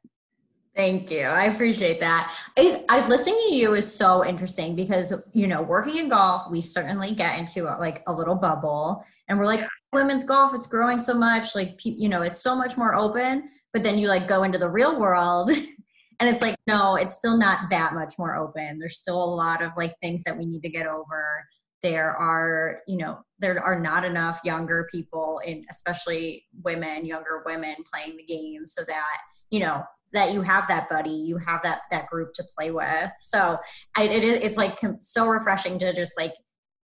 Thank 0.75 1.11
you. 1.11 1.25
I 1.25 1.45
appreciate 1.45 2.01
that. 2.01 2.35
I, 2.57 2.83
I, 2.89 3.07
listening 3.07 3.49
to 3.51 3.55
you 3.55 3.75
is 3.75 3.95
so 3.95 4.25
interesting 4.25 4.75
because 4.75 5.13
you 5.35 5.47
know, 5.47 5.61
working 5.61 5.97
in 5.97 6.09
golf, 6.09 6.51
we 6.51 6.63
certainly 6.63 7.15
get 7.15 7.39
into 7.39 7.67
a, 7.67 7.77
like 7.79 8.03
a 8.07 8.13
little 8.13 8.35
bubble, 8.35 9.05
and 9.29 9.39
we're 9.39 9.45
like, 9.45 9.67
women's 9.93 10.25
golf, 10.25 10.55
it's 10.55 10.67
growing 10.67 10.99
so 10.99 11.13
much. 11.13 11.55
Like, 11.55 11.79
you 11.85 12.09
know, 12.09 12.23
it's 12.23 12.43
so 12.43 12.57
much 12.57 12.79
more 12.79 12.95
open. 12.95 13.51
But 13.75 13.83
then 13.83 13.99
you 13.99 14.09
like 14.09 14.29
go 14.29 14.45
into 14.45 14.59
the 14.59 14.69
real 14.69 14.99
world, 14.99 15.51
and 16.23 16.31
it's 16.31 16.41
like, 16.41 16.55
no, 16.69 16.95
it's 16.95 17.17
still 17.17 17.37
not 17.37 17.69
that 17.71 17.95
much 17.95 18.15
more 18.17 18.37
open. 18.37 18.79
There's 18.79 18.99
still 18.99 19.23
a 19.23 19.35
lot 19.35 19.61
of 19.61 19.73
like 19.77 19.93
things 20.01 20.23
that 20.23 20.39
we 20.39 20.47
need 20.47 20.63
to 20.63 20.71
get 20.71 20.87
over. 20.87 21.45
There 21.83 22.15
are, 22.15 22.79
you 22.87 22.99
know, 22.99 23.19
there 23.41 23.59
are 23.59 23.81
not 23.81 24.05
enough 24.05 24.39
younger 24.45 24.89
people, 24.93 25.41
in 25.45 25.65
especially 25.69 26.45
women, 26.63 27.05
younger 27.05 27.43
women, 27.45 27.75
playing 27.93 28.17
the 28.17 28.23
game, 28.23 28.69
so 28.69 28.85
that 28.87 29.19
you 29.51 29.59
know 29.59 29.83
that 30.13 30.33
you 30.33 30.43
have 30.43 30.69
that 30.69 30.89
buddy 30.89 31.11
you 31.11 31.39
have 31.39 31.63
that 31.63 31.81
that 31.91 32.07
group 32.09 32.33
to 32.35 32.45
play 32.57 32.71
with 32.71 33.11
so 33.19 33.59
I, 33.97 34.05
it 34.05 34.23
is 34.23 34.37
it's 34.39 34.57
like 34.57 34.79
so 35.01 35.27
refreshing 35.27 35.79
to 35.79 35.95
just 35.95 36.13
like 36.19 36.35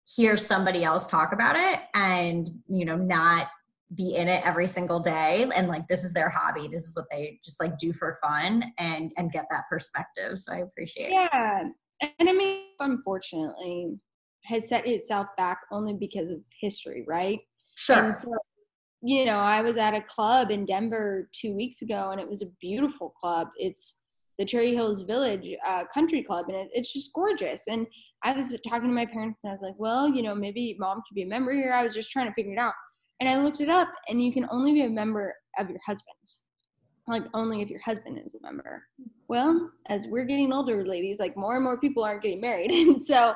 hear 0.05 0.37
somebody 0.37 0.85
else 0.85 1.07
talk 1.07 1.33
about 1.33 1.57
it 1.57 1.81
and 1.95 2.49
you 2.69 2.85
know 2.85 2.97
not 2.97 3.49
be 3.95 4.17
in 4.17 4.29
it 4.29 4.43
every 4.45 4.67
single 4.67 5.01
day 5.01 5.47
and 5.55 5.69
like 5.69 5.87
this 5.89 6.05
is 6.05 6.13
their 6.13 6.29
hobby 6.29 6.69
this 6.69 6.87
is 6.87 6.97
what 6.97 7.07
they 7.11 7.39
just 7.45 7.61
like 7.61 7.77
do 7.79 7.93
for 7.93 8.17
fun 8.23 8.65
and 8.79 9.13
and 9.17 9.33
get 9.33 9.47
that 9.51 9.65
perspective 9.69 10.39
so 10.39 10.53
i 10.53 10.59
appreciate 10.59 11.11
yeah. 11.11 11.61
it 11.61 11.73
yeah 12.03 12.09
and 12.19 12.29
i 12.29 12.33
mean 12.33 12.65
unfortunately 12.81 13.99
has 14.45 14.69
set 14.69 14.87
itself 14.87 15.27
back 15.37 15.61
only 15.71 15.93
because 15.93 16.31
of 16.31 16.41
history 16.61 17.05
right 17.07 17.41
sure 17.77 18.13
so 18.13 18.33
you 19.03 19.25
know, 19.25 19.39
I 19.39 19.63
was 19.63 19.77
at 19.79 19.95
a 19.95 20.01
club 20.01 20.51
in 20.51 20.65
Denver 20.65 21.29
two 21.33 21.55
weeks 21.55 21.83
ago, 21.83 22.11
and 22.13 22.21
it 22.21 22.29
was 22.29 22.43
a 22.43 22.51
beautiful 22.61 23.11
club. 23.21 23.49
It's 23.57 24.01
the 24.39 24.45
Cherry 24.45 24.75
Hills 24.75 25.03
Village 25.03 25.49
uh, 25.67 25.85
Country 25.93 26.23
Club, 26.23 26.47
and 26.49 26.57
it, 26.57 26.71
it's 26.73 26.93
just 26.93 27.13
gorgeous. 27.13 27.67
And 27.67 27.87
I 28.23 28.33
was 28.33 28.57
talking 28.69 28.89
to 28.89 28.95
my 28.95 29.07
parents, 29.07 29.43
and 29.43 29.51
I 29.51 29.55
was 29.55 29.63
like, 29.63 29.75
well, 29.77 30.09
you 30.09 30.23
know, 30.23 30.37
maybe 30.37 30.77
mom 30.79 31.03
could 31.09 31.17
be 31.17 31.23
a 31.23 31.27
member 31.27 31.53
here. 31.53 31.73
I 31.73 31.83
was 31.83 31.95
just 31.95 32.13
trying 32.13 32.29
to 32.29 32.35
figure 32.35 32.53
it 32.53 32.59
out. 32.59 32.75
And 33.23 33.29
I 33.29 33.41
looked 33.41 33.61
it 33.61 33.69
up, 33.69 33.89
and 34.09 34.21
you 34.21 34.33
can 34.33 34.49
only 34.51 34.73
be 34.73 34.83
a 34.83 34.91
member 34.91 35.33
of 35.57 35.71
your 35.71 35.79
husband's. 35.87 36.41
Like, 37.07 37.23
only 37.35 37.63
if 37.63 37.71
your 37.71 37.79
husband 37.81 38.19
is 38.19 38.35
a 38.35 38.43
member. 38.43 38.83
Well, 39.29 39.71
as 39.87 40.09
we're 40.09 40.25
getting 40.25 40.53
older, 40.53 40.85
ladies, 40.85 41.21
like 41.21 41.37
more 41.37 41.55
and 41.55 41.63
more 41.63 41.79
people 41.79 42.03
aren't 42.03 42.25
getting 42.25 42.41
married. 42.41 42.73
And 42.73 43.05
so 43.05 43.35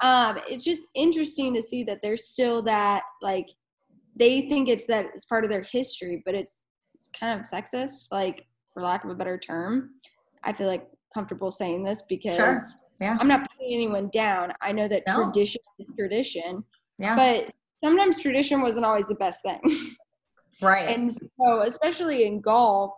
um, 0.00 0.38
it's 0.48 0.64
just 0.64 0.80
interesting 0.94 1.52
to 1.52 1.60
see 1.60 1.84
that 1.84 1.98
there's 2.02 2.28
still 2.28 2.62
that 2.62 3.02
like 3.20 3.46
they 4.18 4.48
think 4.48 4.70
it's 4.70 4.86
that 4.86 5.08
it's 5.14 5.26
part 5.26 5.44
of 5.44 5.50
their 5.50 5.66
history, 5.70 6.22
but 6.24 6.34
it's 6.34 6.62
it's 6.94 7.10
kind 7.20 7.38
of 7.38 7.46
sexist, 7.46 8.06
like 8.10 8.46
for 8.72 8.82
lack 8.82 9.04
of 9.04 9.10
a 9.10 9.14
better 9.14 9.36
term. 9.36 9.90
I 10.44 10.54
feel 10.54 10.66
like 10.66 10.88
comfortable 11.12 11.50
saying 11.50 11.84
this 11.84 12.04
because 12.08 12.36
sure. 12.36 12.58
yeah. 13.02 13.18
I'm 13.20 13.28
not 13.28 13.46
putting 13.50 13.74
anyone 13.74 14.08
down. 14.14 14.54
I 14.62 14.72
know 14.72 14.88
that 14.88 15.02
no. 15.06 15.24
tradition 15.24 15.60
is 15.78 15.88
tradition. 15.94 16.64
Yeah. 16.98 17.16
But 17.16 17.52
sometimes 17.82 18.20
tradition 18.20 18.60
wasn't 18.60 18.86
always 18.86 19.06
the 19.06 19.14
best 19.14 19.42
thing. 19.42 19.60
Right. 20.62 20.88
and 20.88 21.12
so 21.12 21.60
especially 21.66 22.24
in 22.24 22.40
golf, 22.40 22.92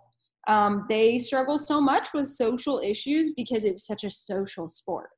um, 0.47 0.87
they 0.89 1.19
struggle 1.19 1.59
so 1.59 1.81
much 1.81 2.11
with 2.15 2.29
social 2.29 2.79
issues 2.79 3.33
because 3.37 3.65
it 3.65 3.73
was 3.73 3.85
such 3.85 4.05
a 4.05 4.11
social 4.13 4.69
sport. 4.69 5.11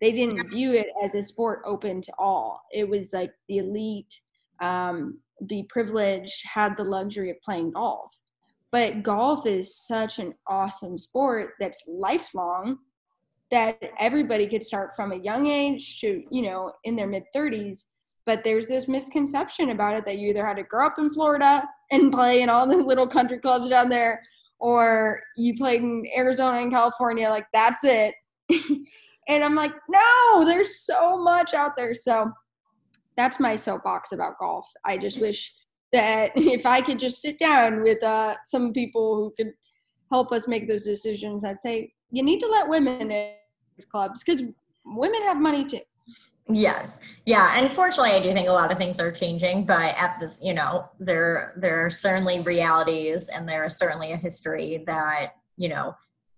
They 0.00 0.10
didn't 0.10 0.50
view 0.50 0.72
it 0.72 0.88
as 1.02 1.14
a 1.14 1.22
sport 1.22 1.62
open 1.64 2.00
to 2.02 2.12
all. 2.18 2.62
It 2.72 2.88
was 2.88 3.12
like 3.12 3.30
the 3.48 3.58
elite, 3.58 4.12
um, 4.60 5.20
the 5.40 5.64
privileged 5.68 6.42
had 6.44 6.76
the 6.76 6.84
luxury 6.84 7.30
of 7.30 7.40
playing 7.42 7.70
golf. 7.72 8.10
But 8.72 9.02
golf 9.02 9.46
is 9.46 9.76
such 9.76 10.18
an 10.18 10.34
awesome 10.46 10.96
sport 10.98 11.52
that's 11.58 11.82
lifelong 11.86 12.78
that 13.50 13.78
everybody 13.98 14.46
could 14.48 14.62
start 14.62 14.92
from 14.94 15.12
a 15.12 15.16
young 15.16 15.48
age 15.48 16.00
to, 16.00 16.22
you 16.30 16.42
know, 16.42 16.72
in 16.84 16.96
their 16.96 17.08
mid 17.08 17.24
30s. 17.34 17.84
But 18.26 18.44
there's 18.44 18.66
this 18.66 18.88
misconception 18.88 19.70
about 19.70 19.96
it 19.96 20.04
that 20.04 20.18
you 20.18 20.28
either 20.28 20.46
had 20.46 20.56
to 20.56 20.62
grow 20.62 20.86
up 20.86 20.98
in 20.98 21.10
Florida 21.10 21.64
and 21.90 22.12
play 22.12 22.42
in 22.42 22.48
all 22.48 22.68
the 22.68 22.76
little 22.76 23.06
country 23.06 23.38
clubs 23.38 23.70
down 23.70 23.88
there, 23.88 24.22
or 24.58 25.20
you 25.36 25.56
played 25.56 25.82
in 25.82 26.06
Arizona 26.16 26.58
and 26.58 26.70
California, 26.70 27.28
like 27.28 27.46
that's 27.52 27.82
it. 27.84 28.14
and 29.28 29.44
I'm 29.44 29.54
like, 29.54 29.72
no, 29.88 30.44
there's 30.44 30.80
so 30.80 31.18
much 31.18 31.54
out 31.54 31.76
there. 31.76 31.94
So 31.94 32.30
that's 33.16 33.40
my 33.40 33.56
soapbox 33.56 34.12
about 34.12 34.38
golf. 34.38 34.66
I 34.84 34.98
just 34.98 35.20
wish 35.20 35.52
that 35.92 36.32
if 36.36 36.66
I 36.66 36.80
could 36.80 36.98
just 36.98 37.20
sit 37.20 37.38
down 37.38 37.82
with 37.82 38.02
uh, 38.02 38.36
some 38.44 38.72
people 38.72 39.16
who 39.16 39.34
could 39.36 39.54
help 40.10 40.32
us 40.32 40.48
make 40.48 40.68
those 40.68 40.84
decisions, 40.84 41.44
I'd 41.44 41.60
say 41.60 41.92
you 42.10 42.22
need 42.22 42.40
to 42.40 42.48
let 42.48 42.68
women 42.68 43.10
in 43.10 43.32
these 43.76 43.86
clubs 43.86 44.22
because 44.22 44.42
women 44.84 45.22
have 45.22 45.40
money 45.40 45.64
too. 45.64 45.80
Yes. 46.54 47.00
Yeah. 47.26 47.58
Unfortunately, 47.58 48.12
I 48.12 48.22
do 48.22 48.32
think 48.32 48.48
a 48.48 48.52
lot 48.52 48.72
of 48.72 48.78
things 48.78 49.00
are 49.00 49.12
changing, 49.12 49.66
but 49.66 49.94
at 49.96 50.18
this, 50.20 50.40
you 50.42 50.54
know, 50.54 50.88
there, 50.98 51.54
there 51.56 51.84
are 51.84 51.90
certainly 51.90 52.40
realities 52.40 53.28
and 53.28 53.48
there 53.48 53.64
is 53.64 53.76
certainly 53.76 54.12
a 54.12 54.16
history 54.16 54.84
that, 54.86 55.34
you 55.56 55.68
know, 55.68 55.94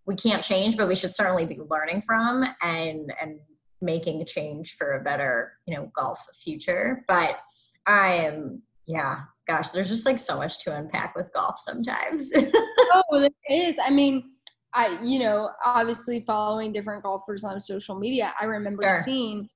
we 0.07 0.17
can't 0.17 0.43
change, 0.43 0.77
but 0.77 0.89
we 0.89 0.97
should 0.97 1.15
certainly 1.15 1.47
be 1.47 1.61
learning 1.71 2.03
from 2.03 2.45
and, 2.63 3.13
and 3.21 3.39
making 3.81 4.21
a 4.21 4.25
change 4.25 4.75
for 4.77 4.95
a 4.95 5.03
better, 5.03 5.53
you 5.67 5.75
know, 5.75 5.91
golf 5.95 6.25
future. 6.43 7.05
But 7.07 7.39
I 7.87 8.09
am, 8.15 8.63
yeah, 8.87 9.21
gosh, 9.49 9.71
there's 9.71 9.89
just 9.89 10.07
like 10.07 10.19
so 10.19 10.39
much 10.39 10.63
to 10.65 10.77
unpack 10.77 11.15
with 11.17 11.33
golf 11.33 11.59
sometimes. 11.59 12.33
oh, 12.37 13.21
there 13.21 13.31
is. 13.49 13.77
I 13.85 13.91
mean, 13.91 14.31
I, 14.75 14.99
you 15.03 15.19
know, 15.19 15.51
obviously 15.65 16.25
following 16.27 16.73
different 16.73 17.03
golfers 17.03 17.45
on 17.45 17.61
social 17.61 17.95
media, 17.95 18.35
I 18.41 18.45
remember 18.47 18.83
sure. 18.83 19.03
seeing 19.05 19.49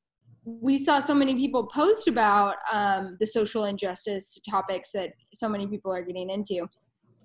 we 0.47 0.79
saw 0.79 1.01
so 1.01 1.13
many 1.13 1.35
people 1.35 1.67
post 1.67 2.07
about 2.07 2.55
um, 2.73 3.17
the 3.19 3.27
social 3.27 3.65
injustice 3.65 4.39
topics 4.49 4.93
that 4.93 5.11
so 5.35 5.49
many 5.49 5.67
people 5.67 5.93
are 5.93 6.03
getting 6.03 6.31
into. 6.31 6.69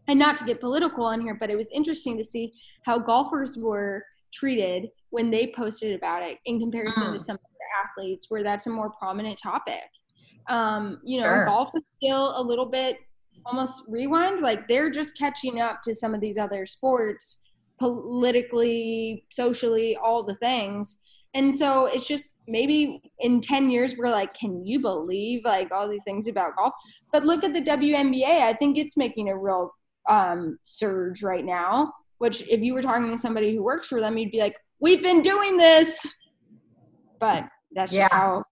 And 0.07 0.17
not 0.17 0.35
to 0.37 0.43
get 0.43 0.59
political 0.59 1.05
on 1.05 1.21
here, 1.21 1.37
but 1.39 1.51
it 1.51 1.55
was 1.55 1.69
interesting 1.71 2.17
to 2.17 2.23
see 2.23 2.51
how 2.83 2.97
golfers 2.97 3.55
were 3.55 4.03
treated 4.33 4.89
when 5.11 5.29
they 5.29 5.53
posted 5.55 5.95
about 5.95 6.23
it 6.23 6.39
in 6.45 6.59
comparison 6.59 7.03
mm. 7.03 7.13
to 7.13 7.19
some 7.19 7.35
other 7.35 7.85
athletes 7.85 8.25
where 8.29 8.41
that's 8.41 8.65
a 8.65 8.71
more 8.71 8.89
prominent 8.89 9.39
topic. 9.41 9.83
Um, 10.47 10.99
you 11.03 11.19
know, 11.19 11.27
sure. 11.27 11.45
golf 11.45 11.69
is 11.75 11.83
still 11.97 12.33
a 12.35 12.41
little 12.41 12.65
bit 12.65 12.97
almost 13.45 13.83
rewind, 13.87 14.41
like 14.41 14.67
they're 14.67 14.89
just 14.89 15.17
catching 15.17 15.59
up 15.59 15.81
to 15.83 15.93
some 15.93 16.15
of 16.15 16.21
these 16.21 16.37
other 16.37 16.65
sports 16.65 17.43
politically, 17.79 19.25
socially, 19.31 19.95
all 19.97 20.23
the 20.23 20.35
things 20.35 20.99
and 21.33 21.55
so 21.55 21.85
it's 21.85 22.07
just 22.07 22.37
maybe 22.47 23.01
in 23.19 23.41
10 23.41 23.69
years 23.69 23.95
we're 23.97 24.09
like 24.09 24.33
can 24.33 24.65
you 24.65 24.79
believe 24.79 25.41
like 25.45 25.71
all 25.71 25.87
these 25.89 26.03
things 26.03 26.27
about 26.27 26.55
golf? 26.57 26.73
But 27.11 27.25
look 27.25 27.43
at 27.43 27.53
the 27.53 27.61
WNBA 27.61 28.41
I 28.41 28.53
think 28.53 28.77
it's 28.77 28.97
making 28.97 29.29
a 29.29 29.37
real 29.37 29.73
um, 30.09 30.57
surge 30.63 31.23
right 31.23 31.45
now 31.45 31.93
which 32.17 32.47
if 32.47 32.61
you 32.61 32.73
were 32.73 32.81
talking 32.81 33.09
to 33.09 33.17
somebody 33.17 33.55
who 33.55 33.63
works 33.63 33.87
for 33.87 33.99
them 33.99 34.17
you'd 34.17 34.31
be 34.31 34.39
like 34.39 34.55
we've 34.81 35.01
been 35.01 35.21
doing 35.21 35.55
this. 35.55 36.05
But 37.19 37.45
that's 37.71 37.93
yeah. 37.93 38.03
just 38.03 38.13
how 38.13 38.43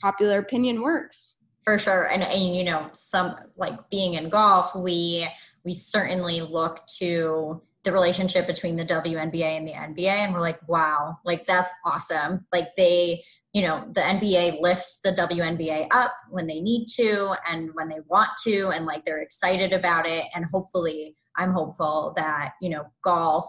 popular 0.00 0.38
opinion 0.38 0.82
works. 0.82 1.36
For 1.64 1.78
sure. 1.78 2.04
And, 2.04 2.22
and 2.22 2.56
you 2.56 2.64
know 2.64 2.90
some 2.92 3.36
like 3.56 3.78
being 3.90 4.14
in 4.14 4.28
golf 4.28 4.74
we 4.74 5.28
we 5.64 5.74
certainly 5.74 6.40
look 6.40 6.86
to 6.98 7.60
the 7.86 7.92
relationship 7.92 8.48
between 8.48 8.74
the 8.74 8.84
WNBA 8.84 9.56
and 9.56 9.66
the 9.66 9.72
NBA. 9.72 10.08
And 10.08 10.34
we're 10.34 10.40
like, 10.40 10.58
wow, 10.68 11.18
like 11.24 11.46
that's 11.46 11.72
awesome. 11.84 12.44
Like 12.52 12.74
they, 12.76 13.22
you 13.52 13.62
know, 13.62 13.88
the 13.92 14.00
NBA 14.00 14.60
lifts 14.60 15.00
the 15.02 15.12
WNBA 15.12 15.86
up 15.92 16.12
when 16.28 16.48
they 16.48 16.60
need 16.60 16.88
to 16.96 17.34
and 17.48 17.70
when 17.74 17.88
they 17.88 18.00
want 18.08 18.30
to, 18.42 18.70
and 18.74 18.86
like 18.86 19.04
they're 19.04 19.22
excited 19.22 19.72
about 19.72 20.04
it. 20.04 20.24
And 20.34 20.46
hopefully, 20.52 21.14
I'm 21.38 21.52
hopeful 21.52 22.12
that, 22.16 22.54
you 22.60 22.70
know, 22.70 22.86
golf, 23.02 23.46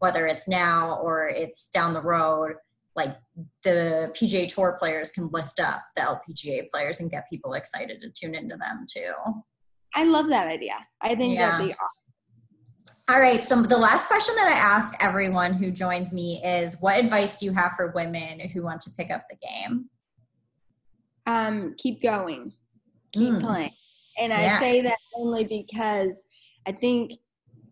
whether 0.00 0.26
it's 0.26 0.46
now 0.46 0.96
or 0.96 1.28
it's 1.28 1.70
down 1.70 1.94
the 1.94 2.02
road, 2.02 2.56
like 2.94 3.16
the 3.62 4.12
PGA 4.14 4.52
Tour 4.52 4.76
players 4.78 5.12
can 5.12 5.30
lift 5.32 5.60
up 5.60 5.82
the 5.96 6.02
LPGA 6.02 6.68
players 6.70 7.00
and 7.00 7.10
get 7.10 7.28
people 7.30 7.54
excited 7.54 8.02
to 8.02 8.10
tune 8.10 8.34
into 8.34 8.56
them 8.56 8.84
too. 8.86 9.12
I 9.94 10.04
love 10.04 10.28
that 10.28 10.46
idea. 10.46 10.74
I 11.00 11.14
think 11.14 11.34
yeah. 11.34 11.52
that'd 11.52 11.66
be 11.68 11.72
awesome. 11.72 11.97
All 13.10 13.20
right. 13.20 13.42
So 13.42 13.62
the 13.62 13.78
last 13.78 14.06
question 14.06 14.34
that 14.36 14.48
I 14.48 14.58
ask 14.58 14.94
everyone 15.00 15.54
who 15.54 15.70
joins 15.70 16.12
me 16.12 16.42
is 16.44 16.76
what 16.80 17.02
advice 17.02 17.40
do 17.40 17.46
you 17.46 17.52
have 17.52 17.72
for 17.72 17.90
women 17.94 18.38
who 18.38 18.62
want 18.62 18.82
to 18.82 18.90
pick 18.90 19.10
up 19.10 19.24
the 19.30 19.36
game? 19.36 19.86
Um, 21.26 21.74
keep 21.78 22.02
going. 22.02 22.52
Keep 23.12 23.34
mm. 23.34 23.40
playing. 23.40 23.72
And 24.18 24.30
I 24.32 24.58
say 24.58 24.82
that 24.82 24.98
only 25.14 25.44
because 25.44 26.26
I 26.66 26.72
think 26.72 27.12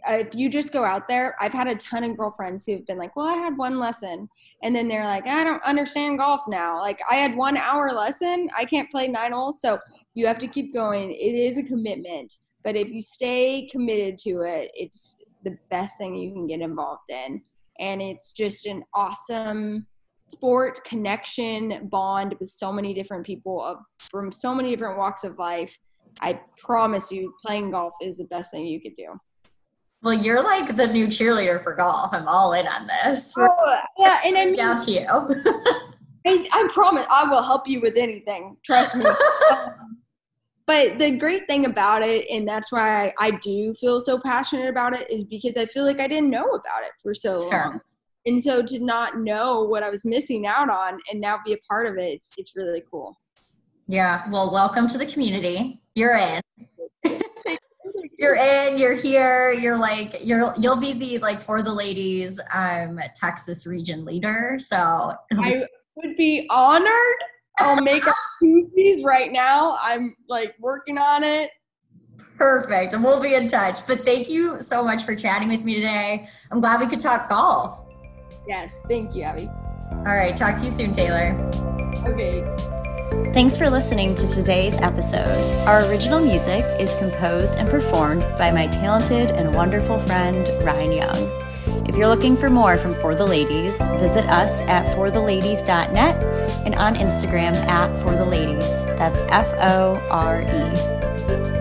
uh, 0.08 0.14
if 0.14 0.34
you 0.34 0.48
just 0.48 0.72
go 0.72 0.84
out 0.84 1.06
there, 1.06 1.36
I've 1.38 1.52
had 1.52 1.66
a 1.66 1.74
ton 1.74 2.04
of 2.04 2.16
girlfriends 2.16 2.64
who've 2.64 2.86
been 2.86 2.96
like, 2.96 3.14
well, 3.14 3.26
I 3.26 3.34
had 3.34 3.58
one 3.58 3.78
lesson. 3.78 4.30
And 4.62 4.74
then 4.74 4.88
they're 4.88 5.04
like, 5.04 5.26
I 5.26 5.44
don't 5.44 5.62
understand 5.64 6.18
golf 6.18 6.42
now. 6.48 6.80
Like, 6.80 7.00
I 7.10 7.16
had 7.16 7.36
one 7.36 7.58
hour 7.58 7.92
lesson. 7.92 8.48
I 8.56 8.64
can't 8.64 8.90
play 8.90 9.08
nine 9.08 9.32
holes. 9.32 9.60
So 9.60 9.80
you 10.14 10.26
have 10.26 10.38
to 10.38 10.48
keep 10.48 10.72
going. 10.72 11.10
It 11.10 11.34
is 11.34 11.58
a 11.58 11.62
commitment. 11.62 12.32
But 12.62 12.76
if 12.76 12.90
you 12.90 13.02
stay 13.02 13.68
committed 13.70 14.16
to 14.18 14.40
it, 14.40 14.70
it's 14.74 15.16
the 15.46 15.56
best 15.70 15.96
thing 15.96 16.14
you 16.14 16.32
can 16.32 16.46
get 16.46 16.60
involved 16.60 17.08
in. 17.08 17.40
And 17.78 18.02
it's 18.02 18.32
just 18.32 18.66
an 18.66 18.82
awesome 18.92 19.86
sport 20.28 20.84
connection 20.84 21.88
bond 21.90 22.34
with 22.40 22.48
so 22.48 22.72
many 22.72 22.92
different 22.92 23.24
people 23.24 23.62
of, 23.62 23.78
from 24.00 24.32
so 24.32 24.54
many 24.54 24.70
different 24.70 24.98
walks 24.98 25.22
of 25.22 25.38
life. 25.38 25.78
I 26.20 26.40
promise 26.58 27.12
you, 27.12 27.32
playing 27.44 27.70
golf 27.70 27.94
is 28.02 28.18
the 28.18 28.24
best 28.24 28.50
thing 28.50 28.66
you 28.66 28.80
could 28.80 28.96
do. 28.96 29.18
Well, 30.02 30.14
you're 30.14 30.42
like 30.42 30.76
the 30.76 30.86
new 30.88 31.06
cheerleader 31.06 31.62
for 31.62 31.74
golf. 31.74 32.12
I'm 32.12 32.26
all 32.26 32.52
in 32.54 32.66
on 32.66 32.88
this. 32.88 33.32
Oh, 33.36 33.76
yeah, 33.98 34.20
and 34.24 34.36
I'm 34.36 34.52
down 34.52 34.80
to 34.82 34.90
you. 34.90 35.06
I, 36.26 36.48
I, 36.52 36.68
promise 36.72 37.06
I 37.10 37.30
will 37.30 37.42
help 37.42 37.68
you 37.68 37.80
with 37.80 37.96
anything. 37.96 38.56
Trust 38.64 38.96
me. 38.96 39.04
um, 39.06 39.98
but 40.66 40.98
the 40.98 41.12
great 41.12 41.46
thing 41.46 41.64
about 41.64 42.02
it 42.02 42.26
and 42.28 42.46
that's 42.46 42.72
why 42.72 43.14
I, 43.18 43.30
do 43.30 43.74
feel 43.74 44.00
so 44.00 44.18
passionate 44.18 44.68
about 44.68 44.92
it 44.94 45.10
is 45.10 45.24
because 45.24 45.56
i 45.56 45.66
feel 45.66 45.84
like 45.84 46.00
i 46.00 46.08
didn't 46.08 46.30
know 46.30 46.44
about 46.44 46.82
it 46.82 46.92
for 47.02 47.14
so 47.14 47.48
sure. 47.48 47.50
long. 47.50 47.80
And 48.24 48.42
so 48.42 48.62
to 48.62 48.84
not 48.84 49.20
know 49.20 49.62
what 49.62 49.82
i 49.82 49.90
was 49.90 50.04
missing 50.04 50.46
out 50.46 50.68
on 50.68 50.98
and 51.10 51.20
now 51.20 51.38
be 51.44 51.52
a 51.52 51.58
part 51.68 51.86
of 51.86 51.96
it 51.96 52.14
it's, 52.14 52.32
it's 52.36 52.56
really 52.56 52.82
cool. 52.90 53.18
Yeah. 53.88 54.28
Well 54.30 54.50
welcome 54.52 54.88
to 54.88 54.98
the 54.98 55.06
community. 55.06 55.80
You're 55.94 56.16
in. 56.16 56.40
You're 58.18 58.34
in 58.34 58.78
you're 58.78 58.94
here 58.94 59.52
you're 59.52 59.78
like 59.78 60.24
you're 60.24 60.54
you'll 60.58 60.80
be 60.80 60.94
the 60.94 61.18
like 61.18 61.38
for 61.38 61.62
the 61.62 61.72
ladies 61.72 62.40
um 62.54 62.98
texas 63.14 63.66
region 63.66 64.06
leader. 64.06 64.56
So 64.58 65.12
i 65.32 65.66
would 65.96 66.16
be 66.16 66.46
honored 66.50 67.16
I'll 67.58 67.82
make 67.82 68.06
up 68.06 68.14
koozies 68.42 69.04
right 69.04 69.32
now. 69.32 69.78
I'm 69.80 70.16
like 70.28 70.54
working 70.60 70.98
on 70.98 71.24
it. 71.24 71.50
Perfect. 72.36 72.92
And 72.92 73.02
we'll 73.02 73.22
be 73.22 73.34
in 73.34 73.48
touch. 73.48 73.86
But 73.86 74.00
thank 74.00 74.28
you 74.28 74.60
so 74.60 74.84
much 74.84 75.04
for 75.04 75.14
chatting 75.14 75.48
with 75.48 75.64
me 75.64 75.76
today. 75.76 76.28
I'm 76.50 76.60
glad 76.60 76.80
we 76.80 76.86
could 76.86 77.00
talk 77.00 77.28
golf. 77.28 77.84
Yes. 78.46 78.80
Thank 78.88 79.14
you, 79.14 79.22
Abby. 79.22 79.48
All 79.90 80.04
right. 80.04 80.36
Talk 80.36 80.58
to 80.58 80.64
you 80.64 80.70
soon, 80.70 80.92
Taylor. 80.92 81.32
Okay. 82.06 82.44
Thanks 83.32 83.56
for 83.56 83.70
listening 83.70 84.14
to 84.16 84.28
today's 84.28 84.76
episode. 84.76 85.66
Our 85.66 85.84
original 85.86 86.20
music 86.20 86.64
is 86.78 86.94
composed 86.96 87.54
and 87.54 87.68
performed 87.68 88.22
by 88.36 88.50
my 88.50 88.66
talented 88.66 89.30
and 89.30 89.54
wonderful 89.54 89.98
friend, 90.00 90.48
Ryan 90.62 90.92
Young. 90.92 91.86
If 91.88 91.96
you're 91.96 92.08
looking 92.08 92.36
for 92.36 92.50
more 92.50 92.76
from 92.76 92.94
Fore 92.94 93.14
the 93.14 93.26
Ladies, 93.26 93.80
visit 93.98 94.26
us 94.26 94.60
at 94.62 94.96
foretheladies.net 94.96 96.35
and 96.64 96.74
on 96.74 96.94
Instagram 96.94 97.54
at 97.66 98.02
Fore 98.02 98.16
the 98.16 98.24
Ladies. 98.24 98.84
That's 98.96 99.22
F 99.28 99.46
O 99.58 99.94
R 100.10 100.42
E. 100.42 101.55